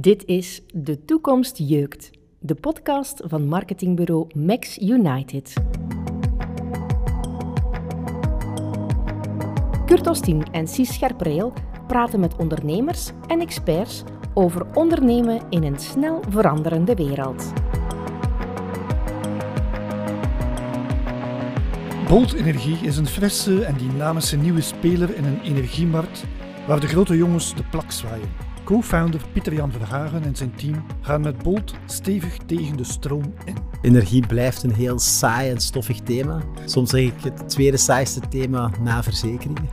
Dit 0.00 0.24
is 0.24 0.62
De 0.74 1.04
Toekomst 1.04 1.58
Jeukt, 1.58 2.10
de 2.38 2.54
podcast 2.54 3.22
van 3.24 3.46
marketingbureau 3.46 4.26
Max 4.34 4.78
United. 4.78 5.52
Kurt 9.86 10.06
Ostien 10.06 10.42
en 10.52 10.68
Cies 10.68 10.94
Scherpreel 10.94 11.52
praten 11.86 12.20
met 12.20 12.36
ondernemers 12.36 13.10
en 13.26 13.40
experts 13.40 14.02
over 14.34 14.66
ondernemen 14.74 15.40
in 15.50 15.62
een 15.62 15.78
snel 15.78 16.22
veranderende 16.28 16.94
wereld. 16.94 17.52
Bolt 22.08 22.32
Energie 22.32 22.78
is 22.82 22.96
een 22.96 23.06
frisse 23.06 23.64
en 23.64 23.76
dynamische 23.76 24.36
nieuwe 24.36 24.60
speler 24.60 25.16
in 25.16 25.24
een 25.24 25.40
energiemarkt 25.40 26.24
waar 26.66 26.80
de 26.80 26.86
grote 26.86 27.16
jongens 27.16 27.54
de 27.54 27.64
plak 27.70 27.90
zwaaien. 27.90 28.47
Co-founder 28.68 29.20
Pieter-Jan 29.32 29.72
Verhagen 29.72 30.22
en 30.22 30.36
zijn 30.36 30.54
team 30.54 30.84
gaan 31.00 31.20
met 31.20 31.42
Bolt 31.42 31.74
stevig 31.86 32.36
tegen 32.36 32.76
de 32.76 32.84
stroom 32.84 33.34
in. 33.44 33.56
Energie 33.82 34.26
blijft 34.26 34.62
een 34.62 34.74
heel 34.74 34.98
saai 34.98 35.50
en 35.50 35.60
stoffig 35.60 36.00
thema. 36.00 36.42
Soms 36.64 36.90
zeg 36.90 37.00
ik 37.00 37.22
het 37.22 37.48
tweede 37.48 37.76
saaiste 37.76 38.20
thema 38.28 38.70
na 38.80 39.02
verzekeringen. 39.02 39.68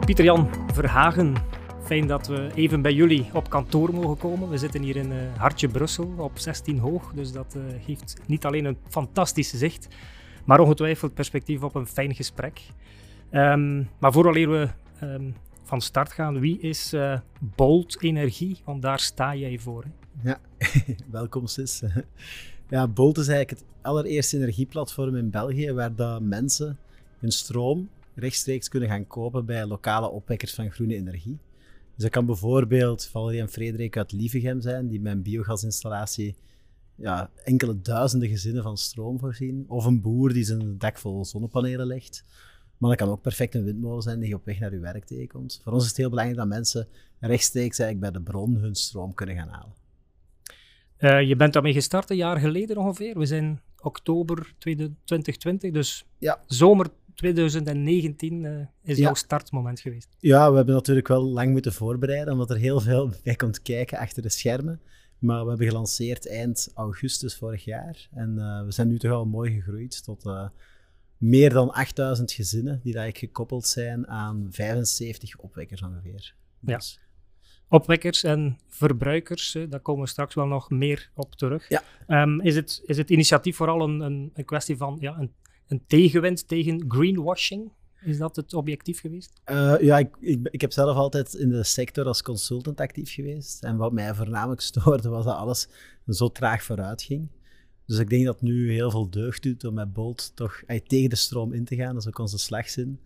Pieter-Jan 0.06 0.48
Verhagen, 0.72 1.34
fijn 1.82 2.06
dat 2.06 2.26
we 2.26 2.50
even 2.54 2.82
bij 2.82 2.92
jullie 2.92 3.30
op 3.32 3.50
kantoor 3.50 3.94
mogen 3.94 4.16
komen. 4.16 4.48
We 4.48 4.58
zitten 4.58 4.82
hier 4.82 4.96
in 4.96 5.12
uh, 5.12 5.16
Hartje 5.36 5.68
Brussel 5.68 6.14
op 6.16 6.38
16 6.38 6.78
hoog, 6.78 7.12
dus 7.12 7.32
dat 7.32 7.56
uh, 7.56 7.62
geeft 7.84 8.16
niet 8.26 8.44
alleen 8.44 8.64
een 8.64 8.78
fantastische 8.88 9.56
zicht, 9.56 9.88
maar 10.44 10.60
ongetwijfeld 10.60 11.14
perspectief 11.14 11.62
op 11.62 11.74
een 11.74 11.86
fijn 11.86 12.14
gesprek. 12.14 12.60
Um, 13.30 13.88
maar 13.98 14.12
vooraleer 14.12 14.50
we 14.50 14.68
um, 15.12 15.34
van 15.62 15.80
start 15.80 16.12
gaan, 16.12 16.40
wie 16.40 16.60
is 16.60 16.94
uh, 16.94 17.18
Bolt 17.40 18.02
Energie? 18.02 18.60
Want 18.64 18.82
daar 18.82 19.00
sta 19.00 19.34
jij 19.34 19.58
voor. 19.58 19.84
Ja, 20.22 20.40
welkom 21.10 21.46
Sis. 21.46 21.82
ja, 22.70 22.88
Bolt 22.88 23.18
is 23.18 23.28
eigenlijk 23.28 23.60
het 23.60 23.68
allereerste 23.82 24.36
energieplatform 24.36 25.16
in 25.16 25.30
België 25.30 25.72
waar 25.72 25.94
dat 25.94 26.20
mensen 26.20 26.78
hun 27.18 27.32
stroom 27.32 27.88
rechtstreeks 28.14 28.68
kunnen 28.68 28.88
gaan 28.88 29.06
kopen 29.06 29.46
bij 29.46 29.66
lokale 29.66 30.10
opwekkers 30.10 30.54
van 30.54 30.70
groene 30.70 30.94
energie. 30.94 31.38
Dus 31.94 32.02
dat 32.02 32.10
kan 32.10 32.26
bijvoorbeeld 32.26 33.06
Valerie 33.06 33.40
en 33.40 33.48
Frederik 33.48 33.96
uit 33.96 34.12
Lievegem 34.12 34.60
zijn, 34.60 34.88
die 34.88 35.00
met 35.00 35.12
een 35.12 35.22
biogasinstallatie 35.22 36.36
ja, 36.94 37.30
enkele 37.44 37.80
duizenden 37.80 38.28
gezinnen 38.28 38.62
van 38.62 38.76
stroom 38.76 39.18
voorzien. 39.18 39.64
Of 39.68 39.84
een 39.84 40.00
boer 40.00 40.32
die 40.32 40.44
zijn 40.44 40.78
dak 40.78 40.98
vol 40.98 41.24
zonnepanelen 41.24 41.86
legt. 41.86 42.24
Maar 42.84 42.96
dat 42.96 43.06
kan 43.06 43.16
ook 43.16 43.22
perfect 43.22 43.54
een 43.54 43.64
windmolen 43.64 44.02
zijn 44.02 44.18
die 44.20 44.28
je 44.28 44.34
op 44.34 44.44
weg 44.44 44.58
naar 44.58 44.72
je 44.72 44.78
werk 44.78 45.04
tegenkomt. 45.04 45.60
Voor 45.62 45.72
ons 45.72 45.82
is 45.82 45.88
het 45.88 45.96
heel 45.96 46.08
belangrijk 46.08 46.38
dat 46.38 46.48
mensen 46.48 46.88
rechtstreeks 47.20 47.78
eigenlijk 47.78 48.12
bij 48.12 48.22
de 48.22 48.30
bron 48.30 48.56
hun 48.56 48.74
stroom 48.74 49.14
kunnen 49.14 49.36
gaan 49.36 49.48
halen. 49.48 49.74
Uh, 50.98 51.28
je 51.28 51.36
bent 51.36 51.52
daarmee 51.52 51.72
gestart 51.72 52.10
een 52.10 52.16
jaar 52.16 52.38
geleden 52.38 52.76
ongeveer. 52.76 53.18
We 53.18 53.26
zijn 53.26 53.60
oktober 53.80 54.54
2020, 54.58 55.70
dus 55.70 56.06
ja. 56.18 56.40
zomer 56.46 56.86
2019 57.14 58.42
uh, 58.42 58.60
eh, 58.60 58.66
is 58.82 58.96
ja. 58.96 59.02
jouw 59.02 59.14
startmoment 59.14 59.80
geweest. 59.80 60.08
Ja, 60.18 60.50
we 60.50 60.56
hebben 60.56 60.74
natuurlijk 60.74 61.08
wel 61.08 61.22
lang 61.22 61.52
moeten 61.52 61.72
voorbereiden, 61.72 62.32
omdat 62.32 62.50
er 62.50 62.56
heel 62.56 62.80
veel 62.80 63.10
bij 63.24 63.34
komt 63.34 63.62
kijken 63.62 63.98
achter 63.98 64.22
de 64.22 64.28
schermen. 64.28 64.80
Maar 65.18 65.42
we 65.42 65.48
hebben 65.48 65.66
gelanceerd 65.66 66.28
eind 66.28 66.70
augustus 66.74 67.36
vorig 67.36 67.64
jaar. 67.64 68.08
En 68.12 68.34
uh, 68.38 68.64
we 68.64 68.72
zijn 68.72 68.88
nu 68.88 68.98
toch 68.98 69.12
al 69.12 69.26
mooi 69.26 69.52
gegroeid 69.52 70.04
tot 70.04 70.24
meer 71.18 71.50
dan 71.50 71.72
8000 71.72 72.32
gezinnen 72.32 72.80
die 72.82 72.94
eigenlijk 72.94 73.18
gekoppeld 73.18 73.66
zijn 73.66 74.08
aan 74.08 74.46
75 74.50 75.36
opwekkers 75.36 75.82
ongeveer. 75.82 76.34
Ja. 76.60 76.76
Dus. 76.76 76.98
Opwekkers 77.68 78.22
en 78.22 78.58
verbruikers, 78.68 79.56
daar 79.68 79.80
komen 79.80 80.04
we 80.04 80.08
straks 80.08 80.34
wel 80.34 80.46
nog 80.46 80.70
meer 80.70 81.10
op 81.14 81.34
terug. 81.34 81.68
Ja. 81.68 81.82
Um, 82.22 82.40
is, 82.40 82.56
het, 82.56 82.82
is 82.86 82.96
het 82.96 83.10
initiatief 83.10 83.56
vooral 83.56 83.82
een, 83.82 84.00
een, 84.00 84.30
een 84.34 84.44
kwestie 84.44 84.76
van 84.76 84.96
ja, 85.00 85.18
een, 85.18 85.32
een 85.66 85.84
tegenwind 85.86 86.48
tegen 86.48 86.84
greenwashing? 86.88 87.72
Is 88.04 88.18
dat 88.18 88.36
het 88.36 88.54
objectief 88.54 89.00
geweest? 89.00 89.40
Uh, 89.50 89.74
ja, 89.80 89.98
ik, 89.98 90.16
ik, 90.20 90.48
ik, 90.50 90.60
heb 90.60 90.72
zelf 90.72 90.96
altijd 90.96 91.34
in 91.34 91.48
de 91.48 91.64
sector 91.64 92.06
als 92.06 92.22
consultant 92.22 92.80
actief 92.80 93.12
geweest. 93.12 93.64
En 93.64 93.76
wat 93.76 93.92
mij 93.92 94.14
voornamelijk 94.14 94.60
stoorde 94.70 95.08
was 95.08 95.24
dat 95.24 95.36
alles 95.36 95.68
zo 96.06 96.28
traag 96.28 96.62
vooruit 96.62 97.02
ging. 97.02 97.28
Dus 97.86 97.98
ik 97.98 98.10
denk 98.10 98.24
dat 98.24 98.42
nu 98.42 98.72
heel 98.72 98.90
veel 98.90 99.10
deugd 99.10 99.42
doet 99.42 99.64
om 99.64 99.74
met 99.74 99.92
Bolt 99.92 100.32
toch 100.34 100.62
tegen 100.86 101.10
de 101.10 101.16
stroom 101.16 101.52
in 101.52 101.64
te 101.64 101.76
gaan. 101.76 101.94
Dat 101.94 102.02
is 102.02 102.08
ook 102.08 102.18
onze 102.18 102.38
slagzin. 102.38 102.98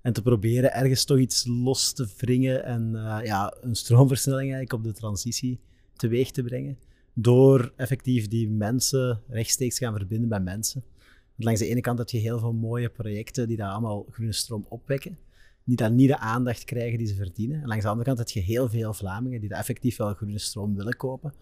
En 0.00 0.12
te 0.12 0.22
proberen 0.22 0.72
ergens 0.72 1.04
toch 1.04 1.18
iets 1.18 1.46
los 1.46 1.92
te 1.92 2.08
wringen 2.16 2.64
en 2.64 2.92
uh, 2.94 3.18
ja, 3.22 3.56
een 3.60 3.74
stroomversnelling 3.74 4.52
eigenlijk 4.52 4.72
op 4.72 4.84
de 4.84 4.98
transitie 5.00 5.60
teweeg 5.96 6.30
te 6.30 6.42
brengen. 6.42 6.78
Door 7.12 7.72
effectief 7.76 8.28
die 8.28 8.50
mensen 8.50 9.20
rechtstreeks 9.28 9.78
gaan 9.78 9.94
verbinden 9.96 10.28
bij 10.28 10.40
mensen. 10.40 10.84
Want 11.00 11.44
langs 11.44 11.60
de 11.60 11.66
ene 11.66 11.80
kant 11.80 11.98
heb 11.98 12.08
je 12.08 12.18
heel 12.18 12.38
veel 12.38 12.52
mooie 12.52 12.88
projecten 12.88 13.48
die 13.48 13.56
daar 13.56 13.70
allemaal 13.70 14.06
groene 14.10 14.32
stroom 14.32 14.66
opwekken. 14.68 15.18
Die 15.64 15.76
dan 15.76 15.94
niet 15.94 16.08
de 16.08 16.18
aandacht 16.18 16.64
krijgen 16.64 16.98
die 16.98 17.06
ze 17.06 17.14
verdienen. 17.14 17.62
En 17.62 17.68
langs 17.68 17.82
de 17.82 17.90
andere 17.90 18.06
kant 18.06 18.18
heb 18.18 18.28
je 18.28 18.40
heel 18.40 18.68
veel 18.68 18.94
Vlamingen 18.94 19.40
die 19.40 19.48
daar 19.48 19.58
effectief 19.58 19.96
wel 19.96 20.14
groene 20.14 20.38
stroom 20.38 20.76
willen 20.76 20.96
kopen 20.96 21.34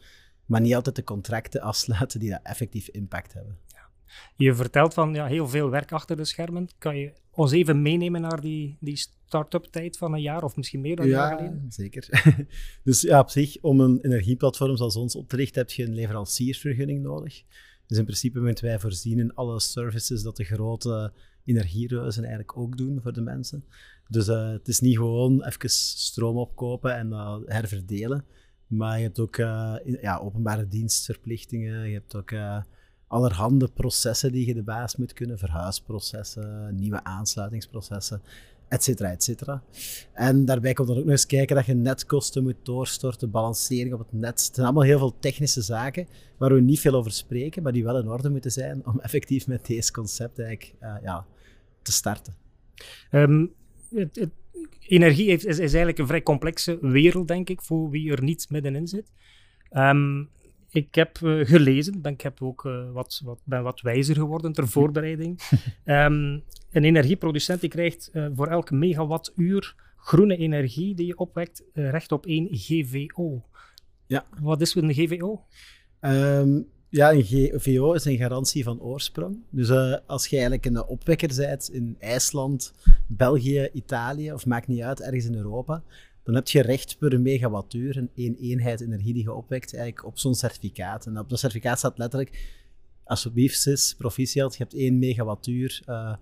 maar 0.46 0.60
niet 0.60 0.74
altijd 0.74 0.96
de 0.96 1.04
contracten 1.04 1.60
afsluiten 1.60 2.20
die 2.20 2.30
dat 2.30 2.40
effectief 2.42 2.88
impact 2.88 3.32
hebben. 3.32 3.58
Ja. 3.66 3.88
Je 4.36 4.54
vertelt 4.54 4.94
van 4.94 5.14
ja, 5.14 5.26
heel 5.26 5.48
veel 5.48 5.70
werk 5.70 5.92
achter 5.92 6.16
de 6.16 6.24
schermen. 6.24 6.68
Kan 6.78 6.96
je 6.96 7.12
ons 7.30 7.52
even 7.52 7.82
meenemen 7.82 8.20
naar 8.20 8.40
die, 8.40 8.76
die 8.80 8.96
start-up 8.96 9.64
tijd 9.64 9.98
van 9.98 10.12
een 10.12 10.22
jaar 10.22 10.42
of 10.42 10.56
misschien 10.56 10.80
meer 10.80 10.96
dan 10.96 11.04
een 11.04 11.10
jaar 11.10 11.36
geleden? 11.36 11.60
Ja, 11.62 11.70
zeker. 11.70 12.08
dus 12.84 13.00
ja, 13.00 13.20
op 13.20 13.30
zich, 13.30 13.56
om 13.60 13.80
een 13.80 14.00
energieplatform 14.00 14.76
zoals 14.76 14.96
ons 14.96 15.16
op 15.16 15.28
te 15.28 15.36
richten, 15.36 15.60
heb 15.60 15.70
je 15.70 15.84
een 15.84 15.94
leveranciersvergunning 15.94 17.02
nodig. 17.02 17.42
Dus 17.86 17.98
in 17.98 18.04
principe 18.04 18.40
moeten 18.40 18.64
wij 18.64 18.78
voorzien 18.78 19.18
in 19.18 19.34
alle 19.34 19.60
services 19.60 20.22
dat 20.22 20.36
de 20.36 20.44
grote 20.44 21.12
energiereuzen 21.44 22.22
eigenlijk 22.22 22.56
ook 22.56 22.76
doen 22.76 23.00
voor 23.02 23.12
de 23.12 23.20
mensen. 23.20 23.64
Dus 24.08 24.28
uh, 24.28 24.50
het 24.50 24.68
is 24.68 24.80
niet 24.80 24.96
gewoon 24.96 25.44
even 25.44 25.70
stroom 25.70 26.36
opkopen 26.36 26.96
en 26.96 27.08
uh, 27.08 27.36
herverdelen. 27.46 28.24
Maar 28.66 28.96
je 28.96 29.04
hebt 29.04 29.18
ook 29.18 29.36
uh, 29.36 29.74
ja, 30.00 30.18
openbare 30.18 30.68
dienstverplichtingen. 30.68 31.88
Je 31.88 31.94
hebt 31.94 32.16
ook 32.16 32.30
uh, 32.30 32.62
allerhande 33.06 33.68
processen 33.68 34.32
die 34.32 34.46
je 34.46 34.54
de 34.54 34.62
baas 34.62 34.96
moet 34.96 35.12
kunnen. 35.12 35.38
Verhuisprocessen, 35.38 36.74
nieuwe 36.74 37.04
aansluitingsprocessen, 37.04 38.22
et 38.68 38.82
cetera, 38.82 39.10
et 39.10 39.22
cetera. 39.22 39.62
En 40.12 40.44
daarbij 40.44 40.72
komt 40.72 40.88
dan 40.88 40.96
ook 40.96 41.02
nog 41.02 41.12
eens 41.12 41.26
kijken 41.26 41.56
dat 41.56 41.66
je 41.66 41.74
netkosten 41.74 42.42
moet 42.42 42.56
doorstorten, 42.62 43.30
balancering 43.30 43.92
op 43.92 43.98
het 43.98 44.12
net. 44.12 44.44
Het 44.44 44.54
zijn 44.54 44.66
allemaal 44.66 44.84
heel 44.84 44.98
veel 44.98 45.18
technische 45.18 45.62
zaken 45.62 46.06
waar 46.38 46.54
we 46.54 46.60
niet 46.60 46.80
veel 46.80 46.94
over 46.94 47.12
spreken, 47.12 47.62
maar 47.62 47.72
die 47.72 47.84
wel 47.84 47.98
in 47.98 48.08
orde 48.08 48.30
moeten 48.30 48.52
zijn 48.52 48.86
om 48.86 49.00
effectief 49.00 49.46
met 49.46 49.66
deze 49.66 49.92
concept 49.92 50.38
eigenlijk 50.38 50.74
uh, 50.80 50.94
ja, 51.02 51.26
te 51.82 51.92
starten. 51.92 52.34
Het, 53.10 54.16
het 54.16 54.30
energie 54.86 55.26
is, 55.26 55.44
is, 55.44 55.58
eigenlijk 55.58 55.98
een 55.98 56.06
vrij 56.06 56.22
complexe 56.22 56.78
wereld, 56.80 57.28
denk 57.28 57.48
ik, 57.48 57.62
voor 57.62 57.90
wie 57.90 58.12
er 58.12 58.22
niet 58.22 58.46
middenin 58.50 58.86
zit. 58.86 59.12
Um, 59.70 60.28
ik 60.70 60.94
heb 60.94 61.18
uh, 61.18 61.46
gelezen, 61.46 62.00
ben, 62.00 62.12
ik 62.12 62.20
heb 62.20 62.42
ook 62.42 62.64
uh, 62.64 62.92
wat, 62.92 63.20
wat, 63.24 63.40
ben 63.44 63.62
wat 63.62 63.80
wijzer 63.80 64.14
geworden 64.14 64.52
ter 64.52 64.68
voorbereiding. 64.68 65.40
um, 65.84 66.42
een 66.72 66.84
energieproducent 66.84 67.60
die 67.60 67.70
krijgt 67.70 68.10
uh, 68.12 68.26
voor 68.34 68.46
elke 68.46 68.74
megawattuur 68.74 69.74
groene 69.96 70.36
energie 70.36 70.94
die 70.94 71.06
je 71.06 71.16
opwekt 71.16 71.62
recht 71.72 72.12
op 72.12 72.26
één 72.26 72.48
GVO. 72.50 73.42
Ja. 74.06 74.24
Wat 74.40 74.60
is 74.60 74.74
een 74.74 74.94
GVO? 74.94 75.44
Um, 76.00 76.66
ja, 76.94 77.12
een 77.12 77.24
GVO 77.24 77.92
is 77.92 78.04
een 78.04 78.16
garantie 78.16 78.64
van 78.64 78.80
oorsprong. 78.80 79.36
Dus 79.50 79.68
uh, 79.68 79.96
als 80.06 80.26
je 80.26 80.36
eigenlijk 80.36 80.66
een 80.66 80.84
opwekker 80.84 81.34
bent 81.36 81.70
in 81.70 81.96
IJsland, 81.98 82.72
België, 83.06 83.68
Italië, 83.72 84.32
of 84.32 84.46
maakt 84.46 84.66
niet 84.66 84.82
uit, 84.82 85.00
ergens 85.00 85.24
in 85.24 85.34
Europa, 85.34 85.82
dan 86.22 86.34
heb 86.34 86.48
je 86.48 86.62
recht 86.62 86.98
per 86.98 87.20
megawattuur, 87.20 87.96
een 87.96 88.10
één 88.14 88.36
eenheid 88.36 88.80
energie 88.80 89.12
die 89.12 89.22
je 89.22 89.32
opwekt, 89.32 89.74
eigenlijk 89.74 90.06
op 90.06 90.18
zo'n 90.18 90.34
certificaat. 90.34 91.06
En 91.06 91.18
op 91.18 91.28
dat 91.28 91.38
certificaat 91.38 91.78
staat 91.78 91.98
letterlijk, 91.98 92.52
alsjeblieft 93.04 93.60
sis, 93.60 93.94
proficiat, 93.94 94.56
je 94.56 94.62
hebt 94.62 94.74
1 94.74 94.98
megawattuur 94.98 95.82
uh, 95.86 96.14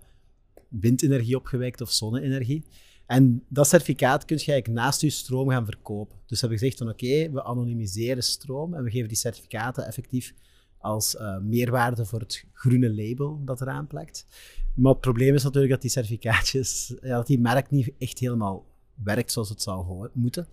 windenergie 0.69 1.35
opgewekt 1.35 1.81
of 1.81 1.91
zonne-energie. 1.91 2.65
En 3.05 3.43
dat 3.49 3.67
certificaat 3.67 4.25
kun 4.25 4.37
je 4.39 4.51
eigenlijk 4.51 4.81
naast 4.81 5.01
je 5.01 5.09
stroom 5.09 5.49
gaan 5.49 5.65
verkopen. 5.65 6.17
Dus 6.25 6.41
hebben 6.41 6.59
we 6.59 6.63
gezegd 6.63 6.83
van 6.83 6.93
oké, 6.93 7.31
we 7.31 7.43
anonimiseren 7.43 8.23
stroom 8.23 8.73
en 8.73 8.83
we 8.83 8.91
geven 8.91 9.07
die 9.07 9.17
certificaten 9.17 9.85
effectief 9.85 10.33
als 10.83 11.15
uh, 11.15 11.37
meerwaarde 11.37 12.05
voor 12.05 12.19
het 12.19 12.45
groene 12.53 12.93
label 12.93 13.41
dat 13.45 13.61
eraan 13.61 13.87
plakt. 13.87 14.25
Maar 14.75 14.91
het 14.91 15.01
probleem 15.01 15.35
is 15.35 15.43
natuurlijk 15.43 15.71
dat 15.71 15.81
die 15.81 15.91
certificaatjes, 15.91 16.93
ja, 17.01 17.15
dat 17.15 17.27
die 17.27 17.39
merk 17.39 17.69
niet 17.69 17.91
echt 17.97 18.19
helemaal 18.19 18.65
werkt 19.03 19.31
zoals 19.31 19.49
het 19.49 19.61
zou 19.61 20.09
moeten. 20.13 20.47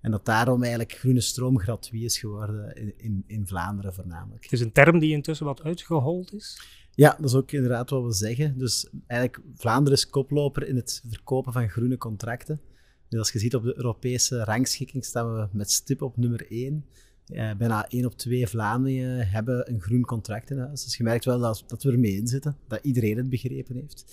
En 0.00 0.10
dat 0.10 0.24
daarom 0.24 0.60
eigenlijk 0.60 0.92
groene 0.92 1.20
stroom 1.20 1.58
gratuit 1.58 2.02
is 2.02 2.18
geworden 2.18 2.76
in, 2.76 2.94
in, 2.96 3.24
in, 3.26 3.46
Vlaanderen 3.46 3.94
voornamelijk. 3.94 4.42
Het 4.42 4.52
is 4.52 4.60
een 4.60 4.72
term 4.72 4.98
die 4.98 5.12
intussen 5.12 5.46
wat 5.46 5.62
uitgehold 5.62 6.34
is. 6.34 6.60
Ja, 6.94 7.16
dat 7.18 7.24
is 7.24 7.34
ook 7.34 7.52
inderdaad 7.52 7.90
wat 7.90 8.04
we 8.04 8.12
zeggen. 8.12 8.58
Dus 8.58 8.88
eigenlijk, 9.06 9.42
Vlaanderen 9.54 9.98
is 9.98 10.10
koploper 10.10 10.68
in 10.68 10.76
het 10.76 11.02
verkopen 11.08 11.52
van 11.52 11.68
groene 11.68 11.96
contracten. 11.96 12.60
Dus 13.08 13.18
als 13.18 13.32
je 13.32 13.38
ziet 13.38 13.54
op 13.54 13.62
de 13.62 13.76
Europese 13.76 14.44
rangschikking 14.44 15.04
staan 15.04 15.34
we 15.34 15.48
met 15.52 15.70
stip 15.70 16.02
op 16.02 16.16
nummer 16.16 16.50
1. 16.50 16.84
Uh, 17.32 17.54
bijna 17.54 17.88
1 17.88 18.04
op 18.04 18.16
2 18.16 18.46
Vlamingen 18.46 19.28
hebben 19.28 19.70
een 19.70 19.80
groen 19.80 20.04
contract 20.04 20.50
in 20.50 20.58
huis. 20.58 20.84
Dus 20.84 20.96
je 20.96 21.02
merkt 21.02 21.24
wel 21.24 21.38
dat, 21.38 21.64
dat 21.66 21.82
we 21.82 21.92
ermee 21.92 22.16
in 22.16 22.26
zitten, 22.26 22.56
dat 22.68 22.78
iedereen 22.82 23.16
het 23.16 23.28
begrepen 23.28 23.76
heeft. 23.76 24.04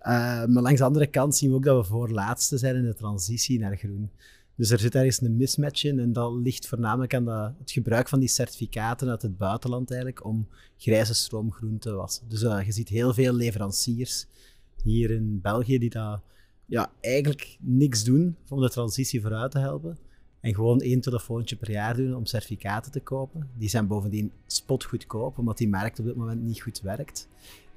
Uh, 0.00 0.06
maar 0.44 0.62
langs 0.62 0.78
de 0.78 0.84
andere 0.84 1.06
kant 1.06 1.36
zien 1.36 1.50
we 1.50 1.56
ook 1.56 1.64
dat 1.64 1.82
we 1.82 1.92
voorlaatste 1.92 2.58
zijn 2.58 2.76
in 2.76 2.84
de 2.84 2.94
transitie 2.94 3.58
naar 3.58 3.76
groen. 3.76 4.10
Dus 4.58 4.70
er 4.70 4.78
zit 4.78 4.94
ergens 4.94 5.20
een 5.20 5.36
mismatch 5.36 5.84
in 5.84 5.98
en 5.98 6.12
dat 6.12 6.32
ligt 6.32 6.66
voornamelijk 6.66 7.14
aan 7.14 7.28
het 7.58 7.70
gebruik 7.70 8.08
van 8.08 8.18
die 8.18 8.28
certificaten 8.28 9.08
uit 9.08 9.22
het 9.22 9.36
buitenland 9.36 9.90
eigenlijk 9.90 10.24
om 10.24 10.48
grijze 10.76 11.14
stroom 11.14 11.52
groen 11.52 11.78
te 11.78 11.92
wassen. 11.92 12.28
Dus 12.28 12.42
uh, 12.42 12.62
je 12.64 12.72
ziet 12.72 12.88
heel 12.88 13.14
veel 13.14 13.32
leveranciers 13.32 14.26
hier 14.82 15.10
in 15.10 15.40
België 15.40 15.78
die 15.78 15.90
dat, 15.90 16.20
ja, 16.66 16.92
eigenlijk 17.00 17.56
niks 17.60 18.04
doen 18.04 18.36
om 18.48 18.60
de 18.60 18.70
transitie 18.70 19.20
vooruit 19.20 19.50
te 19.50 19.58
helpen. 19.58 19.98
En 20.40 20.54
gewoon 20.54 20.80
één 20.80 21.00
telefoontje 21.00 21.56
per 21.56 21.70
jaar 21.70 21.96
doen 21.96 22.14
om 22.14 22.26
certificaten 22.26 22.92
te 22.92 23.00
kopen. 23.00 23.48
Die 23.56 23.68
zijn 23.68 23.86
bovendien 23.86 24.32
spotgoedkoop, 24.46 25.38
omdat 25.38 25.58
die 25.58 25.68
markt 25.68 25.98
op 25.98 26.04
dit 26.04 26.16
moment 26.16 26.42
niet 26.42 26.60
goed 26.60 26.80
werkt. 26.80 27.28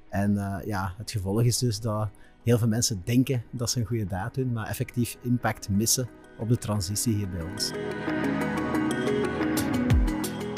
En 0.08 0.32
uh, 0.32 0.56
ja, 0.64 0.94
het 0.96 1.10
gevolg 1.10 1.42
is 1.42 1.58
dus 1.58 1.80
dat 1.80 2.08
heel 2.42 2.58
veel 2.58 2.68
mensen 2.68 3.02
denken 3.04 3.42
dat 3.50 3.70
ze 3.70 3.80
een 3.80 3.86
goede 3.86 4.06
daad 4.06 4.34
doen, 4.34 4.52
maar 4.52 4.68
effectief 4.68 5.18
impact 5.22 5.68
missen 5.68 6.08
op 6.38 6.48
de 6.48 6.58
transitie 6.58 7.14
hier 7.14 7.28
bij 7.28 7.42
ons. 7.42 7.70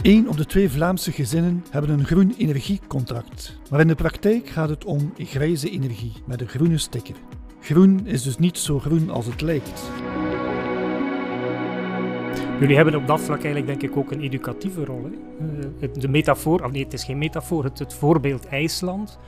Eén 0.03 0.29
op 0.29 0.37
de 0.37 0.47
twee 0.47 0.71
Vlaamse 0.71 1.13
gezinnen 1.13 1.65
hebben 1.71 1.91
een 1.91 2.05
groen 2.05 2.35
energiecontract. 2.39 3.59
Maar 3.71 3.81
in 3.81 3.89
de 3.89 3.95
praktijk 3.95 4.49
gaat 4.49 4.69
het 4.69 4.85
om 4.85 5.13
grijze 5.17 5.71
energie 5.71 6.13
met 6.27 6.41
een 6.41 6.49
groene 6.49 6.79
sticker. 6.79 7.17
Groen 7.61 8.07
is 8.07 8.23
dus 8.23 8.39
niet 8.39 8.59
zo 8.59 8.79
groen 8.79 9.11
als 9.11 9.27
het 9.27 9.41
lijkt. 9.41 9.83
Jullie 12.61 12.77
hebben 12.77 12.95
op 12.95 13.07
dat 13.07 13.21
vlak 13.21 13.45
eigenlijk 13.45 13.67
denk 13.67 13.83
ik 13.83 13.99
ook 13.99 14.11
een 14.11 14.21
educatieve 14.21 14.85
rol. 14.85 15.05
Hè? 15.05 15.11
Uh, 15.81 15.93
de 15.93 16.09
metafoor, 16.09 16.65
of 16.65 16.71
nee, 16.71 16.85
het 16.85 16.93
is 16.93 17.05
geen 17.05 17.19
metafoor, 17.19 17.65
het, 17.65 17.79
het 17.79 17.95
voorbeeld 17.95 18.47
IJsland, 18.47 19.19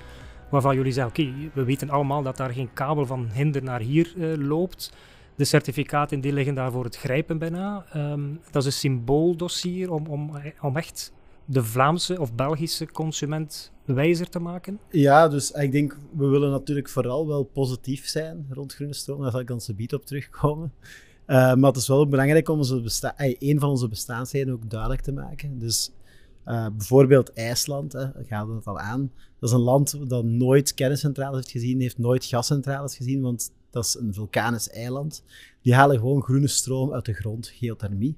waarvan 0.51 0.77
jullie 0.77 0.93
zeggen, 0.93 1.13
oké, 1.13 1.51
we 1.55 1.65
weten 1.65 1.91
allemaal 1.91 2.23
dat 2.23 2.37
daar 2.37 2.51
geen 2.51 2.73
kabel 2.73 3.07
van 3.07 3.29
hinder 3.33 3.63
naar 3.63 3.81
hier 3.81 4.13
uh, 4.17 4.37
loopt. 4.37 4.93
De 5.35 5.45
certificaten 5.45 6.21
die 6.21 6.33
liggen 6.33 6.55
daar 6.55 6.73
voor 6.73 6.85
het 6.85 6.97
grijpen 6.97 7.39
bijna. 7.39 7.87
Um, 7.97 8.41
dat 8.51 8.63
is 8.63 8.67
een 8.67 8.73
symbooldossier 8.73 9.91
om, 9.91 10.07
om, 10.07 10.31
om 10.61 10.77
echt 10.77 11.13
de 11.45 11.65
Vlaamse 11.65 12.21
of 12.21 12.35
Belgische 12.35 12.93
consument 12.93 13.73
wijzer 13.85 14.29
te 14.29 14.39
maken? 14.39 14.79
Ja, 14.91 15.29
dus 15.29 15.51
ik 15.51 15.73
denk, 15.73 15.97
we 16.17 16.27
willen 16.27 16.51
natuurlijk 16.51 16.89
vooral 16.89 17.27
wel 17.27 17.43
positief 17.43 18.07
zijn 18.07 18.47
rond 18.51 18.75
groene 18.75 18.95
stroom. 18.95 19.23
Daar 19.23 19.31
zal 19.31 19.41
ik 19.41 19.51
ons 19.51 19.65
gebied 19.65 19.95
op 19.95 20.07
terugkomen. 20.07 20.73
Uh, 21.27 21.55
maar 21.55 21.71
het 21.71 21.77
is 21.77 21.89
wel 21.89 22.09
belangrijk 22.09 22.49
om 22.49 22.59
onze 22.59 22.81
besta 22.81 23.15
een 23.17 23.61
van 23.61 23.69
onze 23.69 23.89
bestaansheden 23.89 24.55
ook 24.55 24.71
duidelijk 24.71 25.01
te 25.01 25.13
maken. 25.13 25.59
Dus 25.59 25.91
uh, 26.47 26.67
bijvoorbeeld 26.77 27.33
IJsland, 27.33 27.93
hè, 27.93 28.07
gaan 28.27 28.49
we 28.49 28.55
het 28.55 28.67
al 28.67 28.79
aan. 28.79 29.11
Dat 29.39 29.49
is 29.49 29.55
een 29.55 29.63
land 29.63 30.09
dat 30.09 30.25
nooit 30.25 30.75
kerncentrales 30.75 31.37
heeft 31.37 31.51
gezien, 31.51 31.81
heeft 31.81 31.99
nooit 31.99 32.25
gascentrales 32.25 32.97
gezien, 32.97 33.21
want 33.21 33.53
dat 33.71 33.85
is 33.85 33.95
een 33.95 34.15
vulkanisch 34.15 34.71
eiland. 34.71 35.23
Die 35.63 35.75
halen 35.75 35.99
gewoon 35.99 36.23
groene 36.23 36.47
stroom 36.47 36.93
uit 36.93 37.05
de 37.05 37.13
grond, 37.13 37.49
geothermie, 37.49 38.17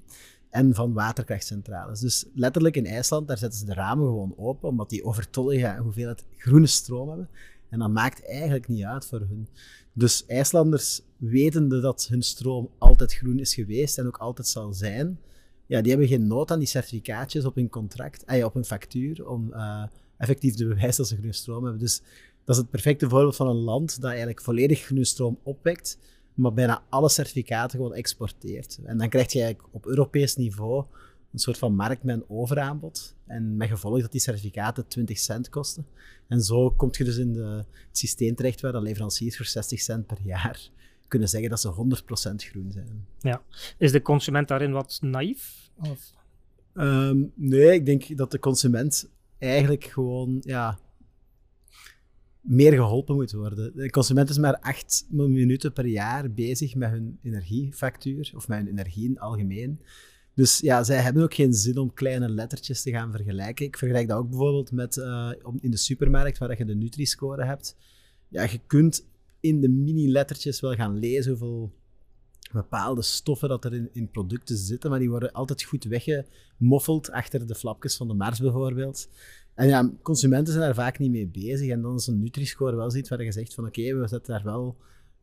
en 0.49 0.75
van 0.75 0.93
waterkrachtcentrales. 0.93 1.99
Dus 1.99 2.25
letterlijk 2.33 2.75
in 2.75 2.85
IJsland, 2.85 3.27
daar 3.27 3.37
zetten 3.37 3.59
ze 3.59 3.65
de 3.65 3.73
ramen 3.73 4.05
gewoon 4.05 4.33
open, 4.37 4.69
omdat 4.69 4.89
die 4.89 5.03
overtollige 5.03 5.77
hoeveelheid 5.81 6.25
groene 6.37 6.67
stroom 6.67 7.07
hebben. 7.07 7.29
En 7.69 7.79
dat 7.79 7.89
maakt 7.89 8.25
eigenlijk 8.25 8.67
niet 8.67 8.83
uit 8.83 9.05
voor 9.05 9.19
hun. 9.19 9.47
Dus 9.93 10.25
IJslanders, 10.25 11.01
wetende 11.19 11.79
dat 11.79 12.07
hun 12.09 12.21
stroom 12.21 12.69
altijd 12.77 13.13
groen 13.13 13.39
is 13.39 13.53
geweest 13.53 13.97
en 13.97 14.07
ook 14.07 14.17
altijd 14.17 14.47
zal 14.47 14.73
zijn, 14.73 15.19
ja, 15.65 15.81
die 15.81 15.91
hebben 15.91 16.09
geen 16.09 16.27
nood 16.27 16.51
aan 16.51 16.59
die 16.59 16.67
certificaatjes 16.67 17.45
op 17.45 17.55
hun 17.55 17.69
contract, 17.69 18.23
eh, 18.23 18.45
op 18.45 18.53
hun 18.53 18.65
factuur, 18.65 19.27
om 19.27 19.53
uh, 19.53 19.83
effectief 20.17 20.55
te 20.55 20.67
bewijzen 20.67 20.97
dat 20.97 21.07
ze 21.07 21.15
groene 21.15 21.33
stroom 21.33 21.63
hebben. 21.63 21.81
Dus 21.81 22.01
dat 22.43 22.55
is 22.55 22.61
het 22.61 22.69
perfecte 22.69 23.09
voorbeeld 23.09 23.35
van 23.35 23.47
een 23.47 23.63
land 23.63 24.01
dat 24.01 24.09
eigenlijk 24.09 24.41
volledig 24.41 24.81
groene 24.81 25.05
stroom 25.05 25.39
opwekt, 25.43 25.97
maar 26.33 26.53
bijna 26.53 26.83
alle 26.89 27.09
certificaten 27.09 27.77
gewoon 27.77 27.93
exporteert. 27.93 28.79
En 28.83 28.97
dan 28.97 29.09
krijg 29.09 29.31
je 29.31 29.41
eigenlijk 29.41 29.73
op 29.75 29.85
Europees 29.85 30.35
niveau 30.35 30.85
een 31.31 31.39
soort 31.39 31.57
van 31.57 31.75
markt 31.75 32.03
met 32.03 32.15
een 32.15 32.29
overaanbod. 32.29 33.15
En 33.25 33.57
met 33.57 33.67
gevolg 33.67 34.01
dat 34.01 34.11
die 34.11 34.21
certificaten 34.21 34.87
20 34.87 35.17
cent 35.17 35.49
kosten. 35.49 35.85
En 36.27 36.41
zo 36.41 36.71
kom 36.71 36.89
je 36.91 37.03
dus 37.03 37.17
in 37.17 37.33
de, 37.33 37.63
het 37.87 37.97
systeem 37.97 38.35
terecht 38.35 38.61
waar 38.61 38.71
de 38.71 38.81
leveranciers 38.81 39.37
voor 39.37 39.45
60 39.45 39.79
cent 39.79 40.05
per 40.05 40.17
jaar 40.23 40.69
kunnen 41.09 41.29
zeggen 41.29 41.49
dat 41.49 41.61
ze 41.61 41.73
100% 42.31 42.35
groen 42.35 42.71
zijn. 42.71 43.05
Ja. 43.19 43.41
Is 43.77 43.91
de 43.91 44.01
consument 44.01 44.47
daarin 44.47 44.71
wat 44.71 44.97
naïef? 45.01 45.69
Of? 45.77 46.11
Um, 46.73 47.31
nee, 47.35 47.73
ik 47.73 47.85
denk 47.85 48.17
dat 48.17 48.31
de 48.31 48.39
consument 48.39 49.09
eigenlijk 49.37 49.83
gewoon 49.83 50.37
ja, 50.41 50.79
meer 52.41 52.73
geholpen 52.73 53.15
moet 53.15 53.31
worden. 53.31 53.75
De 53.75 53.89
consument 53.89 54.29
is 54.29 54.37
maar 54.37 54.59
acht 54.59 55.05
minuten 55.09 55.73
per 55.73 55.85
jaar 55.85 56.31
bezig 56.31 56.75
met 56.75 56.89
hun 56.89 57.19
energiefactuur 57.21 58.31
of 58.35 58.47
met 58.47 58.57
hun 58.57 58.67
energie 58.67 59.03
in 59.03 59.09
het 59.09 59.19
algemeen. 59.19 59.81
Dus 60.33 60.59
ja, 60.59 60.83
zij 60.83 60.97
hebben 60.97 61.23
ook 61.23 61.33
geen 61.33 61.53
zin 61.53 61.77
om 61.77 61.93
kleine 61.93 62.29
lettertjes 62.29 62.81
te 62.81 62.91
gaan 62.91 63.11
vergelijken. 63.11 63.65
Ik 63.65 63.77
vergelijk 63.77 64.07
dat 64.07 64.17
ook 64.17 64.29
bijvoorbeeld 64.29 64.71
met 64.71 64.95
uh, 64.95 65.31
in 65.59 65.71
de 65.71 65.77
supermarkt, 65.77 66.37
waar 66.37 66.57
je 66.57 66.65
de 66.65 66.75
Nutri-score 66.75 67.45
hebt. 67.45 67.75
Ja, 68.27 68.43
je 68.43 68.59
kunt 68.67 69.07
in 69.39 69.61
de 69.61 69.69
mini-lettertjes 69.69 70.59
wel 70.59 70.73
gaan 70.73 70.97
lezen 70.97 71.31
hoeveel 71.31 71.71
bepaalde 72.51 73.01
stoffen 73.01 73.49
dat 73.49 73.65
er 73.65 73.73
in, 73.73 73.89
in, 73.93 74.09
producten 74.09 74.57
zitten, 74.57 74.89
maar 74.89 74.99
die 74.99 75.09
worden 75.09 75.31
altijd 75.31 75.63
goed 75.63 75.83
weggemoffeld 75.83 77.11
achter 77.11 77.47
de 77.47 77.55
flapjes 77.55 77.95
van 77.95 78.07
de 78.07 78.13
Mars 78.13 78.39
bijvoorbeeld. 78.39 79.09
En 79.53 79.67
ja, 79.67 79.91
consumenten 80.01 80.53
zijn 80.53 80.65
daar 80.65 80.75
vaak 80.75 80.99
niet 80.99 81.11
mee 81.11 81.27
bezig. 81.27 81.69
En 81.69 81.81
dan 81.81 81.95
is 81.95 82.07
een 82.07 82.19
Nutri-score 82.19 82.75
wel 82.75 82.91
zoiets 82.91 83.09
waar 83.09 83.23
je 83.23 83.31
zegt 83.31 83.53
van 83.53 83.65
oké, 83.65 83.95
we 83.95 84.07
zetten 84.07 84.33
daar 84.33 84.43
wel 84.43 84.77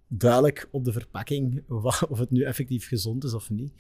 duidelijk 0.09 0.69
op 0.71 0.85
de 0.85 0.93
verpakking 0.93 1.63
of 2.09 2.19
het 2.19 2.31
nu 2.31 2.43
effectief 2.43 2.89
gezond 2.89 3.25
is 3.25 3.35
of 3.35 3.51
niet. 3.51 3.73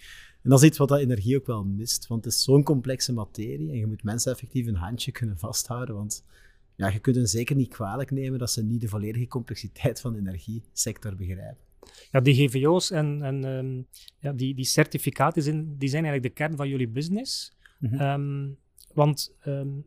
En 0.43 0.51
dat 0.51 0.63
is 0.63 0.69
iets 0.69 0.79
wat 0.79 0.89
dat 0.89 0.99
energie 0.99 1.37
ook 1.37 1.47
wel 1.47 1.65
mist, 1.65 2.07
want 2.07 2.25
het 2.25 2.33
is 2.33 2.43
zo'n 2.43 2.63
complexe 2.63 3.13
materie 3.13 3.71
en 3.71 3.79
je 3.79 3.87
moet 3.87 4.03
mensen 4.03 4.33
effectief 4.33 4.67
een 4.67 4.75
handje 4.75 5.13
kunnen 5.13 5.39
vasthouden, 5.39 5.95
want 5.95 6.25
ja, 6.77 6.89
je 6.89 6.99
kunt 6.99 7.17
hen 7.17 7.27
zeker 7.27 7.57
niet 7.57 7.69
kwalijk 7.69 8.11
nemen 8.11 8.39
dat 8.39 8.51
ze 8.51 8.65
niet 8.65 8.81
de 8.81 8.89
volledige 8.89 9.27
complexiteit 9.27 10.01
van 10.01 10.13
de 10.13 10.19
energiesector 10.19 11.17
begrijpen. 11.17 11.65
Ja, 12.11 12.21
die 12.21 12.49
GVO's 12.49 12.91
en, 12.91 13.23
en 13.23 13.45
um, 13.45 13.87
ja, 14.19 14.33
die, 14.33 14.55
die 14.55 14.65
certificaten 14.65 15.43
zijn, 15.43 15.79
die 15.79 15.89
zijn 15.89 16.05
eigenlijk 16.05 16.35
de 16.35 16.43
kern 16.43 16.57
van 16.57 16.69
jullie 16.69 16.89
business. 16.89 17.57
Mm 17.79 17.89
-hmm. 17.91 18.01
um, 18.01 18.57
want 18.95 19.35
um, 19.47 19.87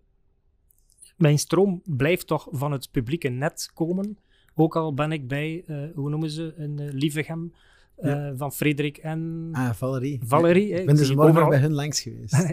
mijn 1.17 1.39
stroom 1.39 1.81
blijft 1.85 2.27
toch 2.27 2.47
van 2.51 2.71
het 2.71 2.91
publieke 2.91 3.29
net 3.29 3.71
komen. 3.73 4.17
Ook 4.55 4.75
al 4.75 4.93
ben 4.93 5.11
ik 5.11 5.27
bij, 5.27 5.63
uh, 5.67 5.83
hoe 5.95 6.09
noemen 6.09 6.29
ze, 6.29 6.53
een 6.57 6.81
uh, 6.81 6.91
Lievegem 6.91 7.53
uh, 7.99 8.11
ja. 8.11 8.35
van 8.35 8.51
Frederik 8.51 8.97
en... 8.97 9.49
Ah, 9.51 9.73
Valerie. 9.73 10.19
Valerie. 10.23 10.67
Ja. 10.67 10.77
Ik 10.77 10.85
ben 10.85 10.95
dus 10.95 11.09
morgen 11.09 11.29
overal... 11.29 11.49
bij 11.49 11.59
hun 11.59 11.73
langs 11.73 12.01
geweest. 12.01 12.47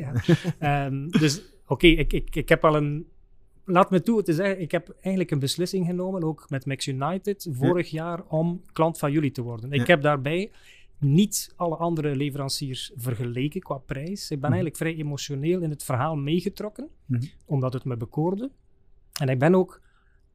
dus 1.20 1.38
oké, 1.38 1.72
okay, 1.72 1.90
ik, 1.90 2.12
ik, 2.12 2.36
ik 2.36 2.48
heb 2.48 2.64
al 2.64 2.76
een... 2.76 3.06
Laat 3.68 3.90
me 3.90 4.02
toe 4.02 4.22
te 4.22 4.32
zeggen, 4.32 4.60
ik 4.60 4.70
heb 4.70 4.96
eigenlijk 5.00 5.30
een 5.30 5.38
beslissing 5.38 5.86
genomen, 5.86 6.22
ook 6.22 6.50
met 6.50 6.66
Max 6.66 6.86
United, 6.86 7.48
vorig 7.50 7.90
ja. 7.90 8.04
jaar, 8.04 8.24
om 8.26 8.62
klant 8.72 8.98
van 8.98 9.12
jullie 9.12 9.30
te 9.30 9.42
worden. 9.42 9.72
Ik 9.72 9.86
heb 9.86 10.02
daarbij 10.02 10.50
niet 10.98 11.52
alle 11.56 11.76
andere 11.76 12.16
leveranciers 12.16 12.92
vergeleken 12.96 13.60
qua 13.60 13.78
prijs. 13.78 14.30
Ik 14.30 14.40
ben 14.40 14.50
mm 14.50 14.56
eigenlijk 14.56 14.76
vrij 14.76 14.96
emotioneel 14.96 15.62
in 15.62 15.70
het 15.70 15.84
verhaal 15.84 16.16
meegetrokken, 16.16 16.88
-hmm. 17.06 17.20
omdat 17.44 17.72
het 17.72 17.84
me 17.84 17.96
bekoorde. 17.96 18.50
En 19.20 19.28
ik 19.28 19.38
ben 19.38 19.54
ook, 19.54 19.80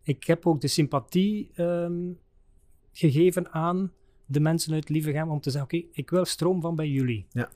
ik 0.03 0.23
heb 0.23 0.47
ook 0.47 0.61
de 0.61 0.67
sympathie 0.67 1.51
um, 1.55 2.19
gegeven 2.91 3.51
aan 3.51 3.91
de 4.25 4.39
mensen 4.39 4.73
uit 4.73 4.89
Lievegem 4.89 5.29
om 5.29 5.41
te 5.41 5.49
zeggen, 5.51 5.69
oké, 5.69 5.85
okay, 5.85 5.89
ik 5.93 6.09
wil 6.09 6.25
stroom 6.25 6.61
van 6.61 6.75
bij 6.75 6.87
jullie. 6.87 7.25
Ja. 7.31 7.49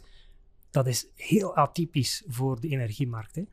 Dat 0.70 0.88
is 0.88 1.08
heel 1.15 1.55
atypisch 1.55 2.24
voor 2.27 2.60
de 2.60 2.67
energiemarkt. 2.67 3.36
Hè? 3.36 3.44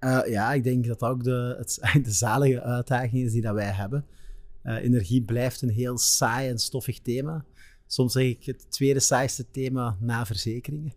Uh, 0.00 0.20
ja, 0.26 0.52
ik 0.52 0.64
denk 0.64 0.86
dat 0.86 0.98
dat 0.98 1.10
ook 1.10 1.24
de, 1.24 1.54
het, 1.58 1.80
de 2.04 2.12
zalige 2.12 2.62
uitdaging 2.62 3.24
is 3.24 3.32
die 3.32 3.42
dat 3.42 3.54
wij 3.54 3.70
hebben. 3.70 4.06
Uh, 4.64 4.74
energie 4.74 5.22
blijft 5.22 5.62
een 5.62 5.70
heel 5.70 5.98
saai 5.98 6.48
en 6.48 6.58
stoffig 6.58 7.00
thema. 7.00 7.44
Soms 7.86 8.12
zeg 8.12 8.24
ik 8.24 8.44
het 8.44 8.70
tweede 8.70 9.00
saaiste 9.00 9.50
thema 9.50 9.96
na 10.00 10.26
verzekeringen. 10.26 10.92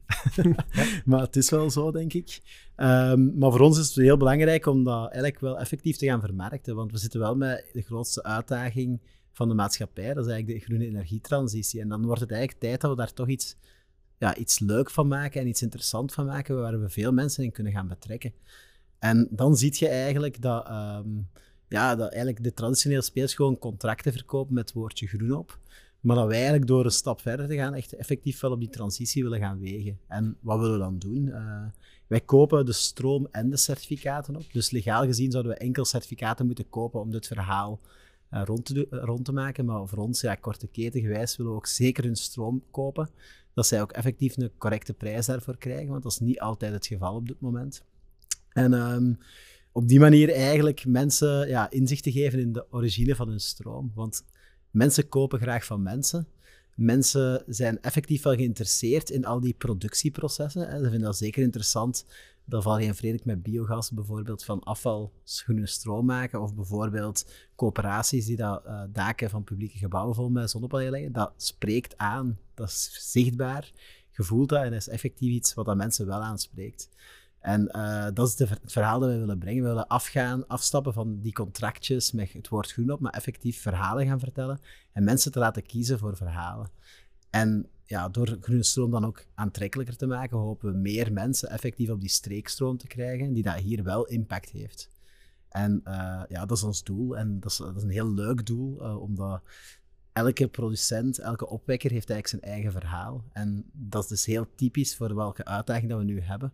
maar 1.05 1.21
het 1.21 1.35
is 1.35 1.49
wel 1.49 1.69
zo, 1.69 1.91
denk 1.91 2.13
ik. 2.13 2.41
Um, 2.77 3.37
maar 3.37 3.51
voor 3.51 3.59
ons 3.59 3.77
is 3.79 3.87
het 3.87 3.95
heel 3.95 4.17
belangrijk 4.17 4.65
om 4.65 4.83
dat 4.83 5.03
eigenlijk 5.03 5.39
wel 5.39 5.59
effectief 5.59 5.97
te 5.97 6.05
gaan 6.05 6.19
vermarkten. 6.19 6.75
Want 6.75 6.91
we 6.91 6.97
zitten 6.97 7.19
wel 7.19 7.35
met 7.35 7.65
de 7.73 7.81
grootste 7.81 8.23
uitdaging 8.23 9.01
van 9.31 9.47
de 9.47 9.53
maatschappij. 9.53 10.13
Dat 10.13 10.25
is 10.25 10.31
eigenlijk 10.31 10.59
de 10.59 10.65
groene 10.65 10.85
energietransitie. 10.85 11.81
En 11.81 11.89
dan 11.89 12.05
wordt 12.05 12.21
het 12.21 12.31
eigenlijk 12.31 12.61
tijd 12.61 12.81
dat 12.81 12.91
we 12.91 12.97
daar 12.97 13.13
toch 13.13 13.27
iets, 13.27 13.55
ja, 14.17 14.35
iets 14.35 14.59
leuk 14.59 14.89
van 14.89 15.07
maken 15.07 15.41
en 15.41 15.47
iets 15.47 15.61
interessant 15.61 16.13
van 16.13 16.25
maken, 16.25 16.59
waar 16.59 16.81
we 16.81 16.89
veel 16.89 17.11
mensen 17.11 17.43
in 17.43 17.51
kunnen 17.51 17.73
gaan 17.73 17.87
betrekken. 17.87 18.33
En 18.99 19.27
dan 19.31 19.57
zie 19.57 19.75
je 19.75 19.87
eigenlijk 19.87 20.41
dat, 20.41 20.69
um, 20.69 21.29
ja, 21.67 21.95
dat 21.95 22.11
eigenlijk 22.11 22.43
de 22.43 22.53
traditionele 22.53 23.01
spelers 23.01 23.33
gewoon 23.33 23.57
contracten 23.57 24.13
verkopen 24.13 24.53
met 24.53 24.63
het 24.67 24.77
woordje 24.77 25.07
groen 25.07 25.31
op. 25.31 25.59
Maar 25.99 26.15
dat 26.15 26.27
wij 26.27 26.35
eigenlijk 26.35 26.67
door 26.67 26.85
een 26.85 26.91
stap 26.91 27.21
verder 27.21 27.47
te 27.47 27.55
gaan, 27.55 27.73
echt 27.73 27.93
effectief 27.93 28.39
wel 28.39 28.51
op 28.51 28.59
die 28.59 28.69
transitie 28.69 29.23
willen 29.23 29.39
gaan 29.39 29.59
wegen. 29.59 29.99
En 30.07 30.37
wat 30.39 30.59
willen 30.59 30.73
we 30.73 30.79
dan 30.79 30.99
doen? 30.99 31.25
Uh, 31.25 31.63
wij 32.07 32.21
kopen 32.21 32.65
de 32.65 32.71
stroom 32.71 33.27
en 33.31 33.49
de 33.49 33.57
certificaten 33.57 34.35
op. 34.35 34.53
Dus 34.53 34.71
legaal 34.71 35.05
gezien 35.05 35.31
zouden 35.31 35.51
we 35.51 35.57
enkel 35.57 35.85
certificaten 35.85 36.45
moeten 36.45 36.69
kopen 36.69 36.99
om 36.99 37.11
dit 37.11 37.27
verhaal 37.27 37.79
uh, 38.31 38.41
rond, 38.45 38.65
te, 38.65 38.87
rond, 38.89 39.25
te 39.25 39.31
maken. 39.31 39.65
Maar 39.65 39.87
voor 39.87 39.97
ons, 39.97 40.21
ja, 40.21 40.35
korte 40.35 40.67
keten 40.67 41.01
gewijs, 41.01 41.37
willen 41.37 41.51
we 41.51 41.57
ook 41.57 41.67
zeker 41.67 42.03
hun 42.03 42.15
stroom 42.15 42.63
kopen. 42.71 43.09
Dat 43.53 43.67
zij 43.67 43.81
ook 43.81 43.91
effectief 43.91 44.37
een 44.37 44.51
correcte 44.57 44.93
prijs 44.93 45.25
daarvoor 45.25 45.57
krijgen, 45.57 45.89
want 45.89 46.03
dat 46.03 46.11
is 46.11 46.19
niet 46.19 46.39
altijd 46.39 46.73
het 46.73 46.87
geval 46.87 47.15
op 47.15 47.27
dit 47.27 47.39
moment. 47.39 47.83
En 48.49 48.73
um, 48.73 49.17
op 49.71 49.87
die 49.87 49.99
manier 49.99 50.33
eigenlijk 50.33 50.85
mensen 50.85 51.47
ja, 51.47 51.69
inzicht 51.69 52.03
te 52.03 52.11
geven 52.11 52.39
in 52.39 52.53
de 52.53 52.65
origine 52.71 53.15
van 53.15 53.27
hun 53.27 53.39
stroom. 53.39 53.91
Want 53.95 54.25
mensen 54.71 55.09
kopen 55.09 55.39
graag 55.39 55.65
van 55.65 55.83
mensen. 55.83 56.27
Mensen 56.75 57.43
zijn 57.47 57.81
effectief 57.81 58.23
wel 58.23 58.35
geïnteresseerd 58.35 59.09
in 59.09 59.25
al 59.25 59.39
die 59.39 59.53
productieprocessen. 59.53 60.61
Ze 60.61 60.81
vinden 60.81 61.01
dat 61.01 61.17
zeker 61.17 61.43
interessant 61.43 62.05
dat 62.45 62.63
Valerie 62.63 62.87
en 62.87 62.95
Frederik 62.95 63.25
met 63.25 63.43
biogas 63.43 63.91
bijvoorbeeld 63.91 64.43
van 64.43 64.63
afval 64.63 65.13
groene 65.25 65.67
stroom 65.67 66.05
maken. 66.05 66.41
Of 66.41 66.55
bijvoorbeeld 66.55 67.25
coöperaties 67.55 68.25
die 68.25 68.35
dat, 68.35 68.65
uh, 68.65 68.81
daken 68.89 69.29
van 69.29 69.43
publieke 69.43 69.77
gebouwen 69.77 70.15
vol 70.15 70.29
met 70.29 70.49
zonnepanelen 70.49 70.91
leggen. 70.91 71.11
Dat 71.11 71.33
spreekt 71.37 71.97
aan, 71.97 72.39
dat 72.53 72.67
is 72.67 73.11
zichtbaar, 73.11 73.71
gevoeld 74.11 74.49
dat 74.49 74.63
en 74.63 74.71
dat 74.71 74.79
is 74.79 74.87
effectief 74.87 75.31
iets 75.31 75.53
wat 75.53 75.65
dat 75.65 75.77
mensen 75.77 76.05
wel 76.05 76.21
aanspreekt. 76.21 76.89
En 77.39 77.72
uh, 77.75 78.08
dat 78.13 78.27
is 78.27 78.39
het 78.39 78.60
verhaal 78.65 79.00
dat 79.00 79.10
we 79.10 79.17
willen 79.17 79.39
brengen. 79.39 79.63
We 79.63 79.69
willen 79.69 79.88
afgaan, 79.88 80.48
afstappen 80.48 80.93
van 80.93 81.19
die 81.19 81.34
contractjes 81.34 82.12
met 82.12 82.34
het 82.34 82.48
woord 82.48 82.72
groen 82.72 82.91
op, 82.91 83.00
maar 83.00 83.13
effectief 83.13 83.62
verhalen 83.62 84.08
gaan 84.08 84.19
vertellen 84.19 84.60
en 84.91 85.03
mensen 85.03 85.31
te 85.31 85.39
laten 85.39 85.65
kiezen 85.65 86.00
voor 86.00 86.17
verhalen. 86.17 86.69
En 87.29 87.69
ja, 87.86 88.10
door 88.10 88.38
groene 88.41 88.63
stroom 88.63 88.91
dan 88.91 89.05
ook 89.05 89.25
aantrekkelijker 89.36 89.96
te 89.96 90.08
maken, 90.08 90.38
hopen 90.38 90.72
we 90.72 90.77
meer 90.77 91.13
mensen 91.13 91.50
effectief 91.50 91.89
op 91.89 92.00
die 92.00 92.10
streekstroom 92.10 92.77
te 92.77 92.88
krijgen, 92.88 93.34
die 93.34 93.43
dat 93.43 93.55
hier 93.55 93.84
wel 93.84 94.05
impact 94.05 94.50
heeft. 94.50 94.89
En 95.50 95.81
uh, 95.88 96.22
ja, 96.27 96.46
dat 96.46 96.58
is 96.58 96.63
ons 96.63 96.84
doel. 96.84 97.17
En 97.17 97.39
dat 97.39 97.51
is, 97.51 97.58
dat 97.58 97.75
is 97.75 97.84
een 97.84 97.89
heel 97.89 98.13
leuk 98.13 98.46
doel, 98.46 98.84
uh, 98.84 99.01
omdat 99.01 99.41
elke 100.13 100.48
producent, 100.48 101.19
elke 101.19 101.48
opwekker 101.48 101.91
heeft 101.91 102.10
eigenlijk 102.10 102.43
zijn 102.43 102.53
eigen 102.53 102.72
verhaal. 102.72 103.24
En 103.31 103.65
dat 103.72 104.03
is 104.03 104.10
dus 104.10 104.25
heel 104.25 104.48
typisch 104.55 104.96
voor 104.96 105.15
welke 105.15 105.46
uitdaging 105.46 105.89
dat 105.89 106.00
we 106.00 106.05
nu 106.05 106.22
hebben 106.22 106.53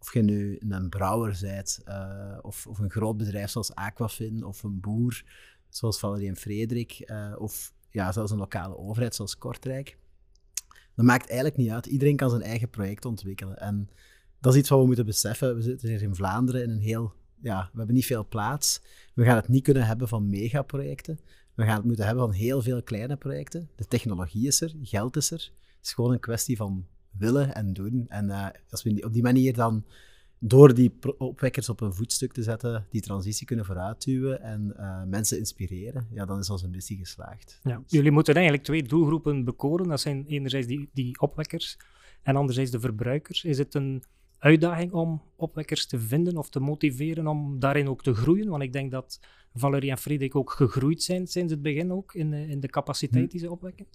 of 0.00 0.12
je 0.12 0.22
nu 0.22 0.58
een 0.68 0.88
brouwer 0.88 1.38
bent, 1.40 1.80
uh, 1.88 2.38
of, 2.42 2.66
of, 2.66 2.78
een 2.78 2.90
groot 2.90 3.16
bedrijf 3.16 3.50
zoals 3.50 3.74
Aquafin, 3.74 4.44
of 4.44 4.62
een 4.62 4.80
boer 4.80 5.22
zoals 5.68 5.98
Valerie 5.98 6.28
en 6.28 6.36
Frederik, 6.36 7.02
uh, 7.06 7.34
of 7.38 7.72
ja, 7.90 8.12
zelfs 8.12 8.30
een 8.32 8.38
lokale 8.38 8.76
overheid 8.76 9.14
zoals 9.14 9.38
Kortrijk. 9.38 9.98
Dat 10.94 11.06
maakt 11.06 11.28
eigenlijk 11.28 11.56
niet 11.56 11.70
uit. 11.70 11.86
Iedereen 11.86 12.16
kan 12.16 12.30
zijn 12.30 12.42
eigen 12.42 12.70
project 12.70 13.04
ontwikkelen. 13.04 13.58
En 13.58 13.88
dat 14.40 14.52
is 14.52 14.58
iets 14.58 14.68
wat 14.68 14.80
we 14.80 14.86
moeten 14.86 15.06
beseffen. 15.06 15.54
We 15.54 15.62
zitten 15.62 15.88
hier 15.88 16.02
in 16.02 16.14
Vlaanderen 16.14 16.62
in 16.62 16.70
een 16.70 16.80
heel... 16.80 17.12
Ja, 17.42 17.68
we 17.72 17.78
hebben 17.78 17.94
niet 17.94 18.06
veel 18.06 18.26
plaats. 18.28 18.82
We 19.14 19.24
gaan 19.24 19.36
het 19.36 19.48
niet 19.48 19.62
kunnen 19.62 19.86
hebben 19.86 20.08
van 20.08 20.28
megaprojecten. 20.28 21.20
We 21.54 21.64
gaan 21.64 21.76
het 21.76 21.84
moeten 21.84 22.06
hebben 22.06 22.24
van 22.24 22.34
heel 22.34 22.62
veel 22.62 22.82
kleine 22.82 23.16
projecten. 23.16 23.70
De 23.76 23.84
technologie 23.84 24.46
is 24.46 24.60
er, 24.60 24.74
geld 24.82 25.16
is 25.16 25.30
er. 25.30 25.52
Het 25.76 25.86
is 25.86 25.92
gewoon 25.92 26.12
een 26.12 26.20
kwestie 26.20 26.56
van 26.56 26.86
willen 27.18 27.54
en 27.54 27.72
doen. 27.72 28.04
En 28.08 28.26
uh, 28.26 28.46
als 28.70 28.82
we 28.82 29.02
op 29.04 29.12
die 29.12 29.22
manier 29.22 29.54
dan 29.54 29.84
door 30.38 30.74
die 30.74 30.92
opwekkers 31.18 31.68
op 31.68 31.80
een 31.80 31.94
voetstuk 31.94 32.32
te 32.32 32.42
zetten, 32.42 32.86
die 32.90 33.00
transitie 33.00 33.46
kunnen 33.46 33.64
vooruitduwen 33.64 34.42
en 34.42 34.74
uh, 34.76 35.02
mensen 35.04 35.38
inspireren, 35.38 36.06
ja, 36.12 36.24
dan 36.24 36.38
is 36.38 36.50
onze 36.50 36.68
missie 36.68 36.96
geslaagd. 36.96 37.60
Ja, 37.62 37.82
jullie 37.86 38.10
moeten 38.10 38.34
eigenlijk 38.34 38.64
twee 38.64 38.82
doelgroepen 38.82 39.44
bekoren. 39.44 39.88
Dat 39.88 40.00
zijn 40.00 40.26
enerzijds 40.26 40.66
die, 40.66 40.88
die 40.92 41.20
opwekkers 41.20 41.76
en 42.22 42.36
anderzijds 42.36 42.70
de 42.70 42.80
verbruikers. 42.80 43.44
Is 43.44 43.58
het 43.58 43.74
een 43.74 44.02
uitdaging 44.38 44.92
om 44.92 45.22
opwekkers 45.36 45.86
te 45.86 45.98
vinden 45.98 46.36
of 46.36 46.48
te 46.48 46.60
motiveren 46.60 47.26
om 47.26 47.58
daarin 47.58 47.88
ook 47.88 48.02
te 48.02 48.14
groeien? 48.14 48.48
Want 48.48 48.62
ik 48.62 48.72
denk 48.72 48.90
dat 48.90 49.20
Valerie 49.54 49.90
en 49.90 49.98
Frederik 49.98 50.36
ook 50.36 50.50
gegroeid 50.50 51.02
zijn 51.02 51.26
sinds 51.26 51.52
het 51.52 51.62
begin 51.62 51.92
ook 51.92 52.14
in, 52.14 52.32
in 52.32 52.60
de 52.60 52.68
capaciteit 52.68 53.24
hm. 53.24 53.30
die 53.30 53.40
ze 53.40 53.50
opwekken. 53.50 53.86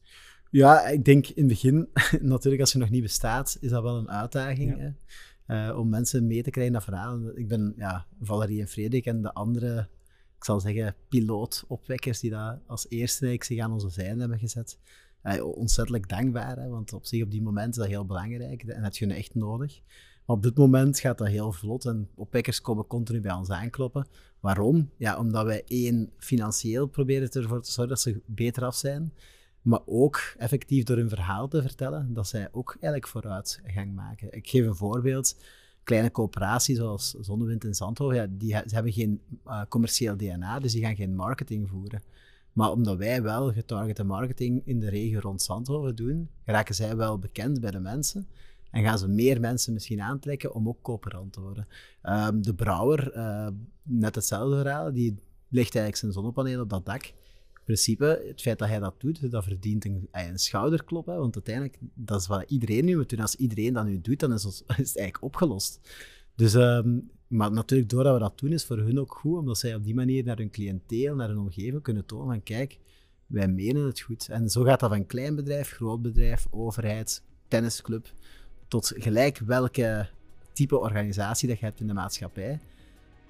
Ja, 0.53 0.87
ik 0.87 1.05
denk 1.05 1.27
in 1.27 1.33
het 1.35 1.47
begin, 1.47 1.89
natuurlijk 2.21 2.61
als 2.61 2.71
je 2.71 2.77
nog 2.77 2.89
niet 2.89 3.01
bestaat, 3.01 3.57
is 3.59 3.69
dat 3.69 3.83
wel 3.83 3.97
een 3.97 4.09
uitdaging. 4.09 4.77
Hè? 4.77 5.69
Uh, 5.69 5.77
om 5.77 5.89
mensen 5.89 6.27
mee 6.27 6.43
te 6.43 6.49
krijgen 6.49 6.73
naar 6.73 6.83
verhalen. 6.83 7.37
Ik 7.37 7.47
ben 7.47 7.73
ja, 7.77 8.05
Valerie 8.21 8.61
en 8.61 8.67
Frederik 8.67 9.05
en 9.05 9.21
de 9.21 9.33
andere, 9.33 9.87
ik 10.37 10.43
zal 10.43 10.59
zeggen, 10.59 10.95
pilootopwekkers 11.09 12.19
die 12.19 12.29
dat 12.29 12.59
als 12.67 12.85
eerste 12.89 13.31
ik 13.31 13.43
zich 13.43 13.59
aan 13.59 13.71
onze 13.71 13.89
zijde 13.89 14.19
hebben 14.19 14.39
gezet. 14.39 14.79
Uh, 15.23 15.45
ontzettend 15.45 16.09
dankbaar, 16.09 16.57
hè, 16.57 16.69
want 16.69 16.93
op 16.93 17.05
zich 17.05 17.23
op 17.23 17.31
die 17.31 17.41
moment 17.41 17.69
is 17.69 17.75
dat 17.75 17.87
heel 17.87 18.05
belangrijk 18.05 18.63
en 18.63 18.81
dat 18.81 18.97
je 18.97 19.05
nu 19.05 19.15
echt 19.15 19.35
nodig. 19.35 19.81
Maar 20.25 20.35
op 20.35 20.43
dit 20.43 20.57
moment 20.57 20.99
gaat 20.99 21.17
dat 21.17 21.27
heel 21.27 21.51
vlot 21.51 21.85
en 21.85 22.09
opwekkers 22.15 22.61
komen 22.61 22.87
continu 22.87 23.21
bij 23.21 23.33
ons 23.33 23.49
aankloppen. 23.49 24.07
Waarom? 24.39 24.89
Ja, 24.97 25.17
omdat 25.17 25.45
wij 25.45 25.63
één, 25.67 26.09
financieel 26.17 26.87
proberen 26.87 27.29
ervoor 27.29 27.61
te 27.61 27.71
zorgen 27.71 27.93
dat 27.93 28.01
ze 28.01 28.21
beter 28.25 28.63
af 28.63 28.75
zijn 28.75 29.13
maar 29.63 29.81
ook 29.85 30.33
effectief 30.37 30.83
door 30.83 30.97
hun 30.97 31.09
verhaal 31.09 31.47
te 31.47 31.61
vertellen, 31.61 32.13
dat 32.13 32.27
zij 32.27 32.47
ook 32.51 32.71
eigenlijk 32.71 33.07
vooruitgang 33.07 33.95
maken. 33.95 34.33
Ik 34.33 34.47
geef 34.47 34.65
een 34.65 34.75
voorbeeld. 34.75 35.37
Kleine 35.83 36.11
coöperaties 36.11 36.77
zoals 36.77 37.15
Zonnewind 37.19 37.63
in 37.63 37.73
Zandhoven, 37.73 38.15
ja, 38.15 38.27
die 38.29 38.51
ze 38.51 38.73
hebben 38.73 38.91
geen 38.91 39.21
uh, 39.47 39.61
commercieel 39.69 40.17
DNA, 40.17 40.59
dus 40.59 40.71
die 40.71 40.83
gaan 40.83 40.95
geen 40.95 41.15
marketing 41.15 41.69
voeren. 41.69 42.03
Maar 42.53 42.71
omdat 42.71 42.97
wij 42.97 43.21
wel 43.21 43.53
getargete 43.53 44.03
marketing 44.03 44.61
in 44.65 44.79
de 44.79 44.89
regio 44.89 45.19
rond 45.19 45.41
Zandhoven 45.41 45.95
doen, 45.95 46.29
raken 46.45 46.75
zij 46.75 46.95
wel 46.95 47.19
bekend 47.19 47.61
bij 47.61 47.71
de 47.71 47.79
mensen. 47.79 48.27
En 48.71 48.83
gaan 48.83 48.97
ze 48.97 49.07
meer 49.07 49.39
mensen 49.39 49.73
misschien 49.73 50.01
aantrekken 50.01 50.53
om 50.53 50.67
ook 50.67 50.81
coöperant 50.81 51.33
te 51.33 51.41
worden. 51.41 51.67
Um, 52.03 52.41
de 52.41 52.53
brouwer, 52.53 53.15
uh, 53.15 53.47
net 53.83 54.15
hetzelfde 54.15 54.57
verhaal, 54.57 54.93
die 54.93 55.15
legt 55.47 55.75
eigenlijk 55.75 55.95
zijn 55.95 56.11
zonnepaneel 56.11 56.61
op 56.61 56.69
dat 56.69 56.85
dak 56.85 57.13
principe, 57.63 58.23
het 58.27 58.41
feit 58.41 58.59
dat 58.59 58.67
hij 58.67 58.79
dat 58.79 58.95
doet, 58.97 59.31
dat 59.31 59.43
verdient 59.43 59.85
een, 59.85 60.07
een 60.11 60.39
schouderklop. 60.39 61.05
Hè, 61.05 61.15
want 61.15 61.35
uiteindelijk, 61.35 61.77
dat 61.93 62.21
is 62.21 62.27
wat 62.27 62.43
iedereen 62.47 62.85
nu 62.85 62.95
moet. 62.95 63.19
Als 63.19 63.35
iedereen 63.35 63.73
dat 63.73 63.85
nu 63.85 64.01
doet, 64.01 64.19
dan 64.19 64.33
is, 64.33 64.43
het 64.67 64.77
eigenlijk 64.77 65.23
opgelost. 65.23 65.79
Dus, 66.35 66.53
um, 66.53 67.11
maar 67.27 67.51
natuurlijk, 67.51 67.89
doordat 67.89 68.13
we 68.13 68.19
dat 68.19 68.39
doen, 68.39 68.51
is 68.51 68.65
voor 68.65 68.77
hun 68.77 68.99
ook 68.99 69.15
goed, 69.15 69.37
omdat 69.37 69.57
zij 69.57 69.75
op 69.75 69.83
die 69.83 69.95
manier 69.95 70.23
naar 70.23 70.37
hun 70.37 70.51
cliënteel, 70.51 71.15
naar 71.15 71.27
hun 71.27 71.39
omgeving 71.39 71.81
kunnen 71.81 72.05
tonen 72.05 72.27
van 72.27 72.43
kijk, 72.43 72.79
wij 73.25 73.47
menen 73.47 73.85
het 73.85 73.99
goed. 73.99 74.27
En 74.29 74.49
zo 74.49 74.63
gaat 74.63 74.79
dat 74.79 74.89
van 74.89 75.05
klein 75.05 75.35
bedrijf, 75.35 75.71
groot 75.71 76.01
bedrijf, 76.01 76.47
overheid, 76.49 77.23
tennisclub, 77.47 78.07
tot 78.67 78.93
gelijk 78.95 79.37
welke 79.37 80.09
type 80.53 80.79
organisatie 80.79 81.47
dat 81.47 81.59
je 81.59 81.65
hebt 81.65 81.79
in 81.79 81.87
de 81.87 81.93
maatschappij. 81.93 82.59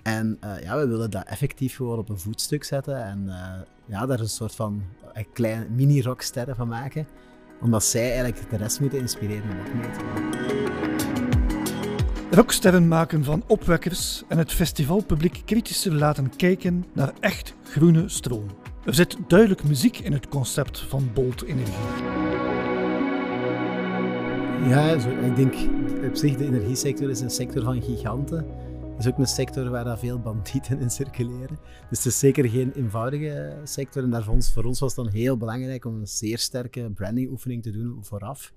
En 0.03 0.37
uh, 0.43 0.61
ja, 0.61 0.77
we 0.77 0.87
willen 0.87 1.11
dat 1.11 1.25
effectief 1.25 1.75
gewoon 1.75 1.97
op 1.97 2.09
een 2.09 2.19
voetstuk 2.19 2.63
zetten 2.63 3.03
en 3.03 3.23
uh, 3.25 3.33
ja, 3.85 4.05
daar 4.05 4.19
een 4.19 4.29
soort 4.29 4.55
van 4.55 4.83
een 5.13 5.27
klein 5.33 5.67
mini-rocksterren 5.75 6.55
van 6.55 6.67
maken. 6.67 7.07
Omdat 7.61 7.83
zij 7.83 8.11
eigenlijk 8.13 8.49
de 8.49 8.57
rest 8.57 8.79
moeten 8.79 8.99
inspireren 8.99 9.49
om 9.49 9.59
ook 9.59 9.73
mee 9.73 9.91
te 9.91 9.99
doen. 9.99 10.31
Rocksterren 12.31 12.87
maken 12.87 13.23
van 13.23 13.43
opwekkers 13.47 14.23
en 14.27 14.37
het 14.37 14.51
festivalpubliek 14.51 15.41
kritischer 15.45 15.93
laten 15.93 16.35
kijken 16.35 16.85
naar 16.93 17.13
echt 17.19 17.53
groene 17.63 18.09
stroom. 18.09 18.47
Er 18.85 18.93
zit 18.93 19.17
duidelijk 19.27 19.63
muziek 19.63 19.97
in 19.97 20.13
het 20.13 20.27
concept 20.27 20.79
van 20.79 21.09
Bolt 21.13 21.43
Energie. 21.43 21.73
Ja, 24.67 24.91
ik 25.25 25.35
denk 25.35 25.53
op 26.07 26.15
zich 26.15 26.35
de 26.37 26.45
energiesector 26.45 27.09
is 27.09 27.21
een 27.21 27.29
sector 27.29 27.63
van 27.63 27.81
giganten 27.81 28.45
is 28.97 29.07
ook 29.07 29.17
een 29.17 29.25
sector 29.25 29.69
waar 29.69 29.83
daar 29.83 29.99
veel 29.99 30.19
bandieten 30.19 30.79
in 30.79 30.89
circuleren. 30.89 31.59
Dus 31.89 31.97
het 31.97 32.05
is 32.05 32.19
zeker 32.19 32.49
geen 32.49 32.71
eenvoudige 32.71 33.61
sector. 33.63 34.03
En 34.03 34.09
daar 34.09 34.23
voor, 34.23 34.33
ons, 34.33 34.53
voor 34.53 34.63
ons 34.63 34.79
was 34.79 34.95
het 34.95 35.05
dan 35.05 35.13
heel 35.13 35.37
belangrijk 35.37 35.85
om 35.85 35.99
een 35.99 36.07
zeer 36.07 36.37
sterke 36.37 36.91
brandingoefening 36.95 37.63
te 37.63 37.71
doen 37.71 37.97
vooraf. 38.01 38.53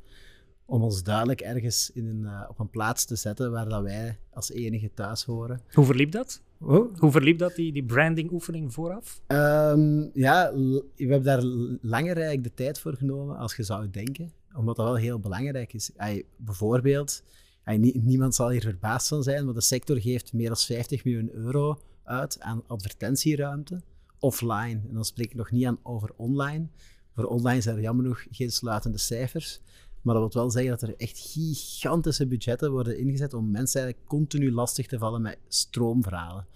Om 0.64 0.82
ons 0.82 1.02
duidelijk 1.02 1.40
ergens 1.40 1.90
in 1.94 2.06
een, 2.06 2.20
uh, 2.20 2.42
op 2.48 2.58
een 2.58 2.70
plaats 2.70 3.04
te 3.04 3.16
zetten 3.16 3.50
waar 3.50 3.68
dat 3.68 3.82
wij 3.82 4.18
als 4.32 4.50
enige 4.50 4.90
thuis 4.94 5.24
horen. 5.24 5.60
Hoe 5.72 5.84
verliep 5.84 6.12
dat? 6.12 6.42
Oh. 6.60 6.98
Hoe 6.98 7.10
verliep 7.10 7.38
dat, 7.38 7.54
die, 7.54 7.72
die 7.72 7.84
brandingoefening 7.84 8.72
vooraf? 8.72 9.20
Um, 9.26 10.10
ja, 10.14 10.52
we 10.54 10.84
hebben 10.96 11.22
daar 11.22 11.42
langer 11.80 12.16
eigenlijk 12.16 12.42
de 12.42 12.54
tijd 12.54 12.78
voor 12.78 12.94
genomen 12.94 13.36
als 13.36 13.56
je 13.56 13.62
zou 13.62 13.90
denken. 13.90 14.32
Omdat 14.56 14.76
dat 14.76 14.86
wel 14.86 14.94
heel 14.94 15.18
belangrijk 15.18 15.72
is. 15.72 15.90
bijvoorbeeld 16.36 17.22
niemand 17.74 18.34
zal 18.34 18.50
hier 18.50 18.60
verbaasd 18.60 19.08
van 19.08 19.22
zijn, 19.22 19.44
maar 19.44 19.54
de 19.54 19.60
sector 19.60 20.00
geeft 20.00 20.32
meer 20.32 20.48
dan 20.48 20.56
50 20.56 21.04
miljoen 21.04 21.30
euro 21.32 21.80
uit 22.04 22.40
aan 22.40 22.62
advertentieruimte 22.66 23.82
offline. 24.18 24.80
En 24.88 24.94
dan 24.94 25.04
spreek 25.04 25.30
ik 25.30 25.34
nog 25.34 25.50
niet 25.50 25.66
aan 25.66 25.78
over 25.82 26.10
online. 26.16 26.68
Voor 27.14 27.24
online 27.24 27.60
zijn 27.60 27.76
er 27.76 27.82
jammer 27.82 28.04
genoeg 28.04 28.26
geen 28.30 28.50
sluitende 28.50 28.98
cijfers. 28.98 29.60
Maar 30.02 30.14
dat 30.14 30.32
wil 30.32 30.42
wel 30.42 30.50
zeggen 30.50 30.70
dat 30.70 30.82
er 30.82 30.96
echt 30.96 31.18
gigantische 31.18 32.26
budgetten 32.26 32.70
worden 32.70 32.98
ingezet 32.98 33.34
om 33.34 33.50
mensen 33.50 33.80
eigenlijk 33.80 34.10
continu 34.10 34.52
lastig 34.52 34.86
te 34.86 34.98
vallen 34.98 35.22
met 35.22 35.38
stroomverhalen. 35.48 36.46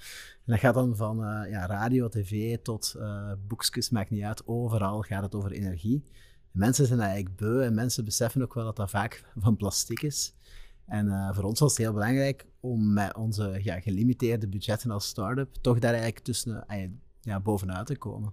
En 0.44 0.52
dat 0.52 0.58
gaat 0.58 0.74
dan 0.74 0.96
van 0.96 1.16
uh, 1.16 1.50
ja, 1.50 1.66
radio, 1.66 2.08
tv 2.08 2.58
tot 2.62 2.94
uh, 2.96 3.32
boekjes, 3.46 3.90
maakt 3.90 4.10
niet 4.10 4.22
uit. 4.22 4.46
Overal 4.46 5.02
gaat 5.02 5.22
het 5.22 5.34
over 5.34 5.52
energie. 5.52 6.04
Mensen 6.50 6.86
zijn 6.86 7.00
eigenlijk 7.00 7.36
beu 7.36 7.62
en 7.62 7.74
mensen 7.74 8.04
beseffen 8.04 8.42
ook 8.42 8.54
wel 8.54 8.64
dat 8.64 8.76
dat 8.76 8.90
vaak 8.90 9.24
van 9.36 9.56
plastic 9.56 10.02
is. 10.02 10.34
En 10.90 11.06
uh, 11.06 11.34
voor 11.34 11.44
ons 11.44 11.60
was 11.60 11.70
het 11.70 11.78
heel 11.78 11.92
belangrijk 11.92 12.46
om 12.60 12.92
met 12.92 13.16
onze 13.16 13.60
ja, 13.62 13.80
gelimiteerde 13.80 14.48
budgetten 14.48 14.90
als 14.90 15.06
start-up 15.06 15.54
toch 15.60 15.78
daar 15.78 15.92
eigenlijk 15.92 16.24
tussen 16.24 16.64
uh, 16.70 16.88
ja, 17.20 17.40
bovenuit 17.40 17.86
te 17.86 17.96
komen. 17.96 18.32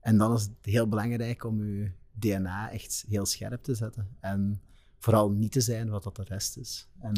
En 0.00 0.18
dan 0.18 0.34
is 0.34 0.42
het 0.42 0.52
heel 0.60 0.88
belangrijk 0.88 1.44
om 1.44 1.64
je 1.64 1.90
DNA 2.12 2.70
echt 2.70 3.04
heel 3.08 3.26
scherp 3.26 3.62
te 3.62 3.74
zetten. 3.74 4.08
En 4.20 4.60
vooral 4.98 5.30
niet 5.30 5.52
te 5.52 5.60
zijn 5.60 5.88
wat 5.88 6.02
dat 6.02 6.16
de 6.16 6.24
rest 6.24 6.56
is. 6.56 6.88
En 6.98 7.12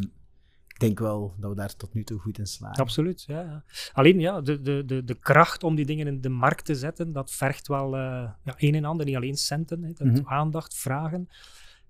ik 0.69 0.79
denk 0.81 0.99
wel 0.99 1.35
dat 1.39 1.51
we 1.51 1.57
daar 1.57 1.77
tot 1.77 1.95
nu 1.95 2.05
toe 2.05 2.19
goed 2.19 2.39
in 2.39 2.47
slagen. 2.47 2.83
Absoluut, 2.83 3.25
ja. 3.27 3.65
Alleen 3.93 4.21
ja, 4.21 4.41
de, 4.41 4.61
de, 4.61 4.83
de, 4.87 5.05
de 5.05 5.15
kracht 5.15 5.65
om 5.65 5.75
die 5.75 5.87
dingen 5.87 6.07
in 6.07 6.21
de 6.21 6.29
markt 6.29 6.65
te 6.65 6.75
zetten, 6.75 7.13
dat 7.13 7.31
vergt 7.31 7.69
wel 7.69 7.87
uh, 7.87 8.31
ja, 8.45 8.55
een 8.57 8.75
en 8.75 8.85
ander, 8.85 9.07
niet 9.07 9.17
alleen 9.17 9.37
centen, 9.37 9.83
hè, 9.83 10.05
mm 10.05 10.15
-hmm. 10.15 10.27
aandacht, 10.27 10.75
vragen. 10.75 11.29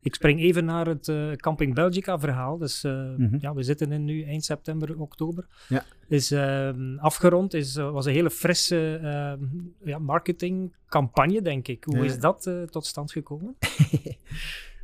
Ik 0.08 0.14
spring 0.14 0.40
even 0.40 0.64
naar 0.64 0.86
het 0.86 1.08
uh, 1.08 1.32
Camping 1.32 1.74
Belgica 1.74 2.18
verhaal. 2.18 2.58
Dus 2.58 2.84
uh, 2.84 2.92
mm 2.92 3.16
-hmm. 3.16 3.38
ja, 3.40 3.54
we 3.54 3.62
zitten 3.62 3.92
in 3.92 4.04
nu 4.04 4.22
eind 4.22 4.44
september, 4.44 5.00
oktober. 5.00 5.46
Ja. 5.68 5.84
Is 6.08 6.32
uh, 6.32 6.98
afgerond, 6.98 7.54
is, 7.54 7.74
was 7.74 8.06
een 8.06 8.12
hele 8.12 8.30
frisse 8.30 9.00
ja, 9.84 9.98
marketingcampagne, 9.98 11.42
denk 11.42 11.68
ik. 11.68 11.84
Hoe 11.84 11.96
ja. 11.96 12.04
is 12.04 12.18
dat 12.18 12.50
tot 12.70 12.86
stand 12.86 13.12
gekomen? 13.12 13.56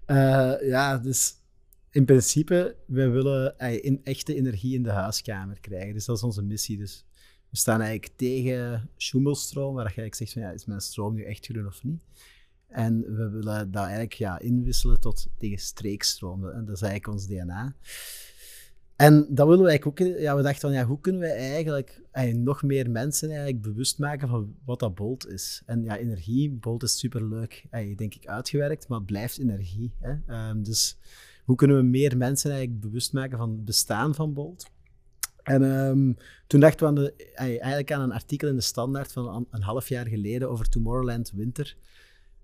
ja, 0.74 0.98
dus 0.98 1.34
in 1.90 2.04
principe, 2.04 2.76
wij 2.86 3.10
willen 3.10 3.58
in, 3.82 4.00
echte 4.02 4.34
energie 4.34 4.74
in 4.74 4.82
de 4.82 4.90
huiskamer 4.90 5.60
krijgen. 5.60 5.94
Dus 5.94 6.04
dat 6.04 6.16
is 6.16 6.22
onze 6.22 6.42
missie. 6.42 6.78
Dus 6.78 7.04
we 7.50 7.56
staan 7.56 7.80
eigenlijk 7.80 8.12
tegen 8.16 8.90
schoemelstroom, 8.96 9.74
waar 9.74 9.92
je 9.94 10.00
eigenlijk 10.00 10.14
zegt 10.14 10.32
van 10.32 10.42
ja, 10.42 10.50
is 10.50 10.64
mijn 10.64 10.80
stroom 10.80 11.14
nu 11.14 11.24
echt 11.24 11.46
groen 11.46 11.66
of 11.66 11.82
niet? 11.82 12.02
En 12.74 13.00
we 13.16 13.28
willen 13.28 13.70
dat 13.70 13.82
eigenlijk 13.82 14.12
ja, 14.12 14.38
inwisselen 14.38 15.00
tot 15.00 15.28
tegen 15.38 15.58
streekstroom. 15.58 16.40
Dat 16.40 16.76
is 16.76 16.82
eigenlijk 16.82 17.08
ons 17.08 17.26
DNA. 17.26 17.74
En 18.96 19.26
dat 19.30 19.46
willen 19.46 19.62
we 19.62 19.68
eigenlijk 19.68 20.00
ook. 20.00 20.18
Ja, 20.18 20.36
we 20.36 20.42
dachten 20.42 20.60
van 20.60 20.72
ja, 20.72 20.84
hoe 20.84 21.00
kunnen 21.00 21.20
we 21.20 21.26
eigenlijk, 21.26 22.02
eigenlijk 22.10 22.46
nog 22.46 22.62
meer 22.62 22.90
mensen 22.90 23.28
eigenlijk 23.28 23.62
bewust 23.62 23.98
maken 23.98 24.28
van 24.28 24.54
wat 24.64 24.78
dat 24.78 24.94
Bolt 24.94 25.28
is. 25.28 25.62
En 25.66 25.84
ja, 25.84 25.96
energie, 25.96 26.50
Bolt 26.50 26.82
is 26.82 26.98
superleuk, 26.98 27.66
denk 27.96 28.14
ik, 28.14 28.26
uitgewerkt, 28.26 28.88
maar 28.88 28.98
het 28.98 29.06
blijft 29.06 29.38
energie. 29.38 29.94
Hè? 30.00 30.48
Um, 30.50 30.62
dus 30.62 30.98
hoe 31.44 31.56
kunnen 31.56 31.76
we 31.76 31.82
meer 31.82 32.16
mensen 32.16 32.50
eigenlijk 32.50 32.80
bewust 32.80 33.12
maken 33.12 33.38
van 33.38 33.50
het 33.50 33.64
bestaan 33.64 34.14
van 34.14 34.32
Bolt? 34.32 34.66
En 35.42 35.62
um, 35.62 36.16
toen 36.46 36.60
dachten 36.60 36.94
we 36.94 37.00
de, 37.00 37.32
eigenlijk 37.34 37.92
aan 37.92 38.00
een 38.00 38.12
artikel 38.12 38.48
in 38.48 38.54
de 38.54 38.60
Standaard 38.60 39.12
van 39.12 39.46
een 39.50 39.62
half 39.62 39.88
jaar 39.88 40.06
geleden 40.06 40.50
over 40.50 40.68
Tomorrowland 40.68 41.32
Winter. 41.34 41.76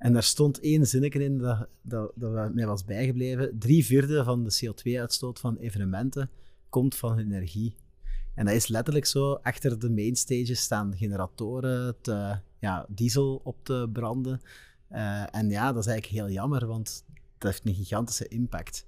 En 0.01 0.13
daar 0.13 0.23
stond 0.23 0.61
één 0.61 0.87
zinnetje 0.87 1.25
in 1.25 1.39
dat, 1.39 1.67
dat, 1.83 2.13
dat 2.15 2.55
mij 2.55 2.67
was 2.67 2.85
bijgebleven. 2.85 3.59
Drie 3.59 3.85
vierde 3.85 4.25
van 4.25 4.45
de 4.45 4.61
CO2-uitstoot 4.65 5.39
van 5.39 5.57
evenementen 5.57 6.31
komt 6.69 6.95
van 6.95 7.19
energie. 7.19 7.75
En 8.35 8.45
dat 8.45 8.55
is 8.55 8.67
letterlijk 8.69 9.07
zo. 9.07 9.33
Achter 9.33 9.79
de 9.79 9.91
mainstages 9.91 10.61
staan 10.61 10.97
generatoren, 10.97 11.97
te, 12.01 12.39
ja, 12.59 12.87
diesel 12.89 13.41
op 13.45 13.57
te 13.63 13.89
branden. 13.93 14.41
Uh, 14.93 15.35
en 15.35 15.51
ja, 15.51 15.73
dat 15.73 15.85
is 15.85 15.91
eigenlijk 15.91 16.23
heel 16.23 16.35
jammer, 16.35 16.67
want 16.67 17.05
dat 17.39 17.51
heeft 17.51 17.67
een 17.67 17.85
gigantische 17.85 18.29
impact. 18.29 18.87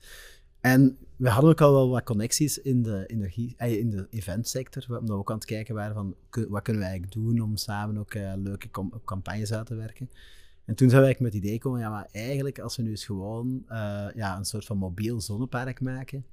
En 0.61 0.99
we 1.17 1.29
hadden 1.29 1.51
ook 1.51 1.61
al 1.61 1.73
wel 1.73 1.89
wat 1.89 2.03
connecties 2.03 2.59
in 2.59 2.83
de, 2.83 3.07
energie, 3.07 3.55
in 3.57 3.91
de 3.91 4.07
eventsector, 4.11 4.85
omdat 4.89 5.09
we 5.09 5.15
ook 5.15 5.31
aan 5.31 5.37
het 5.37 5.45
kijken 5.45 5.75
waren 5.75 5.95
van 5.95 6.15
wat 6.49 6.63
kunnen 6.63 6.83
we 6.83 6.89
eigenlijk 6.89 7.13
doen 7.13 7.41
om 7.41 7.57
samen 7.57 7.99
ook 7.99 8.15
uh, 8.15 8.33
leuke 8.37 8.69
campagnes 9.05 9.53
uit 9.53 9.67
te 9.67 9.75
werken. 9.75 10.11
En 10.65 10.75
toen 10.75 10.89
zijn 10.89 11.01
we 11.01 11.07
eigenlijk 11.07 11.21
met 11.21 11.33
het 11.33 11.43
idee 11.43 11.53
gekomen, 11.53 11.81
ja, 11.81 11.91
maar 11.91 12.09
eigenlijk 12.13 12.59
als 12.59 12.77
we 12.77 12.83
nu 12.83 12.91
eens 12.91 13.05
gewoon 13.05 13.65
uh, 13.69 14.07
ja, 14.15 14.37
een 14.37 14.45
soort 14.45 14.65
van 14.65 14.77
mobiel 14.77 15.21
zonnepark 15.21 15.81
maken, 15.81 16.27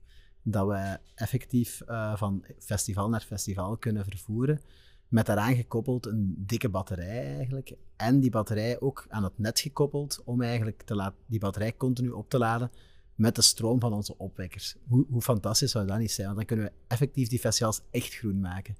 dat 0.44 0.68
we 0.68 1.00
effectief 1.16 1.82
uh, 1.88 2.16
van 2.16 2.46
festival 2.60 3.10
naar 3.10 3.22
festival 3.22 3.78
kunnen 3.78 4.06
vervoeren, 4.06 4.62
met 5.08 5.26
daaraan 5.26 5.56
gekoppeld 5.56 6.06
een 6.06 6.36
dikke 6.38 6.70
batterij 6.70 7.36
eigenlijk, 7.36 7.74
en 7.96 8.20
die 8.20 8.30
batterij 8.30 8.80
ook 8.80 9.06
aan 9.10 9.24
het 9.24 9.38
net 9.38 9.60
gekoppeld, 9.60 10.22
om 10.26 10.42
eigenlijk 10.42 10.82
te 10.82 11.12
die 11.26 11.40
batterij 11.40 11.78
continu 11.78 12.10
op 12.10 12.30
te 12.30 12.38
laden 12.38 12.72
met 13.16 13.36
de 13.36 13.42
stroom 13.42 13.80
van 13.80 13.94
onze 13.94 14.18
opwekkers. 14.18 14.76
Hoe, 14.88 15.06
hoe 15.10 15.22
fantastisch 15.22 15.72
zou 15.72 15.88
dat 15.88 16.00
niet 16.00 16.12
zijn? 16.12 16.26
Want 16.26 16.38
dan 16.38 16.46
kunnen 16.46 16.66
we 16.66 16.72
effectief 16.88 17.28
die 17.28 17.40
festivals 17.40 17.82
echt 17.92 18.14
groen 18.14 18.40
maken. 18.40 18.76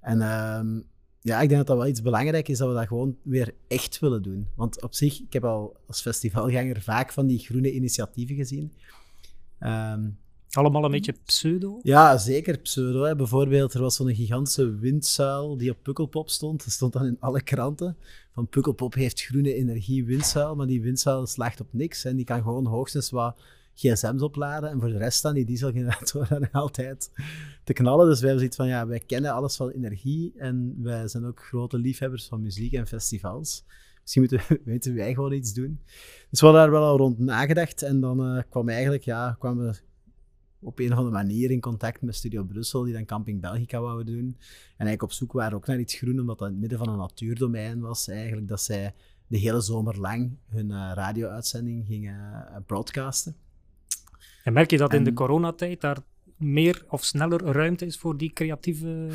En 0.00 0.18
uh, 0.18 0.82
ja, 1.22 1.40
ik 1.40 1.48
denk 1.48 1.60
dat 1.60 1.66
dat 1.66 1.76
wel 1.76 1.86
iets 1.86 2.02
belangrijk 2.02 2.48
is 2.48 2.58
dat 2.58 2.68
we 2.68 2.74
dat 2.74 2.86
gewoon 2.86 3.16
weer 3.22 3.54
echt 3.68 3.98
willen 3.98 4.22
doen. 4.22 4.48
Want 4.54 4.82
op 4.82 4.94
zich, 4.94 5.20
ik 5.20 5.32
heb 5.32 5.44
al 5.44 5.76
als 5.86 6.00
festivalganger 6.00 6.82
vaak 6.82 7.12
van 7.12 7.26
die 7.26 7.38
groene 7.38 7.72
initiatieven 7.72 8.36
gezien. 8.36 8.72
Um, 9.60 10.20
Allemaal 10.52 10.84
een 10.84 10.90
beetje 10.90 11.14
pseudo? 11.24 11.80
Ja, 11.82 12.18
zeker 12.18 12.58
pseudo. 12.58 13.02
Hè. 13.02 13.16
Bijvoorbeeld, 13.16 13.74
er 13.74 13.80
was 13.80 13.96
zo'n 13.96 14.14
gigantische 14.14 14.74
windzuil 14.74 15.56
die 15.56 15.70
op 15.70 15.76
Pukkelpop 15.82 16.30
stond. 16.30 16.64
Dat 16.64 16.72
stond 16.72 16.92
dan 16.92 17.06
in 17.06 17.16
alle 17.20 17.42
kranten. 17.42 17.96
Van 18.32 18.48
Pukkelpop 18.48 18.94
heeft 18.94 19.22
groene 19.22 19.54
energie 19.54 20.04
windzuil, 20.04 20.56
maar 20.56 20.66
die 20.66 20.82
windzuil 20.82 21.26
slaagt 21.26 21.60
op 21.60 21.66
niks. 21.70 22.04
En 22.04 22.16
die 22.16 22.24
kan 22.24 22.42
gewoon 22.42 22.66
hoogstens 22.66 23.10
wat 23.10 23.36
gsm's 23.74 24.22
opladen. 24.22 24.70
En 24.70 24.80
voor 24.80 24.88
de 24.88 24.98
rest 24.98 25.18
staan 25.18 25.34
die 25.34 25.44
dieselgeneratoren 25.44 26.50
altijd 26.52 27.10
te 27.64 27.72
knallen. 27.72 28.06
Dus 28.06 28.20
wij 28.20 28.28
hebben 28.28 28.38
zoiets 28.38 28.56
van, 28.56 28.66
ja, 28.66 28.86
wij 28.86 29.00
kennen 29.00 29.32
alles 29.32 29.56
van 29.56 29.70
energie. 29.70 30.32
En 30.36 30.76
wij 30.82 31.08
zijn 31.08 31.24
ook 31.24 31.42
grote 31.42 31.78
liefhebbers 31.78 32.26
van 32.26 32.42
muziek 32.42 32.72
en 32.72 32.86
festivals. 32.86 33.64
Misschien 34.00 34.22
moeten, 34.22 34.40
weten 34.64 34.94
wij 34.94 35.14
gewoon 35.14 35.32
iets 35.32 35.54
doen. 35.54 35.80
Dus 36.30 36.40
we 36.40 36.46
hadden 36.46 36.62
daar 36.62 36.70
wel 36.70 36.88
al 36.88 36.96
rond 36.96 37.18
nagedacht. 37.18 37.82
En 37.82 38.00
dan 38.00 38.36
uh, 38.36 38.42
kwam 38.48 38.68
eigenlijk, 38.68 39.02
ja, 39.02 39.36
kwamen 39.38 39.66
we 39.66 39.80
op 40.60 40.78
een 40.78 40.92
of 40.92 40.98
andere 40.98 41.16
manier 41.16 41.50
in 41.50 41.60
contact 41.60 42.02
met 42.02 42.14
Studio 42.14 42.44
Brussel, 42.44 42.82
die 42.82 42.92
dan 42.92 43.04
Camping 43.04 43.40
Belgica 43.40 43.80
wouden 43.80 44.06
doen. 44.06 44.26
En 44.26 44.86
eigenlijk 44.86 45.02
op 45.02 45.12
zoek 45.12 45.32
waren 45.32 45.56
ook 45.56 45.66
naar 45.66 45.78
iets 45.78 45.94
groen, 45.94 46.20
omdat 46.20 46.38
dat 46.38 46.46
in 46.46 46.52
het 46.52 46.60
midden 46.60 46.78
van 46.78 46.88
een 46.88 46.98
natuurdomein 46.98 47.80
was 47.80 48.08
eigenlijk, 48.08 48.48
dat 48.48 48.62
zij 48.62 48.94
de 49.26 49.38
hele 49.38 49.60
zomer 49.60 50.00
lang 50.00 50.36
hun 50.48 50.70
uh, 50.70 50.90
radio-uitzending 50.94 51.86
gingen 51.86 52.14
uh, 52.14 52.56
broadcasten. 52.66 53.36
En 54.42 54.52
merk 54.52 54.70
je 54.70 54.76
dat 54.76 54.90
en, 54.90 54.98
in 54.98 55.04
de 55.04 55.12
coronatijd 55.12 55.80
daar 55.80 55.98
meer 56.36 56.84
of 56.88 57.04
sneller 57.04 57.42
ruimte 57.42 57.86
is 57.86 57.98
voor 57.98 58.16
die 58.16 58.32
creatieve 58.32 59.08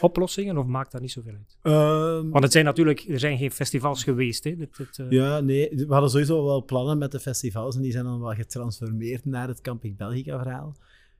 oplossingen, 0.00 0.58
of 0.58 0.66
maakt 0.66 0.92
dat 0.92 1.00
niet 1.00 1.10
zoveel 1.10 1.32
uit? 1.32 1.56
Um, 1.62 2.30
Want 2.30 2.44
het 2.44 2.52
zijn 2.52 2.64
natuurlijk, 2.64 3.04
er 3.08 3.18
zijn 3.18 3.38
geen 3.38 3.50
festivals 3.50 4.04
geweest. 4.04 4.44
Hè? 4.44 4.50
Uh... 4.50 5.10
Ja, 5.10 5.40
nee, 5.40 5.68
we 5.68 5.92
hadden 5.92 6.10
sowieso 6.10 6.44
wel 6.44 6.64
plannen 6.64 6.98
met 6.98 7.12
de 7.12 7.20
festivals 7.20 7.76
en 7.76 7.82
die 7.82 7.92
zijn 7.92 8.04
dan 8.04 8.20
wel 8.20 8.34
getransformeerd 8.34 9.24
naar 9.24 9.48
het 9.48 9.60
Camping 9.60 9.96
Belgica 9.96 10.38
verhaal. 10.38 10.74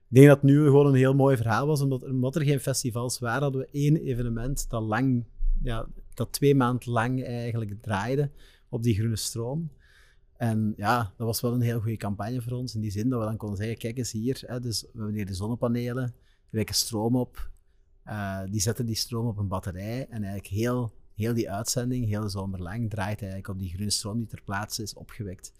Ik 0.09 0.17
denk 0.17 0.27
dat 0.27 0.41
het 0.41 0.45
nu 0.45 0.63
gewoon 0.63 0.87
een 0.87 0.93
heel 0.93 1.15
mooi 1.15 1.37
verhaal 1.37 1.67
was, 1.67 1.81
omdat, 1.81 2.03
omdat 2.03 2.35
er 2.35 2.41
geen 2.41 2.59
festivals 2.59 3.19
waren, 3.19 3.41
hadden 3.41 3.61
we 3.61 3.67
één 3.71 3.95
evenement 3.95 4.69
dat 4.69 4.83
lang, 4.83 5.23
ja, 5.63 5.87
dat 6.13 6.31
twee 6.31 6.55
maanden 6.55 6.91
lang 6.91 7.23
eigenlijk 7.23 7.81
draaide 7.81 8.29
op 8.69 8.83
die 8.83 8.95
groene 8.95 9.15
stroom. 9.15 9.71
En 10.41 10.73
ja, 10.77 11.13
dat 11.17 11.27
was 11.27 11.41
wel 11.41 11.53
een 11.53 11.61
heel 11.61 11.79
goede 11.79 11.97
campagne 11.97 12.41
voor 12.41 12.57
ons. 12.57 12.75
In 12.75 12.81
die 12.81 12.91
zin 12.91 13.09
dat 13.09 13.19
we 13.19 13.25
dan 13.25 13.37
konden 13.37 13.57
zeggen: 13.57 13.77
kijk 13.77 13.97
eens 13.97 14.11
hier, 14.11 14.43
hè, 14.45 14.59
dus 14.59 14.81
we 14.81 14.89
hebben 14.93 15.13
hier 15.13 15.25
de 15.25 15.33
zonnepanelen, 15.33 16.05
die 16.05 16.13
wekken 16.49 16.75
stroom 16.75 17.15
op. 17.15 17.49
Uh, 18.07 18.41
die 18.49 18.61
zetten 18.61 18.85
die 18.85 18.95
stroom 18.95 19.27
op 19.27 19.37
een 19.37 19.47
batterij. 19.47 20.07
En 20.09 20.23
eigenlijk 20.23 20.47
heel, 20.47 20.93
heel 21.15 21.33
die 21.33 21.51
uitzending, 21.51 22.07
heel 22.07 22.29
de 22.51 22.57
lang, 22.57 22.89
draait 22.89 23.19
eigenlijk 23.19 23.47
op 23.47 23.59
die 23.59 23.69
groene 23.69 23.91
stroom 23.91 24.17
die 24.17 24.27
ter 24.27 24.41
plaatse 24.41 24.81
is 24.81 24.93
opgewekt. 24.93 25.53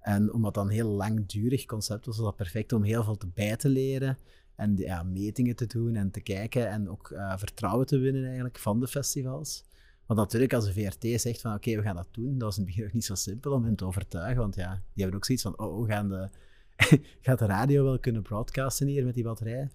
En 0.00 0.32
omdat 0.32 0.54
dat 0.54 0.64
een 0.64 0.70
heel 0.70 0.88
langdurig 0.88 1.64
concept 1.64 2.06
was, 2.06 2.16
was 2.16 2.24
dat 2.24 2.36
perfect 2.36 2.72
om 2.72 2.82
heel 2.82 3.04
veel 3.04 3.16
te 3.16 3.28
bij 3.34 3.56
te 3.56 3.68
leren. 3.68 4.18
En 4.54 4.76
ja, 4.76 5.02
metingen 5.02 5.56
te 5.56 5.66
doen 5.66 5.96
en 5.96 6.10
te 6.10 6.20
kijken 6.20 6.68
en 6.68 6.90
ook 6.90 7.10
uh, 7.10 7.36
vertrouwen 7.36 7.86
te 7.86 7.98
winnen 7.98 8.24
eigenlijk 8.24 8.58
van 8.58 8.80
de 8.80 8.88
festivals. 8.88 9.64
Want 10.10 10.22
natuurlijk, 10.22 10.52
als 10.52 10.64
de 10.64 10.72
VRT 10.72 11.20
zegt 11.20 11.40
van 11.40 11.54
oké, 11.54 11.76
we 11.76 11.82
gaan 11.82 11.96
dat 11.96 12.08
doen, 12.10 12.32
dat 12.32 12.42
was 12.42 12.56
in 12.56 12.62
het 12.62 12.70
begin 12.70 12.86
ook 12.86 12.92
niet 12.92 13.04
zo 13.04 13.14
simpel 13.14 13.52
om 13.52 13.64
hen 13.64 13.76
te 13.76 13.84
overtuigen. 13.84 14.40
Want 14.40 14.54
ja, 14.54 14.72
die 14.72 15.02
hebben 15.02 15.16
ook 15.16 15.24
zoiets 15.24 15.44
van, 15.44 15.58
oh, 15.58 15.88
gaan 15.88 16.08
de, 16.08 16.28
gaat 17.20 17.38
de 17.38 17.46
radio 17.46 17.84
wel 17.84 17.98
kunnen 17.98 18.22
broadcasten 18.22 18.86
hier 18.86 19.04
met 19.04 19.14
die 19.14 19.24
batterij? 19.24 19.60
En 19.60 19.70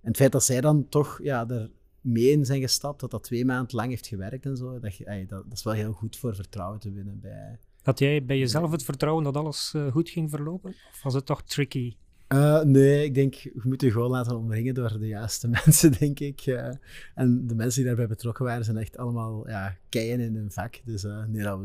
het 0.00 0.16
feit 0.16 0.32
dat 0.32 0.44
zij 0.44 0.60
dan 0.60 0.88
toch 0.88 1.20
ja, 1.22 1.48
er 1.48 1.70
mee 2.00 2.30
in 2.30 2.44
zijn 2.44 2.60
gestapt, 2.60 3.00
dat 3.00 3.10
dat 3.10 3.22
twee 3.22 3.44
maanden 3.44 3.76
lang 3.76 3.88
heeft 3.88 4.06
gewerkt 4.06 4.46
en 4.46 4.56
zo, 4.56 4.80
dat, 4.80 4.98
dat, 5.06 5.28
dat 5.28 5.52
is 5.52 5.62
wel 5.62 5.74
heel 5.74 5.92
goed 5.92 6.16
voor 6.16 6.34
vertrouwen 6.34 6.78
te 6.78 6.92
winnen 6.92 7.20
bij... 7.20 7.58
Had 7.82 7.98
jij 7.98 8.24
bij 8.24 8.38
jezelf 8.38 8.70
het 8.70 8.82
vertrouwen 8.82 9.24
dat 9.24 9.36
alles 9.36 9.72
uh, 9.76 9.92
goed 9.92 10.10
ging 10.10 10.30
verlopen? 10.30 10.70
Of 10.70 11.02
was 11.02 11.14
het 11.14 11.26
toch 11.26 11.42
tricky? 11.42 11.96
Uh, 12.34 12.62
nee, 12.62 13.04
ik 13.04 13.14
denk, 13.14 13.34
we 13.42 13.62
moeten 13.62 13.86
je 13.86 13.92
gewoon 13.92 14.10
laten 14.10 14.36
omringen 14.36 14.74
door 14.74 14.98
de 14.98 15.06
juiste 15.06 15.48
mensen, 15.64 15.92
denk 15.92 16.20
ik. 16.20 16.46
Uh, 16.46 16.68
en 17.14 17.46
de 17.46 17.54
mensen 17.54 17.76
die 17.76 17.86
daarbij 17.86 18.06
betrokken 18.06 18.44
waren, 18.44 18.64
zijn 18.64 18.76
echt 18.76 18.96
allemaal 18.96 19.48
ja, 19.48 19.76
keien 19.88 20.20
in 20.20 20.34
hun 20.34 20.50
vak. 20.50 20.80
Dus 20.84 21.04
uh, 21.04 21.24
nee, 21.26 21.42
dat, 21.42 21.60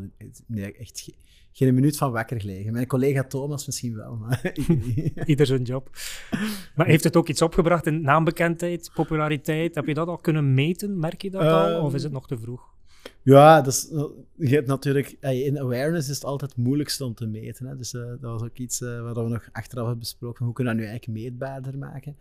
nee, 0.46 0.76
echt 0.76 1.00
ge 1.00 1.14
geen 1.56 1.74
minuut 1.74 1.96
van 1.96 2.12
wakker 2.12 2.40
gelegen. 2.40 2.72
Mijn 2.72 2.86
collega 2.86 3.24
Thomas 3.24 3.66
misschien 3.66 3.96
wel, 3.96 4.16
maar 4.16 4.52
Ieder 5.26 5.46
zijn 5.46 5.62
job. 5.62 5.90
Maar 6.74 6.86
heeft 6.86 7.04
het 7.04 7.16
ook 7.16 7.28
iets 7.28 7.42
opgebracht 7.42 7.86
in 7.86 8.00
naambekendheid, 8.02 8.90
populariteit? 8.94 9.74
Heb 9.74 9.86
je 9.86 9.94
dat 9.94 10.08
al 10.08 10.18
kunnen 10.18 10.54
meten? 10.54 10.98
Merk 10.98 11.22
je 11.22 11.30
dat 11.30 11.42
al? 11.42 11.82
Of 11.82 11.94
is 11.94 12.02
het 12.02 12.12
nog 12.12 12.26
te 12.26 12.38
vroeg? 12.38 12.72
Ja, 13.22 13.60
dus, 13.60 13.88
je 14.34 14.54
hebt 14.54 14.66
natuurlijk, 14.66 15.10
in 15.20 15.58
awareness 15.58 16.08
is 16.08 16.14
het 16.14 16.24
altijd 16.24 16.50
het 16.50 16.64
moeilijkste 16.64 17.04
om 17.04 17.14
te 17.14 17.26
meten. 17.26 17.66
Hè? 17.66 17.76
Dus 17.76 17.92
uh, 17.92 18.06
dat 18.06 18.20
was 18.20 18.42
ook 18.42 18.58
iets 18.58 18.80
uh, 18.80 19.02
wat 19.02 19.16
we 19.16 19.22
nog 19.22 19.48
achteraf 19.52 19.84
hebben 19.84 19.98
besproken. 19.98 20.44
Hoe 20.44 20.54
kunnen 20.54 20.76
we 20.76 20.80
dat 20.80 20.88
nu 20.88 20.92
eigenlijk 20.92 21.22
meetbaarder 21.22 21.78
maken? 21.78 22.16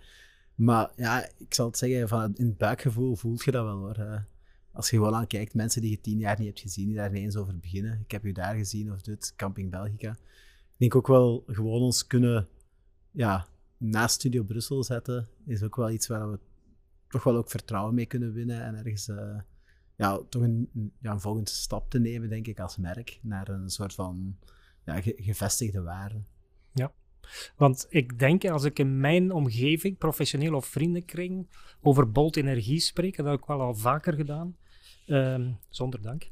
Maar 0.55 0.91
ja, 0.95 1.29
ik 1.37 1.53
zal 1.53 1.65
het 1.65 1.77
zeggen, 1.77 2.07
van, 2.07 2.35
in 2.35 2.45
het 2.45 2.57
buikgevoel 2.57 3.15
voelt 3.15 3.43
je 3.43 3.51
dat 3.51 3.63
wel 3.63 3.77
hoor. 3.77 4.25
Als 4.71 4.89
je 4.89 4.95
gewoon 4.97 5.13
aan 5.13 5.27
kijkt, 5.27 5.53
mensen 5.53 5.81
die 5.81 5.89
je 5.89 6.01
tien 6.01 6.17
jaar 6.17 6.37
niet 6.37 6.47
hebt 6.47 6.59
gezien, 6.59 6.85
die 6.85 6.95
daar 6.95 7.09
ineens 7.09 7.35
over 7.35 7.59
beginnen. 7.59 7.99
Ik 8.03 8.11
heb 8.11 8.25
u 8.25 8.31
daar 8.31 8.55
gezien 8.55 8.91
of 8.91 9.01
dit, 9.01 9.33
Camping 9.35 9.71
Belgica. 9.71 10.11
Ik 10.11 10.77
denk 10.77 10.95
ook 10.95 11.07
wel 11.07 11.43
gewoon 11.47 11.81
ons 11.81 12.07
kunnen 12.07 12.47
ja, 13.11 13.47
naast 13.77 14.15
Studio 14.15 14.43
Brussel 14.43 14.83
zetten, 14.83 15.27
is 15.45 15.63
ook 15.63 15.75
wel 15.75 15.89
iets 15.89 16.07
waar 16.07 16.31
we 16.31 16.39
toch 17.07 17.23
wel 17.23 17.35
ook 17.35 17.49
vertrouwen 17.49 17.93
mee 17.93 18.05
kunnen 18.05 18.33
winnen 18.33 18.63
en 18.63 18.75
ergens 18.75 19.09
ja, 19.95 20.21
toch 20.29 20.41
een, 20.41 20.69
ja, 20.99 21.11
een 21.11 21.19
volgende 21.19 21.49
stap 21.49 21.89
te 21.89 21.99
nemen, 21.99 22.29
denk 22.29 22.47
ik, 22.47 22.59
als 22.59 22.77
merk, 22.77 23.19
naar 23.21 23.47
een 23.47 23.69
soort 23.69 23.93
van 23.93 24.37
ja, 24.85 25.01
gevestigde 25.01 25.81
waarde. 25.81 26.23
Ja, 26.71 26.91
want 27.55 27.85
ik 27.89 28.19
denk, 28.19 28.45
als 28.45 28.63
ik 28.63 28.79
in 28.79 28.99
mijn 28.99 29.31
omgeving, 29.31 29.97
professioneel 29.97 30.53
of 30.53 30.65
vriendenkring, 30.65 31.47
over 31.81 32.11
Bolt 32.11 32.35
Energie 32.35 32.79
spreek, 32.79 33.17
dat 33.17 33.25
heb 33.25 33.39
ik 33.39 33.45
wel 33.45 33.61
al 33.61 33.75
vaker 33.75 34.13
gedaan, 34.13 34.55
ehm, 35.05 35.51
zonder 35.69 36.01
dank, 36.01 36.29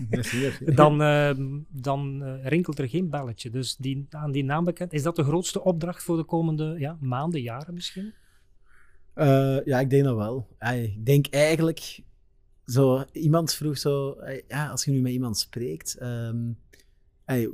dan, 0.80 1.02
uh, 1.02 1.30
dan 1.68 2.22
uh, 2.22 2.46
rinkelt 2.46 2.78
er 2.78 2.88
geen 2.88 3.10
belletje. 3.10 3.50
Dus 3.50 3.76
die, 3.76 4.06
aan 4.10 4.32
die 4.32 4.44
naam 4.44 4.64
bekend, 4.64 4.92
is 4.92 5.02
dat 5.02 5.16
de 5.16 5.24
grootste 5.24 5.62
opdracht 5.64 6.02
voor 6.02 6.16
de 6.16 6.24
komende 6.24 6.74
ja, 6.78 6.96
maanden, 7.00 7.40
jaren 7.40 7.74
misschien? 7.74 8.14
Uh, 9.14 9.64
ja, 9.64 9.80
ik 9.80 9.90
denk 9.90 10.04
dat 10.04 10.16
wel. 10.16 10.48
Ik 10.72 11.06
denk 11.06 11.26
eigenlijk 11.26 12.02
zo, 12.66 13.04
iemand 13.12 13.52
vroeg 13.52 13.78
zo, 13.78 14.16
ja, 14.48 14.68
als 14.68 14.84
je 14.84 14.90
nu 14.90 15.00
met 15.00 15.12
iemand 15.12 15.38
spreekt, 15.38 16.02
um, 16.02 16.58
hey, 17.24 17.50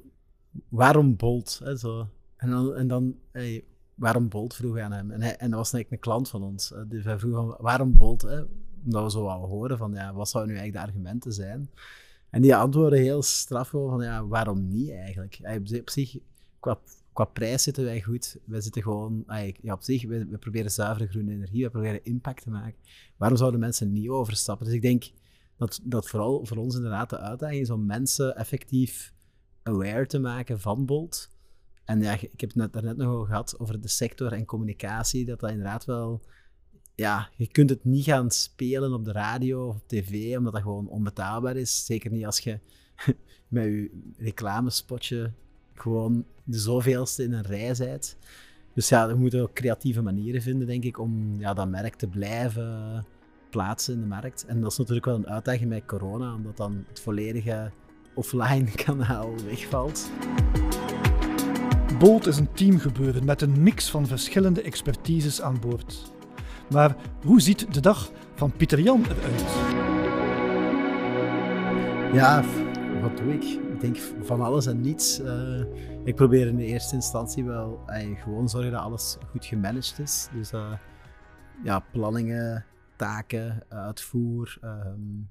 waarom 0.69 1.17
Bolt? 1.17 1.61
Hè, 1.65 1.77
zo. 1.77 2.09
En 2.37 2.51
dan, 2.51 2.75
en 2.75 2.89
dan 2.89 3.17
hey, 3.33 3.65
waarom 3.95 4.29
Bolt 4.29 4.55
vroeg 4.55 4.79
aan 4.79 4.93
hem. 4.93 5.11
En, 5.11 5.23
hij, 5.23 5.37
en 5.37 5.51
dat 5.51 5.59
was 5.59 5.73
eigenlijk 5.73 5.91
een 5.91 6.11
klant 6.11 6.29
van 6.29 6.43
ons. 6.43 6.73
Dus 6.89 7.05
hij 7.05 7.19
vroeg 7.19 7.35
van, 7.35 7.57
waarom 7.59 7.93
Bolt? 7.93 8.23
Hè? 8.23 8.43
Omdat 8.85 9.03
we 9.05 9.11
zo 9.11 9.25
wel 9.25 9.47
horen 9.47 9.79
van, 9.79 9.93
ja, 9.93 10.15
wat 10.15 10.29
zouden 10.29 10.55
nu 10.55 10.61
eigenlijk 10.61 10.87
de 10.87 10.93
argumenten 10.93 11.33
zijn? 11.33 11.71
En 12.31 12.43
die 12.43 12.57
antwoorden 12.57 12.99
heel 12.99 13.23
straf 13.23 13.69
van, 13.69 14.03
ja, 14.03 14.27
waarom 14.27 14.69
niet 14.69 14.91
eigenlijk? 14.91 15.39
Hij, 15.43 15.59
op 15.81 15.91
zich, 15.91 16.17
qua 17.13 17.25
prijs 17.25 17.63
zitten 17.63 17.85
wij 17.85 18.03
goed. 18.03 18.37
Wij 18.45 18.61
zitten 18.61 18.83
gewoon, 18.83 19.25
ja, 19.63 19.73
op 19.73 19.83
zich, 19.83 20.07
we, 20.07 20.39
proberen 20.39 20.71
zuivere 20.71 21.07
groene 21.09 21.33
energie, 21.33 21.65
we 21.65 21.71
proberen 21.71 22.05
impact 22.05 22.43
te 22.43 22.51
maken. 22.51 22.79
Waarom 23.17 23.39
zouden 23.39 23.61
mensen 23.61 23.93
niet 23.93 24.09
overstappen? 24.09 24.67
Dus 24.67 24.75
ik 24.75 24.83
denk 24.83 25.11
dat, 25.57 25.81
dat 25.83 26.09
vooral 26.09 26.47
voor 26.47 26.57
ons 26.57 26.75
inderdaad 26.75 27.11
de 27.11 27.19
uitdaging 27.19 27.61
is 27.61 27.71
om 27.71 27.87
mensen 27.87 28.37
effectief 28.37 29.15
aware 29.63 30.07
te 30.07 30.19
maken 30.19 30.61
van 30.61 30.87
Bolt. 30.87 31.31
En 31.85 32.01
ja, 32.03 32.13
ik 32.13 32.41
heb 32.41 32.55
het 32.55 32.73
net, 32.73 32.97
nog 32.97 33.13
over 33.13 33.27
gehad 33.27 33.59
over 33.59 33.81
de 33.81 33.89
sector 33.89 34.33
en 34.33 34.45
communicatie, 34.45 35.25
dat 35.25 35.41
dat 35.41 35.51
inderdaad 35.51 35.85
wel... 35.85 36.23
Ja, 36.95 37.31
je 37.37 37.47
kunt 37.47 37.71
het 37.71 37.85
niet 37.85 38.05
gaan 38.05 38.31
spelen 38.31 38.93
op 38.93 39.05
de 39.05 39.13
radio 39.13 39.69
of 39.69 39.75
op 39.75 39.89
tv, 39.89 40.37
omdat 40.37 40.53
dat 40.53 40.63
gewoon 40.63 40.89
onbetaalbaar 40.89 41.57
is. 41.57 41.85
Zeker 41.85 42.11
niet 42.11 42.27
als 42.27 42.39
je 42.39 42.59
met 43.49 43.65
je 43.65 44.13
reclamespotje 44.17 45.33
gewoon 45.81 46.25
de 46.45 46.59
zoveelste 46.59 47.23
in 47.23 47.33
een 47.33 47.43
rij 47.43 47.75
bent. 47.79 48.17
Dus 48.75 48.89
ja, 48.89 49.09
we 49.09 49.15
moeten 49.15 49.43
ook 49.43 49.53
creatieve 49.53 50.03
manieren 50.03 50.43
vinden, 50.43 50.67
denk 50.67 50.85
ik, 50.85 50.99
om 50.99 51.41
ja, 51.41 51.55
dat 51.55 51.69
merk 51.69 51.95
te 51.95 52.07
blijven 52.07 53.05
plaatsen 53.51 53.95
in 53.95 54.01
de 54.01 54.07
markt. 54.07 54.45
En 54.47 54.61
dat 54.61 54.73
is 54.73 54.79
natuurlijk 54.79 55.07
wel 55.07 55.15
een 55.15 55.29
uitdaging 55.29 55.69
met 55.69 55.85
corona, 55.87 56.35
omdat 56.35 56.57
dan 56.57 56.85
het 56.89 57.01
volledige 57.01 57.71
offline 58.15 58.71
kanaal 58.85 59.35
wegvalt. 59.47 60.11
Bolt 61.99 62.27
is 62.27 62.39
een 62.39 62.53
teamgebeuren 62.53 63.25
met 63.25 63.43
een 63.43 63.63
mix 63.63 63.91
van 63.91 64.07
verschillende 64.07 64.63
expertises 64.63 65.43
aan 65.43 65.61
boord. 65.61 66.13
Maar 66.71 66.97
hoe 67.25 67.41
ziet 67.41 67.75
de 67.75 67.81
dag 67.81 68.11
van 68.35 68.53
Pieter 68.53 68.81
Jan 68.81 69.05
eruit? 69.05 69.45
Ja, 72.13 72.45
wat 73.01 73.17
doe 73.17 73.33
ik? 73.33 73.70
Ik 73.81 73.93
denk 73.93 74.25
van 74.27 74.41
alles 74.41 74.67
en 74.67 74.81
niets. 74.81 75.21
Uh, 75.21 75.61
ik 76.05 76.15
probeer 76.15 76.47
in 76.47 76.57
de 76.57 76.65
eerste 76.65 76.95
instantie 76.95 77.45
wel 77.45 77.83
gewoon 78.17 78.49
zorgen 78.49 78.71
dat 78.71 78.81
alles 78.81 79.17
goed 79.31 79.45
gemanaged 79.45 79.99
is. 79.99 80.29
Dus 80.33 80.53
uh, 80.53 80.73
ja, 81.65 81.81
planningen, 81.93 82.65
taken, 82.97 83.63
uitvoer, 83.69 84.59
um, 84.65 85.31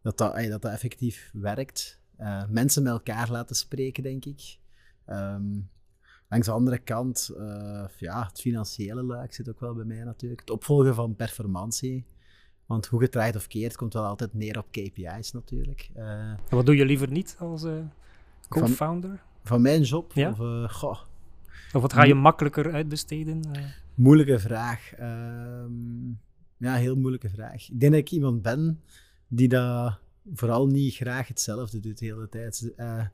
dat, 0.00 0.18
dat, 0.18 0.34
dat 0.48 0.64
effectief 0.64 1.30
werkt. 1.32 2.00
Uh, 2.18 2.42
mensen 2.48 2.82
met 2.82 2.92
elkaar 2.92 3.30
laten 3.30 3.56
spreken, 3.56 4.02
denk 4.02 4.24
ik. 4.24 4.58
Um, 5.06 5.70
langs 6.28 6.46
de 6.46 6.52
andere 6.52 6.78
kant, 6.78 7.30
ja, 7.96 8.26
het 8.26 8.40
financiële 8.40 9.02
luik 9.02 9.34
zit 9.34 9.48
ook 9.48 9.60
wel 9.60 9.74
bij 9.74 9.84
mij 9.84 10.04
natuurlijk. 10.04 10.40
Het 10.40 10.50
opvolgen 10.50 10.94
van 10.94 11.16
performantie. 11.16 12.06
Want 12.66 12.86
hoe 12.86 13.00
gedraaid 13.00 13.36
of 13.36 13.46
keert, 13.46 13.76
komt 13.76 13.92
wel 13.92 14.04
altijd 14.04 14.34
neer 14.34 14.58
op 14.58 14.66
KPI's 14.70 15.32
natuurlijk. 15.32 15.90
Uh, 15.96 16.32
wat 16.48 16.66
doe 16.66 16.76
je 16.76 16.84
liever 16.84 17.10
niet 17.10 17.36
als 17.38 17.66
co-founder? 18.48 19.10
Van, 19.10 19.18
van, 19.42 19.62
mijn 19.62 19.82
job? 19.82 20.12
Ja? 20.12 20.30
Of, 20.30 20.72
goh, 20.72 21.00
of 21.72 21.82
wat 21.82 21.92
ga 21.92 22.04
je 22.04 22.14
makkelijker 22.14 22.72
uitbesteden? 22.72 23.40
Moeilijke 23.94 24.38
vraag. 24.38 24.92
Um, 25.00 26.20
ja, 26.56 26.74
heel 26.74 26.96
moeilijke 26.96 27.30
vraag. 27.30 27.70
Ik 27.70 27.80
denk 27.80 27.92
dat 27.92 28.00
ik 28.00 28.10
iemand 28.10 28.42
ben 28.42 28.80
die 29.28 29.48
dat 29.48 29.98
vooral 30.34 30.66
niet 30.66 30.94
graag 30.94 31.28
hetzelfde 31.28 31.80
doet 31.80 31.98
de 31.98 32.04
hele 32.04 32.28
tijd. 32.28 32.72
Uh, 32.76 33.06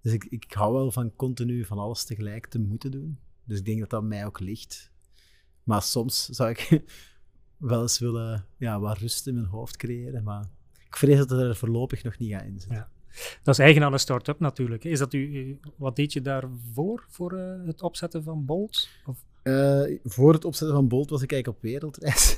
dus 0.00 0.12
ik, 0.12 0.24
ik 0.24 0.52
hou 0.52 0.72
wel 0.72 0.90
van 0.90 1.16
continu 1.16 1.64
van 1.64 1.78
alles 1.78 2.04
tegelijk 2.04 2.46
te 2.46 2.58
moeten 2.58 2.90
doen. 2.90 3.18
Dus 3.44 3.58
ik 3.58 3.64
denk 3.64 3.80
dat 3.80 3.90
dat 3.90 4.02
mij 4.02 4.26
ook 4.26 4.40
ligt. 4.40 4.92
Maar 5.62 5.82
soms 5.82 6.24
zou 6.24 6.50
ik 6.50 6.82
wel 7.64 7.82
eens 7.82 7.98
willen 7.98 8.46
ja, 8.56 8.80
wat 8.80 8.98
rust 8.98 9.26
in 9.26 9.34
mijn 9.34 9.46
hoofd 9.46 9.76
creëren. 9.76 10.22
Maar 10.22 10.44
ik 10.86 10.96
vrees 10.96 11.16
dat 11.16 11.30
het 11.30 11.40
er 11.40 11.56
voorlopig 11.56 12.02
nog 12.02 12.18
niet 12.18 12.32
gaat 12.32 12.44
in 12.44 12.60
zitten. 12.60 12.76
Ja. 12.76 12.88
Dat 13.42 13.54
is 13.54 13.60
eigen 13.60 13.82
aan 13.82 13.92
een 13.92 13.98
start-up 13.98 14.40
natuurlijk. 14.40 14.84
Is 14.84 14.98
dat 14.98 15.12
u, 15.12 15.58
wat 15.76 15.96
deed 15.96 16.12
je 16.12 16.22
daarvoor, 16.22 17.06
voor 17.08 17.32
uh, 17.32 17.66
het 17.66 17.82
opzetten 17.82 18.22
van 18.22 18.44
Bolt? 18.44 18.88
Of? 19.06 19.24
Uh, 19.42 19.98
voor 20.04 20.32
het 20.32 20.44
opzetten 20.44 20.76
van 20.76 20.88
Bolt 20.88 21.10
was 21.10 21.22
ik 21.22 21.32
eigenlijk 21.32 21.62
op 21.62 21.70
wereldreis. 21.70 22.36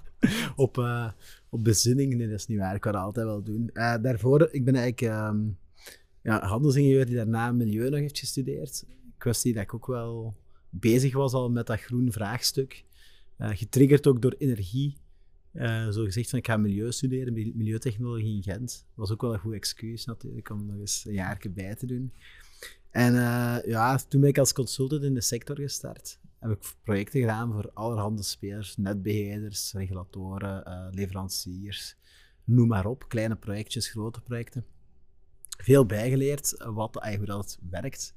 op, 0.56 0.78
uh, 0.78 1.10
op 1.48 1.64
bezinning. 1.64 2.14
Nee, 2.14 2.28
dat 2.28 2.38
is 2.38 2.46
niet 2.46 2.58
waar. 2.58 2.74
Ik 2.74 2.80
kan 2.80 2.92
dat 2.92 3.02
altijd 3.02 3.26
wel 3.26 3.42
doen. 3.42 3.70
Uh, 3.72 3.94
daarvoor, 4.02 4.48
ik 4.50 4.64
ben 4.64 4.74
eigenlijk 4.74 5.14
um, 5.14 5.58
ja, 6.22 6.46
handelsingenieur 6.46 7.06
die 7.06 7.16
daarna 7.16 7.52
milieu 7.52 7.90
nog 7.90 8.00
heeft 8.00 8.18
gestudeerd. 8.18 8.86
Kwestie 9.18 9.54
dat 9.54 9.62
ik 9.62 9.74
ook 9.74 9.86
wel 9.86 10.34
bezig 10.70 11.14
was 11.14 11.32
al 11.32 11.50
met 11.50 11.66
dat 11.66 11.80
groen 11.80 12.12
vraagstuk. 12.12 12.84
Getriggerd 13.40 14.06
ook 14.06 14.22
door 14.22 14.34
energie. 14.38 14.96
zo 15.90 16.04
gezegd 16.04 16.30
van 16.30 16.38
ik 16.38 16.46
ga 16.46 16.56
milieu 16.56 16.92
studeren, 16.92 17.32
milieutechnologie 17.32 18.36
in 18.36 18.42
Gent. 18.42 18.70
Dat 18.70 18.94
was 18.94 19.10
ook 19.10 19.20
wel 19.20 19.32
een 19.32 19.38
goed 19.38 19.54
excuus 19.54 20.04
natuurlijk 20.04 20.50
om 20.50 20.66
nog 20.66 20.78
eens 20.78 21.04
een 21.06 21.12
jaar 21.12 21.46
bij 21.50 21.74
te 21.74 21.86
doen. 21.86 22.12
En 22.90 23.12
ja, 23.66 23.96
toen 23.96 24.20
ben 24.20 24.30
ik 24.30 24.38
als 24.38 24.52
consultant 24.52 25.02
in 25.02 25.14
de 25.14 25.20
sector 25.20 25.56
gestart 25.56 26.18
heb 26.40 26.50
ik 26.50 26.74
projecten 26.82 27.20
gedaan 27.20 27.52
voor 27.52 27.70
allerhande 27.74 28.22
spelers, 28.22 28.76
netbeheerders, 28.76 29.72
regulatoren, 29.72 30.90
leveranciers, 30.94 31.96
noem 32.44 32.68
maar 32.68 32.86
op. 32.86 33.08
Kleine 33.08 33.36
projectjes, 33.36 33.88
grote 33.88 34.20
projecten. 34.20 34.64
Veel 35.58 35.86
bijgeleerd 35.86 36.56
eh, 36.56 36.74
wat, 36.74 36.96
uh, 36.96 37.14
hoe 37.14 37.26
dat 37.26 37.58
werkt, 37.70 38.14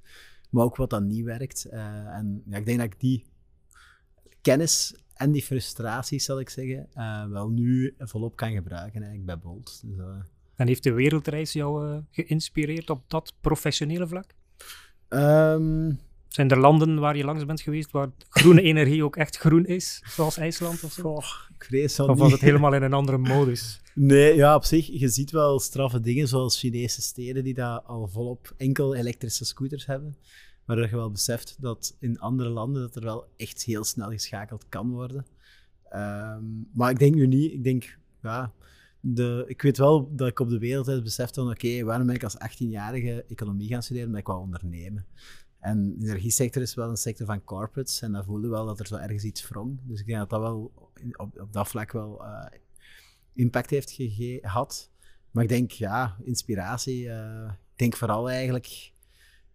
maar 0.49 0.63
ook 0.63 0.75
wat 0.75 0.89
dat 0.89 1.03
niet 1.03 1.23
werkt. 1.23 1.65
En 1.65 2.43
ja, 2.45 2.57
ik 2.57 2.65
denk 2.65 2.77
dat 2.77 2.93
ik 2.93 2.99
die 2.99 3.25
kennis 4.41 4.95
en 5.13 5.32
die 5.32 5.41
frustraties, 5.41 6.26
zal 6.26 6.39
ik 6.39 6.49
zeggen, 6.49 6.88
wel 7.30 7.49
nu 7.49 7.95
volop 7.99 8.36
kan 8.36 8.52
gebruiken 8.52 9.02
eigenlijk 9.02 9.26
bij 9.26 9.39
Bolt. 9.39 9.82
Dus, 9.86 9.97
en 10.56 10.67
heeft 10.67 10.84
de 10.84 10.93
wereldreis 10.93 11.54
jou 11.54 12.02
geïnspireerd 12.12 12.89
op 12.89 13.04
dat 13.08 13.34
professionele 13.41 14.08
vlak? 14.08 14.34
Um, 15.10 15.99
zijn 16.34 16.49
er 16.49 16.60
landen 16.60 16.99
waar 16.99 17.17
je 17.17 17.23
langs 17.23 17.45
bent 17.45 17.62
geweest 17.62 17.91
waar 17.91 18.10
groene 18.30 18.62
energie 18.71 19.04
ook 19.04 19.15
echt 19.15 19.38
groen 19.38 19.65
is, 19.65 20.04
zoals 20.06 20.38
IJsland 20.38 20.84
of 20.84 20.91
zo? 20.91 21.02
Goh, 21.02 21.26
ik 21.56 21.63
vrees 21.63 21.99
Of 21.99 22.17
was 22.17 22.32
het 22.32 22.41
helemaal 22.41 22.73
in 22.73 22.82
een 22.82 22.93
andere 22.93 23.17
modus? 23.17 23.78
Nee, 23.95 24.36
ja, 24.36 24.56
op 24.56 24.63
zich, 24.63 24.88
je 24.88 25.08
ziet 25.08 25.32
wel 25.32 25.60
straffe 25.60 25.99
dingen 25.99 26.28
zoals 26.28 26.60
Chinese 26.60 27.02
steden 27.02 27.43
die 27.43 27.54
daar 27.54 27.82
al 27.82 28.08
volop 28.08 28.54
enkel 28.58 28.95
elektrische 28.95 29.45
scooters 29.45 29.86
hebben. 29.86 30.17
Maar 30.65 30.80
je 30.80 30.95
wel 30.95 31.12
beseft 31.12 31.56
dat 31.60 31.95
in 31.99 32.19
andere 32.19 32.49
landen 32.49 32.82
dat 32.82 32.95
er 32.95 33.04
wel 33.04 33.28
echt 33.38 33.63
heel 33.63 33.84
snel 33.84 34.10
geschakeld 34.10 34.69
kan 34.69 34.89
worden. 34.89 35.26
Ehm, 35.89 36.43
maar 36.73 36.89
ik 36.91 36.99
denk 36.99 37.15
nu 37.15 37.28
niet, 37.28 37.52
ik 37.52 37.63
denk, 37.63 37.97
ja, 38.21 38.54
de, 38.99 39.43
ik 39.47 39.62
weet 39.62 39.78
wel 39.78 40.15
dat 40.15 40.28
ik 40.28 40.39
op 40.39 40.49
de 40.49 40.58
wereld 40.60 41.04
besef 41.04 41.34
van, 41.34 41.49
oké, 41.49 41.84
waarom 41.84 42.06
ben 42.08 42.15
ik 42.15 42.23
als 42.23 42.38
18-jarige 42.38 43.26
economie 43.28 43.67
gaan 43.67 43.84
studeren? 43.84 44.08
Omdat 44.08 44.21
ik 44.21 44.28
wou 44.28 44.39
ondernemen. 44.39 45.06
En 45.60 45.99
de 45.99 46.06
energiesector 46.06 46.62
is 46.62 46.73
wel 46.73 46.89
een 46.89 46.97
sector 46.97 47.26
van 47.26 47.43
corporates 47.43 48.02
en 48.02 48.12
dat 48.12 48.26
voelde 48.26 48.47
wel 48.47 48.65
dat 48.65 48.80
er 48.80 48.88
zo 48.88 48.95
ergens 48.95 49.23
iets 49.23 49.47
wrong. 49.47 49.80
Dus 49.84 49.99
ik 49.99 50.06
denk 50.06 50.19
dat 50.19 50.30
dat 50.30 50.39
wel 50.39 50.71
op, 51.15 51.39
op 51.39 51.54
dat 51.54 51.67
vlak 51.67 51.91
wel 51.91 52.21
uh, 52.26 52.45
impact 53.34 53.69
heeft 53.69 53.93
gehad. 53.95 54.91
Maar 55.32 55.43
ik 55.43 55.49
denk, 55.49 55.71
ja, 55.71 56.17
inspiratie. 56.23 57.10
eh, 57.10 57.52
ik 57.71 57.80
denk 57.80 57.95
vooral 57.95 58.30
eigenlijk 58.30 58.92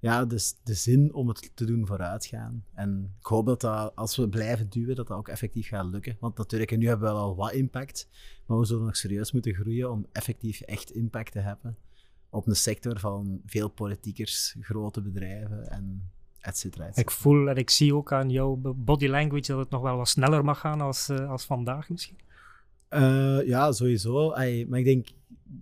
ja, 0.01 0.25
de, 0.25 0.53
de 0.63 0.75
zin 0.75 1.15
om 1.15 1.29
het 1.29 1.51
te 1.55 1.65
doen 1.65 1.87
vooruitgaan. 1.87 2.65
En 2.75 3.15
ik 3.21 3.27
hoop 3.27 3.47
dat, 3.47 3.61
dat 3.61 3.97
als 3.97 4.17
we 4.17 4.29
blijven 4.29 4.69
duwen, 4.69 4.97
dat 4.97 5.07
dat 5.07 5.17
ook 5.17 5.29
effectief 5.29 5.69
gaat 5.69 5.87
lukken. 5.87 6.17
Want 6.21 6.37
natuurlijk, 6.37 6.77
nu 6.77 6.87
hebben 6.87 7.09
we 7.09 7.15
wel 7.15 7.23
al 7.23 7.37
wat 7.37 7.53
impact, 7.53 8.09
maar 8.47 8.59
we 8.59 8.65
zullen 8.65 8.85
nog 8.85 8.97
serieus 8.97 9.33
moeten 9.33 9.55
groeien 9.55 9.91
om 9.91 10.07
effectief 10.13 10.61
echt 10.61 10.91
impact 10.91 11.33
te 11.33 11.41
hebben 11.41 11.77
op 12.31 12.47
een 12.47 12.57
sector 12.57 12.99
van 12.99 13.41
veel 13.47 13.69
politiekers, 13.69 14.57
grote 14.61 15.03
bedrijven 15.03 15.71
en 15.71 16.11
et 16.41 16.59
cetera, 16.59 16.87
et 16.87 16.99
Ik 16.99 17.11
voel 17.11 17.49
en 17.49 17.57
ik 17.57 17.71
zie 17.71 17.95
ook 17.95 18.13
aan 18.13 18.31
jouw 18.31 18.57
body 18.77 19.07
language 19.07 19.53
dat 19.53 19.59
het 19.59 19.71
nog 19.71 19.83
wel 19.83 19.97
wat 19.97 20.09
sneller 20.09 20.45
mag 20.45 20.61
gaan 20.61 20.81
als, 20.81 21.09
eh, 21.09 21.31
als 21.31 21.45
vandaag 21.45 21.89
misschien. 21.89 22.19
Eh, 22.89 23.47
ja, 23.47 23.73
sowieso. 23.73 24.29
Maar 24.69 24.79
ik 24.79 24.85
denk, 24.85 25.09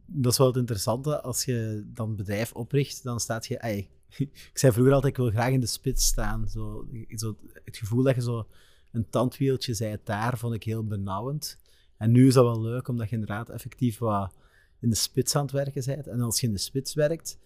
dat 0.06 0.32
is 0.32 0.38
wel 0.38 0.46
het 0.46 0.56
interessante. 0.56 1.22
Als 1.22 1.44
je 1.44 1.84
dan 1.86 2.08
een 2.08 2.16
bedrijf 2.16 2.52
opricht, 2.52 3.02
dan 3.02 3.20
staat 3.20 3.46
je... 3.46 3.88
ik 4.18 4.50
zei 4.52 4.72
vroeger 4.72 4.94
altijd, 4.94 5.12
ik 5.12 5.18
wil 5.18 5.30
graag 5.30 5.52
in 5.52 5.60
de 5.60 5.66
spits 5.66 6.06
staan. 6.06 6.48
Zo, 6.48 6.86
zo, 7.08 7.36
het 7.64 7.76
gevoel 7.76 8.02
dat 8.02 8.14
je 8.14 8.22
zo 8.22 8.46
een 8.92 9.08
tandwieltje 9.10 9.74
zei 9.74 9.98
daar, 10.04 10.38
vond 10.38 10.54
ik 10.54 10.62
heel 10.62 10.86
benauwend. 10.86 11.58
En 11.96 12.12
nu 12.12 12.26
is 12.26 12.34
dat 12.34 12.44
wel 12.44 12.62
leuk, 12.62 12.88
omdat 12.88 13.08
je 13.08 13.14
inderdaad 13.14 13.48
effectief 13.48 13.98
wat 13.98 14.32
in 14.80 14.90
de 14.90 14.96
spits 14.96 15.36
aan 15.36 15.42
het 15.42 15.52
werken 15.52 15.82
bent. 15.84 16.06
En 16.06 16.20
als 16.20 16.40
je 16.40 16.46
in 16.46 16.52
de 16.52 16.58
spits 16.58 16.94
werkt, 16.94 17.38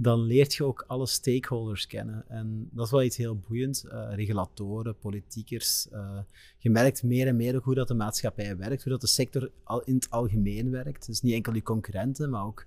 dan 0.00 0.20
leert 0.20 0.54
je 0.54 0.64
ook 0.64 0.84
alle 0.86 1.06
stakeholders 1.06 1.86
kennen. 1.86 2.24
En 2.28 2.68
dat 2.72 2.84
is 2.84 2.90
wel 2.90 3.02
iets 3.02 3.16
heel 3.16 3.38
boeiends. 3.48 3.84
Eh, 3.84 4.08
regulatoren, 4.14 4.98
politiekers. 4.98 5.88
eh, 5.88 6.18
je 6.58 6.70
merkt 6.70 7.02
meer 7.02 7.26
en 7.26 7.36
meer 7.36 7.56
ook 7.56 7.64
hoe 7.64 7.74
dat 7.74 7.88
de 7.88 7.94
maatschappij 7.94 8.56
werkt, 8.56 8.82
hoe 8.82 8.92
dat 8.92 9.00
de 9.00 9.06
sector 9.06 9.50
al 9.64 9.82
in 9.82 9.94
het 9.94 10.10
algemeen 10.10 10.70
werkt. 10.70 11.06
Dus 11.06 11.20
niet 11.20 11.34
enkel 11.34 11.52
die 11.52 11.62
concurrenten, 11.62 12.30
maar 12.30 12.44
ook 12.44 12.66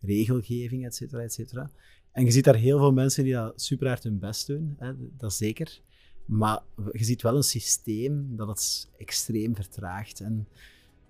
regelgeving, 0.00 0.84
et 0.84 0.94
cetera, 0.94 1.22
et 1.22 1.32
cetera. 1.32 1.70
En 2.16 2.24
je 2.24 2.30
ziet 2.30 2.44
daar 2.44 2.54
heel 2.54 2.78
veel 2.78 2.92
mensen 2.92 3.24
die 3.24 3.32
dat 3.32 3.62
super 3.62 3.86
hard 3.86 4.02
hun 4.02 4.18
best 4.18 4.46
doen, 4.46 4.74
hè, 4.78 4.92
dat 5.16 5.32
zeker. 5.32 5.80
Maar 6.26 6.60
je 6.92 7.04
ziet 7.04 7.22
wel 7.22 7.36
een 7.36 7.42
systeem 7.42 8.36
dat 8.36 8.48
het 8.48 8.88
extreem 8.98 9.54
vertraagt. 9.54 10.20
En 10.20 10.48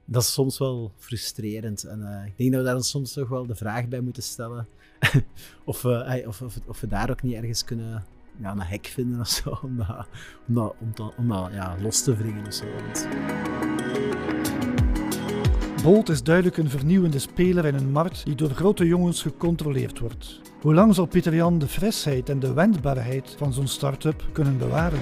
dat 0.05 0.23
is 0.23 0.33
soms 0.33 0.59
wel 0.59 0.93
frustrerend. 0.97 1.85
En 1.85 2.03
eh, 2.03 2.27
ik 2.27 2.37
denk 2.37 2.53
dat 2.53 2.63
we 2.63 2.67
daar 2.69 2.83
soms 2.83 3.13
toch 3.13 3.29
wel 3.29 3.47
de 3.47 3.55
vraag 3.55 3.89
bij 3.89 4.01
moeten 4.01 4.23
stellen 4.23 4.69
of, 5.65 5.85
of, 5.85 6.43
of, 6.43 6.59
of 6.67 6.81
we 6.81 6.87
daar 6.87 7.11
ook 7.11 7.23
niet 7.23 7.35
ergens 7.35 7.65
kunnen 7.65 8.05
ja, 8.41 8.51
een 8.51 8.61
hek 8.61 8.87
vinden 8.87 9.21
of 9.21 9.29
zo, 9.29 9.59
om 9.63 9.77
dat, 9.77 10.09
om 10.49 10.55
dat, 10.55 10.75
om 10.81 10.91
dat, 10.95 11.15
om 11.17 11.29
dat 11.29 11.53
ja, 11.53 11.77
los 11.81 12.03
te 12.03 12.17
wringen 12.17 12.47
of 12.47 12.55
zo. 12.55 12.67
Bolt 15.87 16.09
is 16.09 16.23
duidelijk 16.23 16.57
een 16.57 16.71
vernieuwende 16.71 17.19
speler 17.19 17.65
in 17.65 17.75
een 17.75 17.91
markt 17.91 18.25
die 18.25 18.35
door 18.35 18.51
grote 18.51 18.87
jongens 18.87 19.23
gecontroleerd 19.23 19.99
wordt. 19.99 20.41
Hoe 20.61 20.75
lang 20.75 20.95
zal 20.95 21.07
Pieter 21.07 21.35
Jan 21.35 21.59
de 21.59 21.67
frisheid 21.67 22.29
en 22.29 22.39
de 22.39 22.53
wendbaarheid 22.53 23.35
van 23.39 23.53
zo'n 23.53 23.67
start-up 23.67 24.25
kunnen 24.33 24.59
bewaren? 24.59 24.99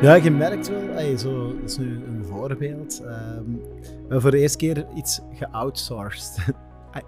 Ja, 0.00 0.14
je 0.14 0.30
merkt 0.30 0.68
wel, 0.68 0.88
ey, 0.88 1.16
zo, 1.16 1.58
dat 1.60 1.70
is 1.70 1.76
nu 1.76 2.04
een 2.04 2.24
voorbeeld. 2.24 3.00
ehm, 3.00 3.52
we 3.52 3.98
hebben 3.98 4.20
voor 4.20 4.30
de 4.30 4.38
eerste 4.38 4.58
keer 4.58 4.86
iets 4.94 5.20
geoutsourced. 5.34 6.36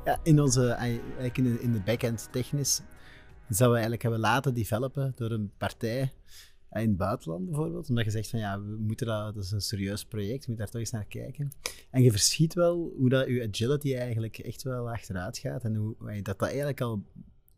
Ah, 0.04 0.16
in, 0.22 0.40
onze, 0.40 0.68
eigenlijk 0.68 1.38
in, 1.38 1.72
de, 1.72 1.80
backend 1.84 2.28
technisch. 2.30 2.80
Dus 3.48 3.56
dat 3.56 3.66
we 3.66 3.72
eigenlijk 3.72 4.02
hebben 4.02 4.20
laten 4.20 4.54
developen 4.54 5.12
door 5.16 5.30
een 5.30 5.50
partij 5.58 6.12
in 6.82 6.88
het 6.88 6.96
buitenland 6.96 7.44
bijvoorbeeld. 7.44 7.88
Omdat 7.88 8.04
je 8.04 8.10
zegt 8.10 8.30
van 8.30 8.38
ja, 8.38 8.60
we 8.60 8.76
moeten 8.78 9.06
dat, 9.06 9.34
dat 9.34 9.44
is 9.44 9.50
een 9.50 9.60
serieus 9.60 10.04
project, 10.04 10.44
je 10.44 10.48
moet 10.48 10.58
daar 10.58 10.70
toch 10.70 10.80
eens 10.80 10.90
naar 10.90 11.06
kijken. 11.06 11.52
En 11.90 12.02
je 12.02 12.10
verschiet 12.10 12.54
wel 12.54 12.92
hoe 12.96 13.08
dat 13.08 13.26
je 13.26 13.48
agility 13.48 13.94
eigenlijk 13.94 14.38
echt 14.38 14.62
wel 14.62 14.90
achteruit 14.90 15.38
gaat. 15.38 15.64
En 15.64 15.74
hoe 15.74 15.96
ey, 16.06 16.22
dat 16.22 16.38
dat 16.38 16.48
eigenlijk 16.48 16.80
al, 16.80 17.04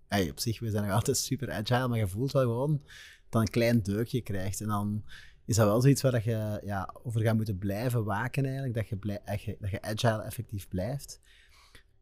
ey, 0.08 0.30
op 0.30 0.40
zich, 0.40 0.60
we 0.60 0.70
zijn 0.70 0.84
nog 0.84 0.92
altijd 0.92 1.16
super 1.16 1.50
agile, 1.50 1.88
maar 1.88 1.98
je 1.98 2.08
voelt 2.08 2.32
wel 2.32 2.42
gewoon 2.42 2.82
dat 3.28 3.40
een 3.42 3.50
klein 3.50 3.82
deukje 3.82 4.20
krijgt. 4.20 4.60
En 4.60 4.66
dan 4.66 5.04
is 5.44 5.56
dat 5.56 5.66
wel 5.66 5.80
zoiets 5.80 6.02
waar 6.02 6.12
dat 6.12 6.24
je 6.24 6.60
ja, 6.64 6.94
over 7.02 7.20
gaat 7.20 7.36
moeten 7.36 7.58
blijven 7.58 8.04
waken 8.04 8.44
eigenlijk, 8.44 8.74
dat 8.74 8.88
je, 8.88 8.96
blij, 8.96 9.20
dat 9.60 9.70
je, 9.70 9.82
agile 9.82 10.22
effectief 10.22 10.68
blijft. 10.68 11.20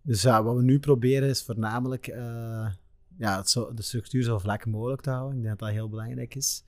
Dus 0.02 0.22
wat 0.22 0.56
we 0.56 0.62
nu 0.62 0.78
proberen 0.78 1.28
is 1.28 1.42
voornamelijk 1.42 2.06
eh, 2.06 2.72
ja, 3.18 3.44
zo, 3.44 3.74
de 3.74 3.82
structuur 3.82 4.22
zo 4.22 4.38
vlak 4.38 4.66
mogelijk 4.66 5.02
te 5.02 5.10
houden. 5.10 5.36
Ik 5.36 5.42
denk 5.42 5.58
dat 5.58 5.68
dat 5.68 5.76
heel 5.76 5.88
belangrijk 5.88 6.34
is. 6.34 6.64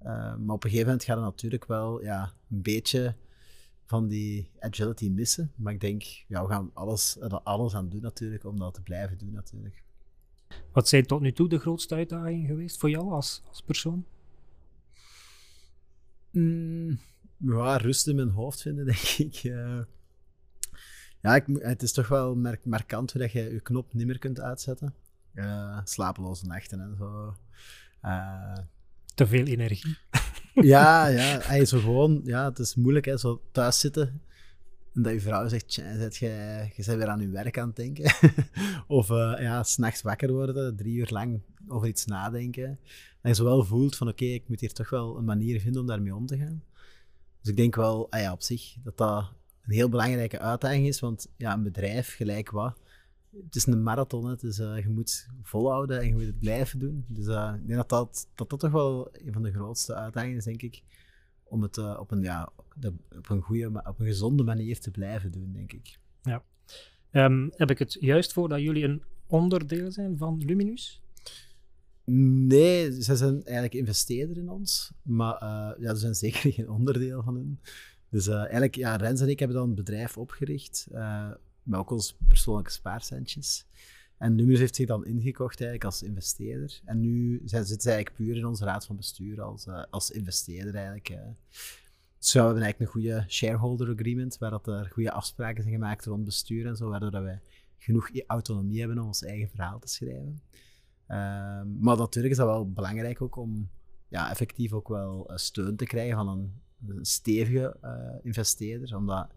Eh, 0.00 0.36
maar 0.36 0.54
op 0.54 0.64
een 0.64 0.70
gegeven 0.70 0.86
moment 0.86 1.04
gaat 1.04 1.16
het 1.16 1.24
natuurlijk 1.24 1.64
wel 1.64 2.02
ja, 2.02 2.32
een 2.50 2.62
beetje 2.62 3.14
van 3.84 4.08
die 4.08 4.50
agility 4.58 5.08
missen. 5.08 5.52
Maar 5.56 5.72
ik 5.72 5.80
denk, 5.80 6.02
ja, 6.02 6.42
we 6.42 6.48
gaan 6.48 6.70
alles, 6.74 7.16
er 7.20 7.40
alles 7.40 7.74
aan 7.74 7.88
doen 7.88 8.00
natuurlijk, 8.00 8.44
om 8.44 8.58
dat 8.58 8.74
te 8.74 8.82
blijven 8.82 9.18
doen 9.18 9.32
natuurlijk. 9.32 9.82
Wat 10.72 10.88
zijn 10.88 11.06
tot 11.06 11.20
nu 11.20 11.32
toe 11.32 11.48
de 11.48 11.58
grootste 11.58 11.94
uitdagingen 11.94 12.46
geweest 12.46 12.78
voor 12.78 12.90
jou 12.90 13.12
als, 13.12 13.42
als 13.48 13.62
persoon? 13.62 14.04
Mm, 16.30 17.00
ja, 17.36 17.76
rust 17.76 18.06
in 18.06 18.14
mijn 18.16 18.28
hoofd 18.28 18.62
vinden, 18.62 18.84
denk 18.94 18.98
ik. 18.98 19.34
eh. 19.34 19.80
ja, 21.20 21.34
ik, 21.34 21.44
het 21.46 21.82
is 21.82 21.92
toch 21.92 22.08
wel 22.08 22.34
merk, 22.34 22.64
markant 22.64 23.12
hoe 23.12 23.20
dat 23.20 23.32
je 23.32 23.42
je 23.42 23.60
knop 23.60 23.94
niet 23.94 24.06
meer 24.06 24.18
kunt 24.18 24.40
uitzetten. 24.40 24.94
Eh, 25.34 25.80
slapeloze 25.84 26.46
nachten 26.46 26.80
en 26.80 26.96
zo. 26.96 27.34
Te 29.14 29.26
veel 29.26 29.44
energie. 29.44 29.96
ja, 30.54 31.06
ja, 31.18 31.38
hij 31.40 31.64
zo 31.64 31.78
gewoon, 31.78 32.20
ja, 32.24 32.48
het 32.48 32.58
is 32.58 32.74
moeilijk, 32.74 33.04
hè, 33.04 33.18
zo 33.18 33.42
thuis 33.52 33.80
zitten. 33.80 34.22
En 34.94 35.02
dat 35.02 35.12
je 35.12 35.20
vrouw 35.20 35.48
zegt, 35.48 35.68
"Tja, 35.68 35.96
zet 35.96 36.16
je, 36.16 36.26
je 36.76 36.84
bent 36.84 36.98
weer 36.98 37.08
aan 37.08 37.20
je 37.20 37.28
werk 37.28 37.58
aan 37.58 37.66
het 37.66 37.76
denken. 37.76 38.14
of 38.86 39.10
uh, 39.10 39.34
ja, 39.38 39.62
s'nachts 39.62 40.02
wakker 40.02 40.32
worden, 40.32 40.76
drie 40.76 40.94
uur 40.94 41.08
lang 41.10 41.40
over 41.68 41.88
iets 41.88 42.04
nadenken. 42.04 42.78
Dat 43.22 43.36
je 43.36 43.42
zo 43.42 43.44
wel 43.44 43.64
voelt 43.64 43.96
van, 43.96 44.08
oké, 44.08 44.24
ik 44.24 44.48
moet 44.48 44.60
hier 44.60 44.72
toch 44.72 44.90
wel 44.90 45.16
een 45.16 45.24
manier 45.24 45.60
vinden 45.60 45.80
om 45.80 45.86
daarmee 45.86 46.14
om 46.14 46.26
te 46.26 46.38
gaan. 46.38 46.62
Dus 47.40 47.50
ik 47.50 47.56
denk 47.56 47.74
wel, 47.76 48.10
ah 48.10 48.20
ja, 48.20 48.32
op 48.32 48.42
zich, 48.42 48.74
dat 48.82 48.96
dat 48.96 49.32
een 49.62 49.72
heel 49.72 49.88
belangrijke 49.88 50.38
uitdaging 50.38 50.86
is, 50.86 51.00
want 51.00 51.28
ja, 51.36 51.52
een 51.52 51.62
bedrijf, 51.62 52.14
gelijk 52.14 52.50
wat, 52.50 52.78
het 53.30 53.54
is 53.54 53.66
een 53.66 53.82
marathon, 53.82 54.26
hè, 54.28 54.36
dus 54.36 54.58
uh, 54.58 54.78
je 54.82 54.88
moet 54.88 55.28
volhouden 55.42 56.00
en 56.00 56.06
je 56.06 56.12
moet 56.12 56.26
het 56.26 56.38
blijven 56.38 56.78
doen. 56.78 57.04
Dus 57.08 57.26
uh, 57.26 57.52
ik 57.54 57.66
denk 57.66 57.78
dat 57.78 57.88
dat, 57.88 58.28
dat 58.34 58.50
dat 58.50 58.60
toch 58.60 58.70
wel 58.70 59.08
een 59.12 59.32
van 59.32 59.42
de 59.42 59.52
grootste 59.52 59.94
uitdagingen 59.94 60.36
is, 60.36 60.44
denk 60.44 60.62
ik, 60.62 60.82
om 61.44 61.62
het 61.62 61.76
uh, 61.76 61.96
op, 62.00 62.10
een, 62.10 62.22
ja, 62.22 62.52
op, 63.16 63.30
een 63.30 63.40
goede, 63.40 63.82
op 63.84 64.00
een 64.00 64.06
gezonde 64.06 64.42
manier 64.42 64.80
te 64.80 64.90
blijven 64.90 65.30
doen, 65.30 65.52
denk 65.52 65.72
ik. 65.72 65.98
Ja. 66.22 66.42
Um, 67.12 67.52
heb 67.56 67.70
ik 67.70 67.78
het 67.78 67.96
juist 68.00 68.32
voor 68.32 68.48
dat 68.48 68.60
jullie 68.60 68.84
een 68.84 69.02
onderdeel 69.26 69.92
zijn 69.92 70.18
van 70.18 70.44
Luminus? 70.44 71.02
Nee, 72.04 73.02
ze 73.02 73.16
zijn 73.16 73.44
eigenlijk 73.44 73.74
investeerder 73.74 74.36
in 74.36 74.48
ons, 74.48 74.92
maar 75.02 75.44
ja, 75.80 75.94
ze 75.94 76.00
zijn 76.00 76.14
zeker 76.24 76.52
geen 76.52 76.70
onderdeel 76.70 77.22
van 77.22 77.34
hen. 77.34 77.60
Dus 78.08 78.26
eigenlijk, 78.26 78.74
ja, 78.74 78.96
Rens 78.96 79.20
en 79.20 79.28
ik 79.28 79.38
hebben 79.38 79.56
dan 79.56 79.68
een 79.68 79.74
bedrijf 79.74 80.16
opgericht, 80.16 80.86
met 81.70 81.80
ook 81.80 81.90
ons 81.90 82.16
persoonlijke 82.28 82.70
spaarcentjes. 82.70 83.66
En 84.18 84.34
Luminus 84.34 84.58
heeft 84.58 84.74
zich 84.76 84.86
dan 84.86 85.06
ingekocht 85.06 85.60
eigenlijk 85.60 85.84
als 85.84 86.02
investeerder. 86.02 86.80
En 86.84 87.00
nu 87.00 87.40
zitten 87.44 87.80
ze 87.80 87.90
eigenlijk 87.90 88.16
puur 88.16 88.36
in 88.36 88.46
onze 88.46 88.64
raad 88.64 88.86
van 88.86 88.96
bestuur 88.96 89.42
als, 89.42 89.66
uh, 89.66 89.82
als 89.90 90.10
investeerder 90.10 90.74
eigenlijk. 90.74 91.10
Uh. 91.10 91.16
Dus 92.18 92.32
we 92.32 92.40
eigenlijk 92.40 92.80
een 92.80 92.86
goede 92.86 93.24
shareholder 93.28 93.90
agreement, 93.90 94.38
waar 94.38 94.50
dat 94.50 94.66
er 94.66 94.90
goede 94.92 95.12
afspraken 95.12 95.62
zijn 95.62 95.74
gemaakt 95.74 96.04
rond 96.04 96.24
bestuur 96.24 96.66
en 96.66 96.76
zo, 96.76 96.88
waardoor 96.88 97.10
dat 97.10 97.22
wij 97.22 97.40
genoeg 97.78 98.10
autonomie 98.26 98.78
hebben 98.78 98.98
om 98.98 99.06
ons 99.06 99.22
eigen 99.22 99.48
verhaal 99.48 99.78
te 99.78 99.88
schrijven. 99.88 100.42
Uh, 101.08 101.62
maar 101.80 101.96
natuurlijk 101.96 102.32
is 102.32 102.36
dat 102.36 102.46
wel 102.46 102.72
belangrijk 102.72 103.22
ook 103.22 103.36
om 103.36 103.70
ja, 104.08 104.30
effectief 104.30 104.72
ook 104.72 104.88
wel 104.88 105.30
steun 105.34 105.76
te 105.76 105.84
krijgen 105.84 106.16
van 106.16 106.28
een, 106.28 106.52
een 106.88 107.04
stevige 107.04 107.76
investeerder, 108.22 108.96
omdat 108.96 109.28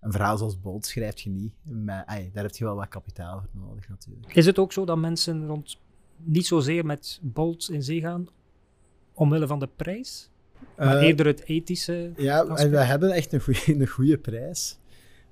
een 0.00 0.12
verhaal 0.12 0.36
zoals 0.36 0.60
Bolt 0.60 0.86
schrijft 0.86 1.20
je 1.20 1.30
niet. 1.30 1.52
Maar, 1.62 2.04
ay, 2.04 2.30
daar 2.32 2.42
heb 2.42 2.54
je 2.54 2.64
wel 2.64 2.74
wat 2.74 2.88
kapitaal 2.88 3.40
voor 3.40 3.60
nodig 3.60 3.88
natuurlijk. 3.88 4.34
Is 4.34 4.46
het 4.46 4.58
ook 4.58 4.72
zo 4.72 4.84
dat 4.84 4.98
mensen 4.98 5.46
rond 5.46 5.78
niet 6.16 6.46
zozeer 6.46 6.86
met 6.86 7.20
Bolt 7.22 7.70
in 7.70 7.82
zee 7.82 8.00
gaan 8.00 8.28
omwille 9.14 9.46
van 9.46 9.58
de 9.58 9.68
prijs? 9.76 10.30
Maar 10.76 10.96
uh, 10.96 11.02
eerder 11.02 11.26
het 11.26 11.44
ethische 11.44 12.12
Ja, 12.16 12.44
en 12.44 12.70
we 12.70 12.76
hebben 12.76 13.10
echt 13.10 13.32
een 13.32 13.40
goede, 13.40 13.60
een 13.66 13.86
goede 13.86 14.18
prijs. 14.18 14.78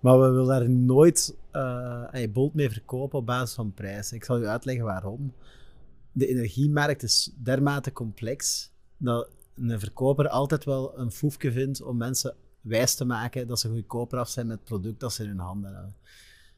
Maar 0.01 0.21
we 0.21 0.31
willen 0.31 0.47
daar 0.47 0.71
nooit 0.71 1.37
uh, 1.53 2.05
ay, 2.05 2.31
Bolt 2.31 2.55
mee 2.55 2.71
verkopen 2.71 3.19
op 3.19 3.27
basis 3.27 3.55
van 3.55 3.75
prijs. 3.75 4.13
Ik 4.13 4.25
zal 4.25 4.41
u 4.41 4.47
uitleggen 4.47 4.85
waarom. 4.85 5.33
De 6.13 6.27
energiemarkt 6.27 7.03
is 7.03 7.33
dermate 7.43 7.93
complex 7.93 8.71
dat 8.97 9.29
een 9.55 9.81
verkoper 9.81 10.29
altijd 10.29 10.65
wel 10.65 10.99
een 10.99 11.13
foefje 11.13 11.53
vindt 11.53 11.83
om 11.83 11.97
mensen 11.97 12.35
wijs 12.67 12.95
te 12.95 13.05
maken 13.05 13.47
dat 13.47 13.61
ze 13.61 13.69
goedkoper 13.69 14.19
af 14.19 14.29
zijn 14.29 14.47
met 14.47 14.57
het 14.57 14.69
product 14.69 15.01
dat 15.01 15.13
ze 15.13 15.23
in 15.23 15.29
hun 15.29 15.39
handen 15.39 15.75
hebben. 15.75 15.97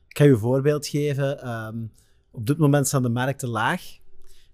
Ik 0.09 0.19
ga 0.19 0.25
je 0.25 0.31
een 0.31 0.39
voorbeeld 0.39 0.87
geven. 0.87 1.49
Um, 1.49 1.93
op 2.31 2.47
dit 2.47 2.59
moment 2.59 2.87
staan 2.87 3.03
de 3.03 3.09
markten 3.09 3.49
laag. 3.49 3.83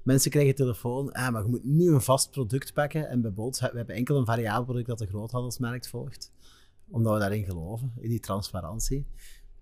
Mensen 0.03 0.31
krijgen 0.31 0.55
telefoon, 0.55 1.12
ah, 1.12 1.33
maar 1.33 1.43
je 1.43 1.49
moet 1.49 1.64
nu 1.64 1.93
een 1.93 2.01
vast 2.01 2.31
product 2.31 2.73
pakken. 2.73 3.09
En 3.09 3.21
bij 3.21 3.33
Bolt 3.33 3.59
we 3.59 3.77
hebben 3.77 3.95
enkel 3.95 4.17
een 4.17 4.27
variabel 4.27 4.64
product 4.64 4.87
dat 4.87 4.99
de 4.99 5.07
groothandelsmarkt 5.07 5.88
volgt. 5.88 6.33
Omdat 6.90 7.12
we 7.12 7.19
daarin 7.19 7.45
geloven, 7.45 7.93
in 7.97 8.09
die 8.09 8.21
transparantie. 8.21 9.07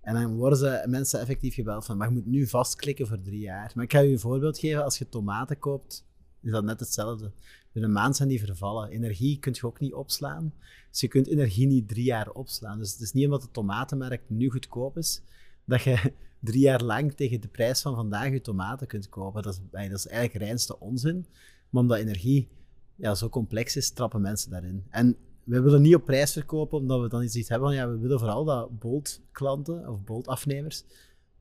En 0.01 0.13
dan 0.13 0.35
worden 0.35 0.57
ze, 0.57 0.85
mensen 0.87 1.19
effectief 1.19 1.53
gebeld 1.53 1.85
van, 1.85 1.97
maar 1.97 2.07
je 2.07 2.13
moet 2.13 2.25
nu 2.25 2.47
vastklikken 2.47 3.07
voor 3.07 3.21
drie 3.21 3.39
jaar. 3.39 3.71
Maar 3.75 3.83
ik 3.83 3.91
ga 3.91 3.99
je 3.99 4.11
een 4.11 4.19
voorbeeld 4.19 4.59
geven. 4.59 4.83
Als 4.83 4.97
je 4.97 5.09
tomaten 5.09 5.59
koopt, 5.59 6.05
is 6.43 6.51
dat 6.51 6.63
net 6.63 6.79
hetzelfde. 6.79 7.31
Binnen 7.71 7.91
een 7.91 7.97
maand 7.97 8.15
zijn 8.15 8.29
die 8.29 8.43
vervallen. 8.45 8.89
Energie 8.89 9.39
kun 9.39 9.53
je 9.55 9.67
ook 9.67 9.79
niet 9.79 9.93
opslaan. 9.93 10.53
Dus 10.89 11.01
je 11.01 11.07
kunt 11.07 11.27
energie 11.27 11.67
niet 11.67 11.87
drie 11.87 12.03
jaar 12.03 12.29
opslaan. 12.29 12.77
Dus 12.77 12.91
het 12.91 13.01
is 13.01 13.13
niet 13.13 13.25
omdat 13.25 13.41
het 13.41 13.53
tomatenmarkt 13.53 14.29
nu 14.29 14.49
goedkoop 14.49 14.97
is, 14.97 15.21
dat 15.65 15.81
je 15.81 16.13
drie 16.39 16.61
jaar 16.61 16.83
lang 16.83 17.13
tegen 17.13 17.41
de 17.41 17.47
prijs 17.47 17.81
van 17.81 17.95
vandaag 17.95 18.29
je 18.29 18.41
tomaten 18.41 18.87
kunt 18.87 19.09
kopen. 19.09 19.43
Dat 19.43 19.53
is, 19.53 19.89
dat 19.89 19.99
is 19.99 20.07
eigenlijk 20.07 20.45
reinste 20.45 20.79
onzin. 20.79 21.25
Maar 21.69 21.81
omdat 21.81 21.97
energie 21.97 22.47
ja, 22.95 23.15
zo 23.15 23.29
complex 23.29 23.75
is, 23.75 23.91
trappen 23.91 24.21
mensen 24.21 24.51
daarin. 24.51 24.85
En 24.89 25.17
we 25.43 25.61
willen 25.61 25.81
niet 25.81 25.95
op 25.95 26.05
prijs 26.05 26.33
verkopen, 26.33 26.77
omdat 26.77 27.01
we 27.01 27.09
dan 27.09 27.23
iets 27.23 27.49
hebben 27.49 27.67
van, 27.67 27.77
ja, 27.77 27.89
we 27.89 27.97
willen 27.97 28.19
vooral 28.19 28.43
dat 28.43 28.79
Bolt-klanten 28.79 29.89
of 29.89 30.03
Bolt-afnemers 30.03 30.83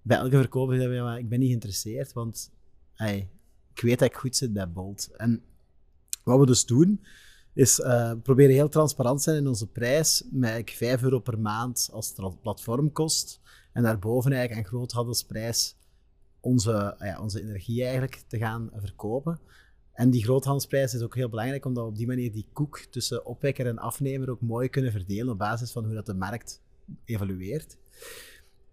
bij 0.02 0.16
elke 0.16 0.36
verkoper 0.36 0.76
zeggen, 0.76 0.94
ja, 0.94 1.02
maar 1.02 1.18
ik 1.18 1.28
ben 1.28 1.38
niet 1.38 1.48
geïnteresseerd, 1.48 2.12
want 2.12 2.50
hey, 2.92 3.28
ik 3.74 3.80
weet 3.80 3.98
dat 3.98 4.08
ik 4.08 4.16
goed 4.16 4.36
zit 4.36 4.52
bij 4.52 4.70
Bolt. 4.70 5.08
En 5.16 5.42
wat 6.24 6.38
we 6.38 6.46
dus 6.46 6.66
doen, 6.66 7.00
is 7.54 7.78
uh, 7.78 8.12
proberen 8.22 8.54
heel 8.54 8.68
transparant 8.68 9.16
te 9.18 9.22
zijn 9.22 9.36
in 9.36 9.48
onze 9.48 9.66
prijs, 9.66 10.24
met 10.30 10.70
5 10.70 11.02
euro 11.02 11.18
per 11.18 11.38
maand 11.38 11.88
als 11.92 12.14
platformkost. 12.42 13.40
En 13.72 13.82
daarboven 13.82 14.32
eigenlijk 14.32 14.64
aan 14.64 14.72
groothandelsprijs 14.72 15.76
onze, 16.40 16.96
ja, 16.98 17.20
onze 17.20 17.42
energie 17.42 17.82
eigenlijk 17.82 18.24
te 18.28 18.38
gaan 18.38 18.70
verkopen. 18.74 19.40
En 19.92 20.10
die 20.10 20.24
groothandelsprijs 20.24 20.94
is 20.94 21.02
ook 21.02 21.14
heel 21.14 21.28
belangrijk, 21.28 21.64
omdat 21.64 21.84
we 21.84 21.90
op 21.90 21.96
die 21.96 22.06
manier 22.06 22.32
die 22.32 22.48
koek 22.52 22.78
tussen 22.78 23.26
opwekker 23.26 23.66
en 23.66 23.78
afnemer 23.78 24.30
ook 24.30 24.40
mooi 24.40 24.68
kunnen 24.68 24.92
verdelen 24.92 25.32
op 25.32 25.38
basis 25.38 25.72
van 25.72 25.84
hoe 25.84 25.94
dat 25.94 26.06
de 26.06 26.14
markt 26.14 26.60
evolueert. 27.04 27.76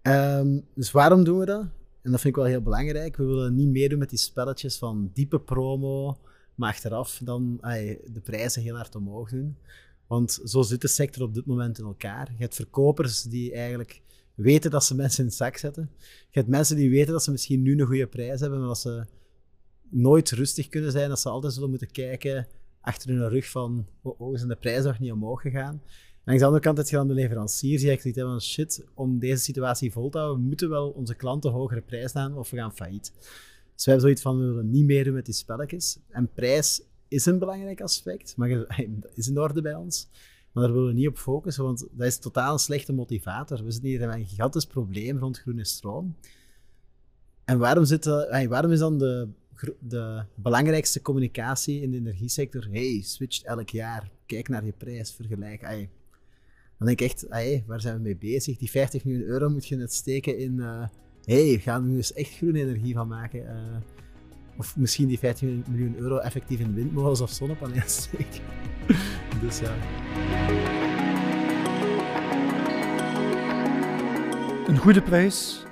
Um, 0.01 0.65
dus 0.75 0.91
waarom 0.91 1.23
doen 1.23 1.39
we 1.39 1.45
dat? 1.45 1.65
En 2.01 2.11
dat 2.11 2.21
vind 2.21 2.35
ik 2.35 2.41
wel 2.41 2.51
heel 2.51 2.61
belangrijk. 2.61 3.17
We 3.17 3.25
willen 3.25 3.55
niet 3.55 3.69
meedoen 3.69 3.99
met 3.99 4.09
die 4.09 4.19
spelletjes 4.19 4.77
van 4.77 5.11
diepe 5.13 5.39
promo, 5.39 6.17
maar 6.55 6.69
achteraf 6.69 7.21
dan 7.23 7.57
de 7.61 8.21
prijzen 8.23 8.61
heel 8.61 8.75
hard 8.75 8.95
omhoog 8.95 9.29
doen. 9.29 9.57
Want 10.07 10.39
zo 10.43 10.61
zit 10.61 10.81
de 10.81 10.87
sector 10.87 11.23
op 11.23 11.33
dit 11.33 11.45
moment 11.45 11.79
in 11.79 11.85
elkaar. 11.85 12.31
Je 12.31 12.41
hebt 12.43 12.55
verkopers 12.55 13.23
die 13.23 13.53
eigenlijk 13.53 14.01
weten 14.35 14.71
dat 14.71 14.83
ze 14.83 14.95
mensen 14.95 15.19
in 15.19 15.25
het 15.25 15.37
zak 15.37 15.57
zetten. 15.57 15.89
Je 16.29 16.39
hebt 16.39 16.47
mensen 16.47 16.75
die 16.75 16.89
weten 16.89 17.11
dat 17.11 17.23
ze 17.23 17.31
misschien 17.31 17.61
nu 17.61 17.79
een 17.79 17.87
goede 17.87 18.07
prijs 18.07 18.39
hebben, 18.39 18.59
maar 18.59 18.67
dat 18.67 18.79
ze 18.79 19.05
nooit 19.89 20.29
rustig 20.29 20.69
kunnen 20.69 20.91
zijn. 20.91 21.09
Dat 21.09 21.19
ze 21.19 21.29
altijd 21.29 21.53
zullen 21.53 21.69
moeten 21.69 21.91
kijken 21.91 22.47
achter 22.81 23.09
hun 23.09 23.29
rug 23.29 23.49
van, 23.49 23.87
oh, 24.01 24.19
oh 24.19 24.35
zijn 24.35 24.49
de 24.49 24.55
prijzen 24.55 24.85
nog 24.85 24.99
niet 24.99 25.11
omhoog 25.11 25.41
gegaan? 25.41 25.81
Aan 26.29 26.37
de 26.37 26.45
andere 26.45 26.63
kant 26.63 26.77
heb 26.77 26.87
je 26.87 26.95
dan 26.95 27.07
de 27.07 27.13
leveranciers 27.13 27.81
die 27.81 27.89
eigenlijk 27.89 28.19
van 28.19 28.41
shit, 28.41 28.83
om 28.93 29.19
deze 29.19 29.43
situatie 29.43 29.91
vol 29.91 30.09
te 30.09 30.17
houden, 30.17 30.43
moeten 30.43 30.69
wel 30.69 30.89
onze 30.89 31.15
klanten 31.15 31.51
hogere 31.51 31.81
prijs 31.81 32.13
aan 32.13 32.37
of 32.37 32.49
we 32.49 32.57
gaan 32.57 32.73
failliet. 32.75 33.11
Dus 33.75 33.85
we 33.85 33.91
hebben 33.91 34.01
zoiets 34.01 34.21
van, 34.21 34.39
we 34.39 34.45
willen 34.45 34.71
niet 34.71 34.85
meer 34.85 35.03
doen 35.03 35.13
met 35.13 35.25
die 35.25 35.33
spelletjes. 35.33 35.99
En 36.09 36.29
prijs 36.33 36.81
is 37.07 37.25
een 37.25 37.39
belangrijk 37.39 37.81
aspect, 37.81 38.33
maar 38.37 38.49
is 39.13 39.27
in 39.27 39.39
orde 39.39 39.61
bij 39.61 39.73
ons. 39.73 40.07
Maar 40.51 40.63
daar 40.63 40.73
willen 40.73 40.87
we 40.87 40.93
niet 40.93 41.07
op 41.07 41.17
focussen, 41.17 41.63
want 41.63 41.87
dat 41.91 42.07
is 42.07 42.17
totaal 42.17 42.53
een 42.53 42.59
slechte 42.59 42.93
motivator. 42.93 43.63
We 43.63 43.71
zitten 43.71 43.89
hier 43.89 44.07
met 44.07 44.15
een 44.15 44.25
gigantisch 44.25 44.65
probleem 44.65 45.17
rond 45.17 45.39
groene 45.39 45.65
stroom. 45.65 46.15
En 47.45 47.59
waarom, 47.59 47.85
zit, 47.85 48.05
waarom 48.47 48.71
is 48.71 48.79
dan 48.79 48.97
de, 48.97 49.27
de 49.79 50.23
belangrijkste 50.35 51.01
communicatie 51.01 51.81
in 51.81 51.91
de 51.91 51.97
energiesector? 51.97 52.67
Hey, 52.71 53.01
switch 53.01 53.43
elk 53.43 53.69
jaar. 53.69 54.09
Kijk 54.25 54.47
naar 54.47 54.65
je 54.65 54.73
prijs, 54.77 55.11
vergelijk. 55.11 55.61
Dan 56.79 56.87
denk 56.87 56.99
ik 56.99 57.07
echt, 57.09 57.25
hey, 57.29 57.63
waar 57.67 57.81
zijn 57.81 57.95
we 57.95 58.01
mee 58.01 58.17
bezig? 58.17 58.57
Die 58.57 58.69
50 58.69 59.05
miljoen 59.05 59.27
euro 59.27 59.49
moet 59.49 59.67
je 59.67 59.75
net 59.75 59.93
steken 59.93 60.37
in... 60.37 60.55
Uh, 60.57 60.87
hey, 61.23 61.57
gaan 61.57 61.83
we 61.83 61.89
nu 61.89 61.95
eens 61.95 62.13
echt 62.13 62.31
groene 62.31 62.59
energie 62.59 62.93
van 62.93 63.07
maken? 63.07 63.39
Uh, 63.39 63.77
of 64.57 64.77
misschien 64.77 65.07
die 65.07 65.19
15 65.19 65.63
miljoen 65.69 65.95
euro 65.97 66.17
effectief 66.17 66.59
in 66.59 66.73
windmolens 66.73 67.21
of 67.21 67.29
zonnepanelen 67.29 67.89
steken. 68.01 68.43
dus 69.41 69.59
ja. 69.59 69.75
Een 74.67 74.77
goede 74.77 75.01
prijs, 75.01 75.63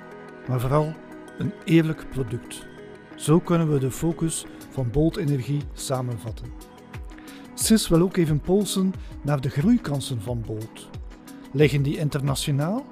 maar 0.48 0.60
vooral 0.60 0.94
een 1.38 1.52
eerlijk 1.64 2.06
product. 2.10 2.66
Zo 3.16 3.40
kunnen 3.40 3.72
we 3.72 3.78
de 3.78 3.90
focus 3.90 4.46
van 4.70 4.90
Bolt 4.90 5.16
Energie 5.16 5.62
samenvatten. 5.72 6.46
CIS 7.54 7.88
wil 7.88 8.00
ook 8.00 8.16
even 8.16 8.40
polsen 8.40 8.92
naar 9.22 9.40
de 9.40 9.48
groeikansen 9.48 10.22
van 10.22 10.40
Bolt. 10.46 10.97
Liggen 11.52 11.82
die 11.82 11.98
internationaal 11.98 12.84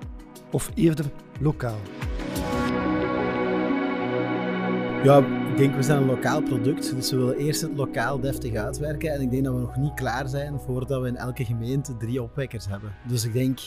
of 0.51 0.71
eerder 0.75 1.11
lokaal? 1.41 1.79
Ja, 5.05 5.19
ik 5.51 5.57
denk, 5.57 5.75
we 5.75 5.83
zijn 5.83 6.01
een 6.01 6.07
lokaal 6.07 6.43
product, 6.43 6.95
dus 6.95 7.11
we 7.11 7.17
willen 7.17 7.37
eerst 7.37 7.61
het 7.61 7.77
lokaal 7.77 8.21
deftig 8.21 8.55
uitwerken. 8.55 9.13
En 9.13 9.21
ik 9.21 9.31
denk 9.31 9.45
dat 9.45 9.55
we 9.55 9.61
nog 9.61 9.77
niet 9.77 9.95
klaar 9.95 10.29
zijn 10.29 10.61
voordat 10.61 11.03
we 11.03 11.09
in 11.09 11.17
elke 11.17 11.45
gemeente 11.45 11.97
drie 11.97 12.23
opwekkers 12.23 12.67
hebben. 12.67 12.95
Dus 13.09 13.25
ik 13.25 13.33
denk, 13.33 13.61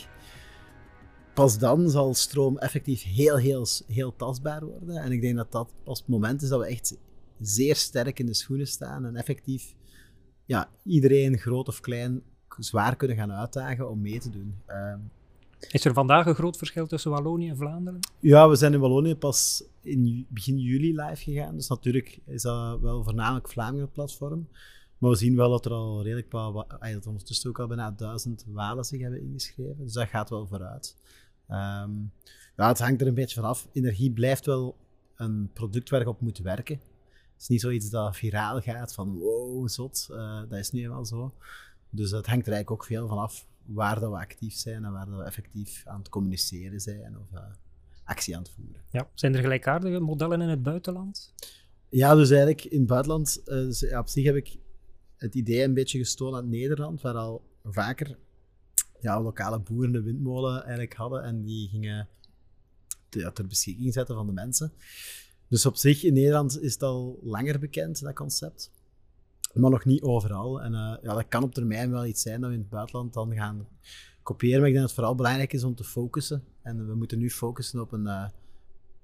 pas 1.34 1.58
dan 1.58 1.89
zal 1.89 2.13
stroom 2.13 2.58
effectief 2.58 3.04
heel, 3.04 3.38
heel, 3.38 3.65
heel 3.88 4.15
tastbaar 4.15 4.65
worden. 4.65 4.95
En 4.95 5.12
ik 5.12 5.21
denk 5.21 5.36
dat 5.36 5.52
dat 5.52 5.73
pas 5.84 5.99
het 5.99 6.08
moment 6.08 6.41
is 6.41 6.49
dat 6.49 6.60
we 6.60 6.65
echt 6.65 6.97
zeer 7.39 7.75
sterk 7.75 8.19
in 8.19 8.25
de 8.25 8.34
schoenen 8.34 8.67
staan 8.67 9.06
en 9.06 9.15
effectief 9.15 9.75
ja, 10.45 10.69
iedereen, 10.84 11.38
groot 11.38 11.67
of 11.67 11.80
klein, 11.80 12.21
zwaar 12.60 12.96
kunnen 12.96 13.18
gaan 13.18 13.32
uitdagen 13.32 13.90
om 13.90 14.02
mee 14.02 14.20
te 14.20 14.30
doen. 14.30 14.56
Ehm, 14.66 15.00
is 15.72 15.86
er 15.86 15.94
vandaag 15.94 16.26
een 16.26 16.36
groot 16.36 16.58
verschil 16.58 16.88
tussen 16.88 17.12
Wallonië 17.12 17.50
en 17.50 17.58
Vlaanderen? 17.58 18.00
Ja, 18.20 18.50
we 18.50 18.56
zijn 18.56 18.74
in 18.74 18.80
Wallonië 18.80 19.16
pas 19.16 19.64
in 19.82 20.26
begin 20.30 20.60
juli 20.60 20.96
live 21.02 21.24
gegaan. 21.24 21.56
Dus 21.56 21.68
natuurlijk 21.68 22.20
is 22.26 22.42
dat 22.42 22.80
wel 22.80 23.04
voornamelijk 23.04 23.50
Vlamingen 23.50 23.92
platform. 23.92 24.48
Maar 24.98 25.10
we 25.10 25.16
zien 25.16 25.36
wel 25.36 25.50
dat 25.50 25.66
er 25.66 25.72
al 25.72 26.04
redelijk 26.04 26.32
wat, 26.32 26.78
dat 26.80 27.08
ondertussen 27.08 27.50
ook 27.50 27.60
al 27.60 27.68
bijna 27.68 27.92
duizend 27.92 28.46
Walen 28.48 28.86
zich 28.86 29.02
hebben 29.02 29.22
ingeschreven. 29.22 29.84
Dus 29.84 29.94
dat 29.94 30.08
gaat 30.08 30.30
wel 30.30 30.48
vooruit. 30.48 30.96
Um, 31.50 32.12
ja, 32.56 32.68
het 32.68 32.80
hangt 32.80 33.02
er 33.02 33.08
een 33.08 33.14
beetje 33.14 33.36
vanaf. 33.36 33.68
Energie 33.72 34.12
blijft 34.12 34.46
wel 34.46 34.76
een 35.16 35.50
product 35.54 35.90
waar 35.90 36.00
je 36.00 36.08
op 36.08 36.22
moet 36.22 36.38
werken. 36.38 36.76
Het 36.76 37.42
is 37.42 37.48
niet 37.48 37.62
zoiets 37.62 37.90
dat 37.90 38.16
viraal 38.16 38.62
gaat 38.62 38.94
van 38.94 39.18
wow, 39.18 39.68
zot. 39.68 40.08
Uh, 40.12 40.40
dat 40.50 40.60
is 40.60 40.72
nu 40.72 40.84
eenmaal 40.84 41.06
zo. 41.06 41.34
Dus 41.89 42.12
het 42.12 42.25
hangt 42.25 42.47
er 42.47 42.54
eigenlijk 42.54 42.71
ook 42.71 42.86
veel 42.86 43.08
vanaf 43.08 43.47
waar 43.65 43.99
dat 43.99 44.12
we 44.12 44.17
actief 44.17 44.54
zijn 44.54 44.86
en 44.86 44.91
waar 44.91 45.06
dat 45.06 45.17
we 45.17 45.23
effectief 45.23 45.84
aan 45.86 45.99
het 45.99 46.10
communiceren 46.10 46.80
zijn 46.80 47.17
of 47.19 47.32
uh, 47.34 47.39
actie 48.04 48.36
aan 48.36 48.41
het 48.41 48.52
voeren. 48.52 48.82
Ja. 48.91 49.10
Zijn 49.13 49.36
er 49.36 49.41
gelijkaardige 49.41 49.99
modellen 49.99 50.41
in 50.41 50.49
het 50.49 50.63
buitenland? 50.63 51.34
Ja, 51.89 52.15
dus 52.15 52.30
eigenlijk 52.30 52.63
in 52.63 52.80
het 52.80 52.88
buitenland, 52.88 53.41
uh, 53.41 53.45
dus, 53.45 53.80
ja, 53.80 53.99
op 53.99 54.08
zich 54.08 54.23
heb 54.23 54.36
ik 54.36 54.58
het 55.17 55.36
idee 55.36 55.63
een 55.63 55.73
beetje 55.73 55.97
gestolen 55.97 56.39
uit 56.39 56.49
Nederland, 56.49 57.02
waar 57.02 57.15
al 57.15 57.43
vaker 57.63 58.17
ja, 58.99 59.21
lokale 59.21 59.60
boeren 59.60 59.91
de 59.91 60.02
windmolen 60.02 60.62
eigenlijk 60.62 60.93
hadden 60.93 61.23
en 61.23 61.41
die 61.41 61.69
gingen 61.69 62.08
te, 63.10 63.32
ter 63.34 63.47
beschikking 63.47 63.93
zetten 63.93 64.15
van 64.15 64.25
de 64.25 64.34
mensen. 64.34 64.73
Dus 65.47 65.65
op 65.65 65.75
zich 65.75 66.04
in 66.04 66.13
Nederland 66.13 66.62
is 66.62 66.73
het 66.73 66.84
al 66.84 67.19
langer 67.23 67.60
bekend, 67.60 68.02
dat 68.02 68.15
concept 68.15 68.71
maar 69.54 69.70
nog 69.70 69.86
niet 69.86 70.02
overal. 70.02 70.62
En 70.62 70.72
uh, 70.74 70.96
ja, 71.02 71.14
dat 71.14 71.28
kan 71.28 71.44
op 71.44 71.54
termijn 71.54 71.92
wel 71.92 72.06
iets 72.06 72.22
zijn 72.22 72.42
dat 72.42 72.50
we 72.50 72.56
in 72.56 72.62
het 72.62 72.70
buitenland 72.70 73.14
dan 73.14 73.34
gaan 73.34 73.68
kopiëren. 74.24 74.60
Maar 74.60 74.68
ik 74.68 74.74
denk 74.74 74.88
dat 74.88 74.96
het 74.96 75.00
vooral 75.00 75.16
belangrijk 75.16 75.54
is 75.54 75.64
om 75.64 75.76
te 75.76 75.84
focussen. 75.84 76.44
En 76.62 76.88
we 76.88 76.96
moeten 76.96 77.18
nu 77.18 77.30
focussen 77.30 77.82
op 77.82 77.92
een, 77.92 78.06
uh, 78.06 78.28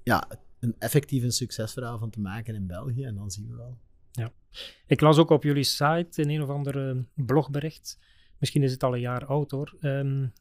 ja, 0.03 0.27
een 0.59 0.75
effectief 0.79 1.33
succesverhaal 1.33 1.97
van 1.99 2.09
te 2.09 2.19
maken 2.19 2.55
in 2.55 2.67
België. 2.67 3.03
En 3.03 3.15
dan 3.15 3.31
zien 3.31 3.49
we 3.49 3.55
wel. 3.55 3.77
Ja. 4.11 4.31
Ik 4.87 5.01
las 5.01 5.17
ook 5.17 5.29
op 5.29 5.43
jullie 5.43 5.63
site 5.63 6.21
in 6.21 6.29
een 6.29 6.41
of 6.41 6.49
ander 6.49 7.05
blogbericht. 7.13 7.99
Misschien 8.37 8.63
is 8.63 8.71
het 8.71 8.83
al 8.83 8.93
een 8.93 8.99
jaar 8.99 9.25
oud 9.25 9.51
hoor. 9.51 9.75
Um, 9.81 10.33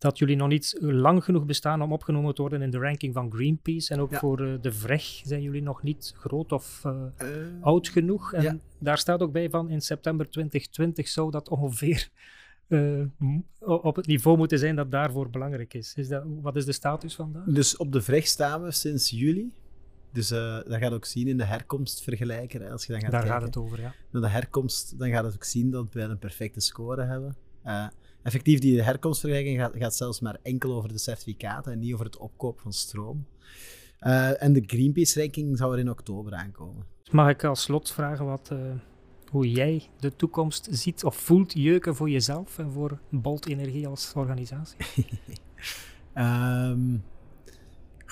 dat 0.00 0.18
jullie 0.18 0.36
nog 0.36 0.48
niet 0.48 0.76
lang 0.80 1.24
genoeg 1.24 1.44
bestaan 1.44 1.82
om 1.82 1.92
opgenomen 1.92 2.34
te 2.34 2.40
worden 2.40 2.62
in 2.62 2.70
de 2.70 2.78
ranking 2.78 3.14
van 3.14 3.32
Greenpeace. 3.32 3.94
En 3.94 4.00
ook 4.00 4.14
voor 4.14 4.40
uh, 4.40 4.54
de 4.60 4.72
VREG 4.72 5.20
zijn 5.24 5.42
jullie 5.42 5.62
nog 5.62 5.82
niet 5.82 6.14
groot 6.16 6.52
of 6.52 6.82
uh, 6.86 6.92
uh, 7.22 7.28
oud 7.60 7.88
genoeg. 7.88 8.32
En 8.32 8.42
ja. 8.42 8.56
daar 8.78 8.98
staat 8.98 9.22
ook 9.22 9.32
bij 9.32 9.50
van 9.50 9.70
in 9.70 9.80
september 9.80 10.30
2020 10.30 11.08
zou 11.08 11.30
dat 11.30 11.48
ongeveer 11.48 12.08
op 13.58 13.96
het 13.96 14.06
niveau 14.06 14.36
moeten 14.36 14.58
zijn 14.58 14.76
dat 14.76 14.90
daarvoor 14.90 15.30
belangrijk 15.30 15.74
is. 15.74 15.94
is 15.96 16.08
dat, 16.08 16.22
wat 16.40 16.56
is 16.56 16.64
de 16.64 16.72
status 16.72 17.14
vandaag? 17.14 17.44
Dus 17.44 17.76
op 17.76 17.92
de 17.92 18.02
VREG 18.02 18.26
staan 18.26 18.62
we 18.62 18.70
sinds 18.70 19.10
juli. 19.10 19.52
Dus 20.12 20.28
dat 20.28 20.64
gaat 20.68 20.92
ook 20.92 21.04
zien 21.04 21.28
in 21.28 21.36
de 21.36 21.44
herkomstvergelijker. 21.44 22.70
Als 22.70 22.86
je 22.86 22.92
dan 22.92 23.00
gaat 23.00 23.10
Daar 23.10 23.20
kijken 23.20 23.38
gaat 23.38 23.46
het 23.46 23.56
over, 23.56 23.80
ja. 23.80 23.94
Naar 24.10 24.22
de 24.22 24.28
herkomst, 24.28 24.98
dan 24.98 25.10
gaat 25.10 25.24
het 25.24 25.34
ook 25.34 25.44
zien 25.44 25.70
dat 25.70 25.92
wij 25.92 26.04
een 26.04 26.18
perfecte 26.18 26.60
score 26.60 27.04
hebben 27.04 27.36
effectief 28.22 28.58
die 28.58 28.82
herkomstvergelijking 28.82 29.60
gaat, 29.60 29.72
gaat 29.76 29.96
zelfs 29.96 30.20
maar 30.20 30.38
enkel 30.42 30.72
over 30.72 30.88
de 30.88 30.98
certificaten 30.98 31.72
en 31.72 31.78
niet 31.78 31.92
over 31.92 32.04
het 32.04 32.16
opkoop 32.16 32.60
van 32.60 32.72
stroom. 32.72 33.26
Uh, 34.00 34.42
en 34.42 34.52
de 34.52 34.62
Greenpeace-ranking 34.66 35.58
zou 35.58 35.72
er 35.72 35.78
in 35.78 35.90
oktober 35.90 36.34
aankomen. 36.34 36.84
Mag 37.10 37.28
ik 37.28 37.44
als 37.44 37.62
slot 37.62 37.90
vragen 37.90 38.24
wat, 38.24 38.50
uh, 38.52 38.58
hoe 39.30 39.50
jij 39.50 39.82
de 39.98 40.16
toekomst 40.16 40.68
ziet 40.70 41.04
of 41.04 41.16
voelt 41.16 41.52
jeuken 41.52 41.94
voor 41.94 42.10
jezelf 42.10 42.58
en 42.58 42.70
voor 42.70 42.98
Bolt 43.10 43.46
Energie 43.46 43.86
als 43.86 44.12
organisatie? 44.14 44.76
um, 46.14 47.04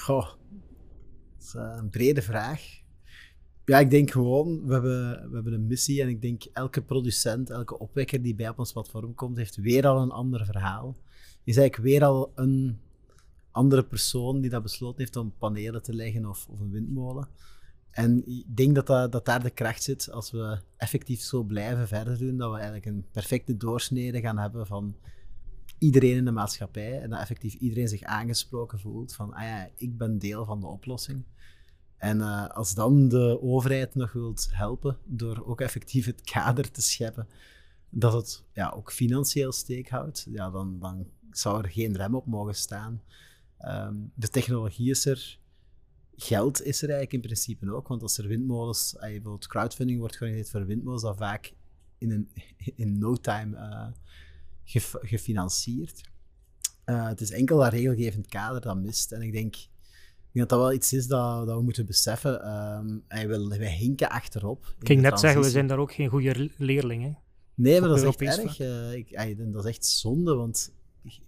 Goh, 0.04 0.26
dat 0.26 1.46
is 1.46 1.54
eh, 1.54 1.74
een 1.76 1.90
brede 1.90 2.22
vraag. 2.22 2.80
Ja, 3.68 3.78
ik 3.78 3.90
denk 3.90 4.10
gewoon, 4.10 4.66
we 4.66 4.72
hebben, 4.72 5.28
we 5.28 5.34
hebben 5.34 5.52
een 5.52 5.66
missie 5.66 6.02
en 6.02 6.08
ik 6.08 6.22
denk 6.22 6.44
elke 6.52 6.82
producent, 6.82 7.50
elke 7.50 7.78
opwekker 7.78 8.22
die 8.22 8.34
bij 8.34 8.48
op 8.48 8.58
ons 8.58 8.72
platform 8.72 9.14
komt, 9.14 9.36
heeft 9.36 9.56
weer 9.56 9.86
al 9.86 10.02
een 10.02 10.10
ander 10.10 10.44
verhaal. 10.44 10.96
Is 11.44 11.56
eigenlijk 11.56 11.88
weer 11.88 12.04
al 12.04 12.32
een 12.34 12.78
andere 13.50 13.84
persoon 13.84 14.40
die 14.40 14.50
dat 14.50 14.62
besloten 14.62 14.98
heeft 14.98 15.16
om 15.16 15.34
panelen 15.38 15.82
te 15.82 15.94
leggen 15.94 16.26
of, 16.26 16.46
of 16.48 16.60
een 16.60 16.70
windmolen. 16.70 17.28
En 17.90 18.28
ik 18.28 18.56
denk 18.56 18.74
dat, 18.74 18.86
dat, 18.86 19.12
dat 19.12 19.24
daar 19.24 19.42
de 19.42 19.50
kracht 19.50 19.82
zit 19.82 20.10
als 20.10 20.30
we 20.30 20.58
effectief 20.76 21.20
zo 21.20 21.42
blijven 21.42 21.88
verder 21.88 22.18
doen, 22.18 22.36
dat 22.36 22.48
we 22.48 22.56
eigenlijk 22.56 22.86
een 22.86 23.06
perfecte 23.12 23.56
doorsnede 23.56 24.20
gaan 24.20 24.38
hebben 24.38 24.66
van 24.66 24.96
iedereen 25.78 26.16
in 26.16 26.24
de 26.24 26.30
maatschappij 26.30 27.00
en 27.00 27.10
dat 27.10 27.20
effectief 27.20 27.54
iedereen 27.54 27.88
zich 27.88 28.02
aangesproken 28.02 28.80
voelt 28.80 29.14
van, 29.14 29.32
ah 29.34 29.42
ja, 29.42 29.70
ik 29.76 29.98
ben 29.98 30.18
deel 30.18 30.44
van 30.44 30.60
de 30.60 30.66
oplossing. 30.66 31.24
En 31.98 32.18
uh, 32.18 32.48
als 32.48 32.74
dan 32.74 33.08
de 33.08 33.42
overheid 33.42 33.94
nog 33.94 34.12
wilt 34.12 34.48
helpen 34.50 34.98
door 35.04 35.46
ook 35.46 35.60
effectief 35.60 36.06
het 36.06 36.20
kader 36.20 36.70
te 36.70 36.82
scheppen, 36.82 37.28
dat 37.90 38.12
het 38.12 38.44
ja, 38.52 38.68
ook 38.70 38.92
financieel 38.92 39.52
steek 39.52 39.88
houdt, 39.88 40.26
ja, 40.30 40.50
dan, 40.50 40.78
dan 40.78 41.06
zou 41.30 41.62
er 41.62 41.70
geen 41.70 41.96
rem 41.96 42.14
op 42.14 42.26
mogen 42.26 42.54
staan. 42.54 43.02
Um, 43.60 44.12
de 44.14 44.28
technologie 44.28 44.90
is 44.90 45.06
er, 45.06 45.38
geld 46.16 46.62
is 46.62 46.82
er 46.82 46.88
eigenlijk 46.88 47.12
in 47.12 47.20
principe 47.20 47.72
ook, 47.72 47.88
want 47.88 48.02
als 48.02 48.18
er 48.18 48.28
windmolens, 48.28 48.96
bijvoorbeeld 49.00 49.46
crowdfunding 49.46 49.98
wordt 49.98 50.16
georganiseerd 50.16 50.50
voor 50.52 50.66
windmolens, 50.66 51.02
dan 51.02 51.16
vaak 51.16 51.54
in, 51.98 52.10
een, 52.10 52.30
in 52.74 52.98
no 52.98 53.14
time 53.14 53.92
gef, 54.64 54.94
gefinancierd. 55.00 56.10
Uh, 56.84 57.06
het 57.06 57.20
is 57.20 57.30
enkel 57.30 57.58
dat 57.58 57.72
regelgevend 57.72 58.26
kader 58.26 58.60
dat 58.60 58.76
mist. 58.76 59.12
En 59.12 59.22
ik 59.22 59.32
denk, 59.32 59.56
denk 60.38 60.50
dat 60.50 60.58
dat 60.58 60.68
wel 60.68 60.72
iets 60.72 60.92
is 60.92 61.06
dat, 61.06 61.46
dat 61.46 61.56
we 61.56 61.62
moeten 61.62 61.86
beseffen. 61.86 62.48
Um, 62.78 63.28
wil, 63.28 63.48
wij 63.48 63.72
hinken 63.72 64.10
achterop. 64.10 64.74
Ik 64.80 64.86
ging 64.86 65.00
net 65.00 65.20
zeggen, 65.20 65.40
we 65.40 65.50
zijn 65.50 65.66
daar 65.66 65.78
ook 65.78 65.92
geen 65.92 66.08
goede 66.08 66.50
leerlingen. 66.56 67.18
Nee, 67.54 67.80
maar 67.80 67.88
dat 67.88 67.98
is 67.98 68.04
echt 68.04 68.38
erg. 68.38 68.60
Uh, 68.60 68.92
ik, 68.92 69.52
dat 69.52 69.64
is 69.64 69.70
echt 69.70 69.84
zonde, 69.84 70.34
want 70.34 70.72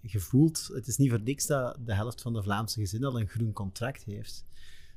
je 0.01 0.19
voelt, 0.19 0.69
het 0.73 0.87
is 0.87 0.97
niet 0.97 1.09
voor 1.09 1.21
niks 1.21 1.45
dat 1.45 1.77
de 1.85 1.95
helft 1.95 2.21
van 2.21 2.33
de 2.33 2.43
Vlaamse 2.43 2.79
gezinnen 2.79 3.09
al 3.09 3.19
een 3.19 3.27
groen 3.27 3.53
contract 3.53 4.03
heeft. 4.03 4.45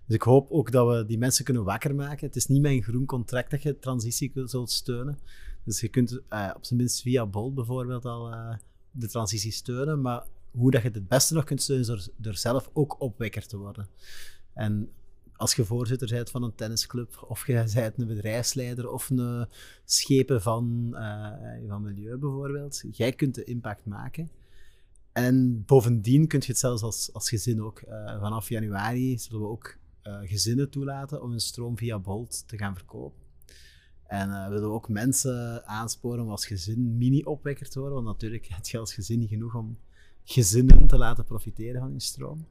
Dus 0.06 0.16
ik 0.16 0.22
hoop 0.22 0.50
ook 0.50 0.70
dat 0.70 0.88
we 0.88 1.06
die 1.06 1.18
mensen 1.18 1.44
kunnen 1.44 1.64
wakker 1.64 1.94
maken. 1.94 2.26
Het 2.26 2.36
is 2.36 2.46
niet 2.46 2.62
met 2.62 2.72
een 2.72 2.82
groen 2.82 3.06
contract 3.06 3.50
dat 3.50 3.62
je 3.62 3.78
transitie 3.78 4.32
zult 4.44 4.70
steunen. 4.70 5.18
Dus 5.64 5.80
je 5.80 5.88
kunt 5.88 6.12
uh, 6.12 6.50
op 6.56 6.64
zijn 6.64 6.78
minst 6.78 7.02
via 7.02 7.26
Bolt 7.26 7.54
bijvoorbeeld 7.54 8.04
al 8.04 8.32
uh, 8.32 8.54
de 8.90 9.08
transitie 9.08 9.52
steunen. 9.52 10.00
Maar 10.00 10.24
hoe 10.56 10.70
dat 10.70 10.82
je 10.82 10.90
het 10.90 11.08
beste 11.08 11.34
nog 11.34 11.44
kunt 11.44 11.62
steunen, 11.62 12.00
door, 12.16 12.34
zelf 12.34 12.70
ook 12.72 13.00
opwekker 13.00 13.46
te 13.46 13.56
worden. 13.56 13.88
En 14.54 14.90
als 15.36 15.54
je 15.54 15.64
voorzitter 15.64 16.08
bent 16.08 16.30
van 16.30 16.42
een 16.42 16.54
tennisclub, 16.54 17.24
of 17.28 17.46
je 17.46 17.64
bent 17.74 17.98
een 17.98 18.06
bedrijfsleider 18.06 18.90
of 18.90 19.10
een 19.10 19.48
schepen 19.84 20.42
van, 20.42 20.90
uh, 20.92 21.30
van 21.68 21.82
milieu 21.82 22.16
bijvoorbeeld, 22.16 22.82
jij 22.90 23.12
kunt 23.12 23.34
de 23.34 23.44
impact 23.44 23.86
maken. 23.86 24.30
En 25.12 25.64
bovendien 25.66 26.26
kun 26.26 26.40
je 26.40 26.46
het 26.46 26.58
zelfs 26.58 26.82
als, 26.82 27.12
als 27.12 27.28
gezin 27.28 27.62
ook. 27.62 27.82
Uh, 27.88 28.20
vanaf 28.20 28.48
januari 28.48 29.18
zullen 29.18 29.40
we 29.40 29.48
ook 29.48 29.76
uh, 30.02 30.18
gezinnen 30.22 30.70
toelaten 30.70 31.22
om 31.22 31.30
hun 31.30 31.40
stroom 31.40 31.78
via 31.78 31.98
Bolt 31.98 32.48
te 32.48 32.58
gaan 32.58 32.74
verkopen. 32.74 33.22
En 34.06 34.28
uh, 34.28 34.48
willen 34.48 34.68
we 34.68 34.74
ook 34.74 34.88
mensen 34.88 35.66
aansporen 35.66 36.24
om 36.24 36.30
als 36.30 36.46
gezin 36.46 36.96
mini-opwekker 36.96 37.68
te 37.68 37.78
worden. 37.78 38.02
Want 38.02 38.06
natuurlijk 38.06 38.46
heb 38.46 38.66
je 38.66 38.78
als 38.78 38.94
gezin 38.94 39.18
niet 39.18 39.28
genoeg 39.28 39.54
om 39.54 39.78
gezinnen 40.24 40.86
te 40.86 40.98
laten 40.98 41.24
profiteren 41.24 41.80
van 41.80 41.92
je 41.92 42.00
stroom. 42.00 42.46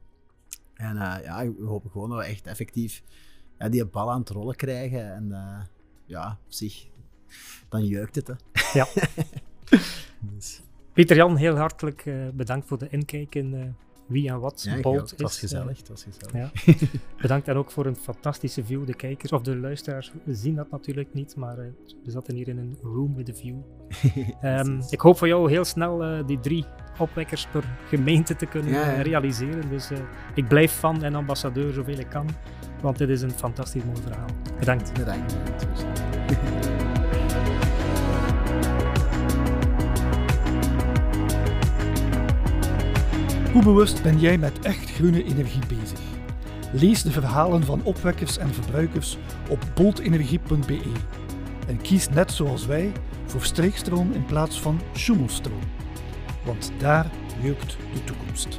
En 0.74 0.96
uh, 0.96 1.16
ja, 1.22 1.52
we 1.52 1.64
hopen 1.64 1.90
gewoon 1.90 2.08
dat 2.10 2.18
we 2.18 2.24
echt 2.24 2.46
effectief 2.46 3.02
ja, 3.58 3.68
die 3.68 3.84
bal 3.84 4.10
aan 4.10 4.20
het 4.20 4.28
rollen 4.28 4.56
krijgen. 4.56 5.14
En 5.14 5.32
ja, 6.04 6.38
op 6.44 6.52
zich, 6.52 6.86
dan 7.68 7.84
jeukt 7.86 8.14
het. 8.14 8.26
Hè. 8.26 8.34
Ja. 8.72 8.86
dus. 10.34 10.62
Pieter 10.92 11.16
Jan, 11.16 11.36
heel 11.36 11.56
hartelijk 11.56 12.04
bedankt 12.34 12.66
voor 12.66 12.78
de 12.78 12.88
inkijk 12.88 13.34
in 13.34 13.76
wie 14.06 14.28
en 14.28 14.40
wat 14.40 14.62
ja, 14.62 14.74
is. 14.74 15.10
Het 15.10 15.20
was 15.20 15.38
gezellig, 15.38 15.80
was 15.88 16.04
gezellig. 16.04 16.52
Ja. 16.64 16.74
Bedankt 17.22 17.46
dan 17.46 17.56
ook 17.56 17.70
voor 17.70 17.86
een 17.86 17.96
fantastische 17.96 18.64
view. 18.64 18.86
De 18.86 18.94
kijkers 18.94 19.32
of 19.32 19.42
de 19.42 19.56
luisteraars 19.56 20.12
zien 20.26 20.54
dat 20.54 20.70
natuurlijk 20.70 21.14
niet, 21.14 21.36
maar 21.36 21.58
uh, 21.58 21.64
we 22.04 22.10
zaten 22.10 22.34
hier 22.34 22.48
in 22.48 22.58
een 22.58 22.78
room 22.82 23.14
with 23.14 23.28
a 23.28 23.34
view. 23.34 23.56
um, 24.42 24.80
ik 24.90 25.00
hoop 25.00 25.18
voor 25.18 25.28
jou 25.28 25.50
heel 25.50 25.64
snel 25.64 26.04
uh, 26.04 26.26
die 26.26 26.40
drie 26.40 26.64
opwekkers 26.98 27.46
per 27.46 27.64
gemeente 27.88 28.36
te 28.36 28.46
kunnen 28.46 28.72
ja, 28.72 29.02
realiseren. 29.02 29.68
Dus 29.68 29.90
ik 30.34 30.48
blijf 30.48 30.72
fan 30.72 31.02
en 31.02 31.14
ambassadeur 31.14 31.72
zoveel 31.72 31.98
ik 31.98 32.08
kan, 32.08 32.28
want 32.82 32.98
dit 32.98 33.08
is 33.08 33.22
een 33.22 33.30
fantastisch 33.30 33.84
mooi 33.84 34.02
verhaal. 34.02 34.28
Bedankt. 34.58 34.92
Bedankt. 34.92 35.34
Hoe 43.54 43.62
bewust 43.62 44.02
ben 44.02 44.18
jij 44.20 44.38
met 44.38 44.58
echt 44.60 44.90
groene 44.90 45.24
energie 45.24 45.66
bezig? 45.68 46.00
Lees 46.72 47.02
de 47.02 47.10
verhalen 47.10 47.64
van 47.64 47.82
opwekkers 47.82 48.38
en 48.38 48.54
verbruikers 48.54 49.18
op 49.48 49.64
boltenergie.be 49.74 50.80
en 51.66 51.80
kies 51.82 52.08
net 52.08 52.32
zoals 52.32 52.66
wij 52.66 52.92
voor 53.26 53.42
streekstroom 53.42 54.12
in 54.12 54.24
plaats 54.24 54.60
van 54.60 54.80
schumelstroom. 54.92 55.62
Want 56.44 56.72
daar 56.78 57.10
jeukt 57.42 57.76
de 57.92 58.04
toekomst. 58.04 58.58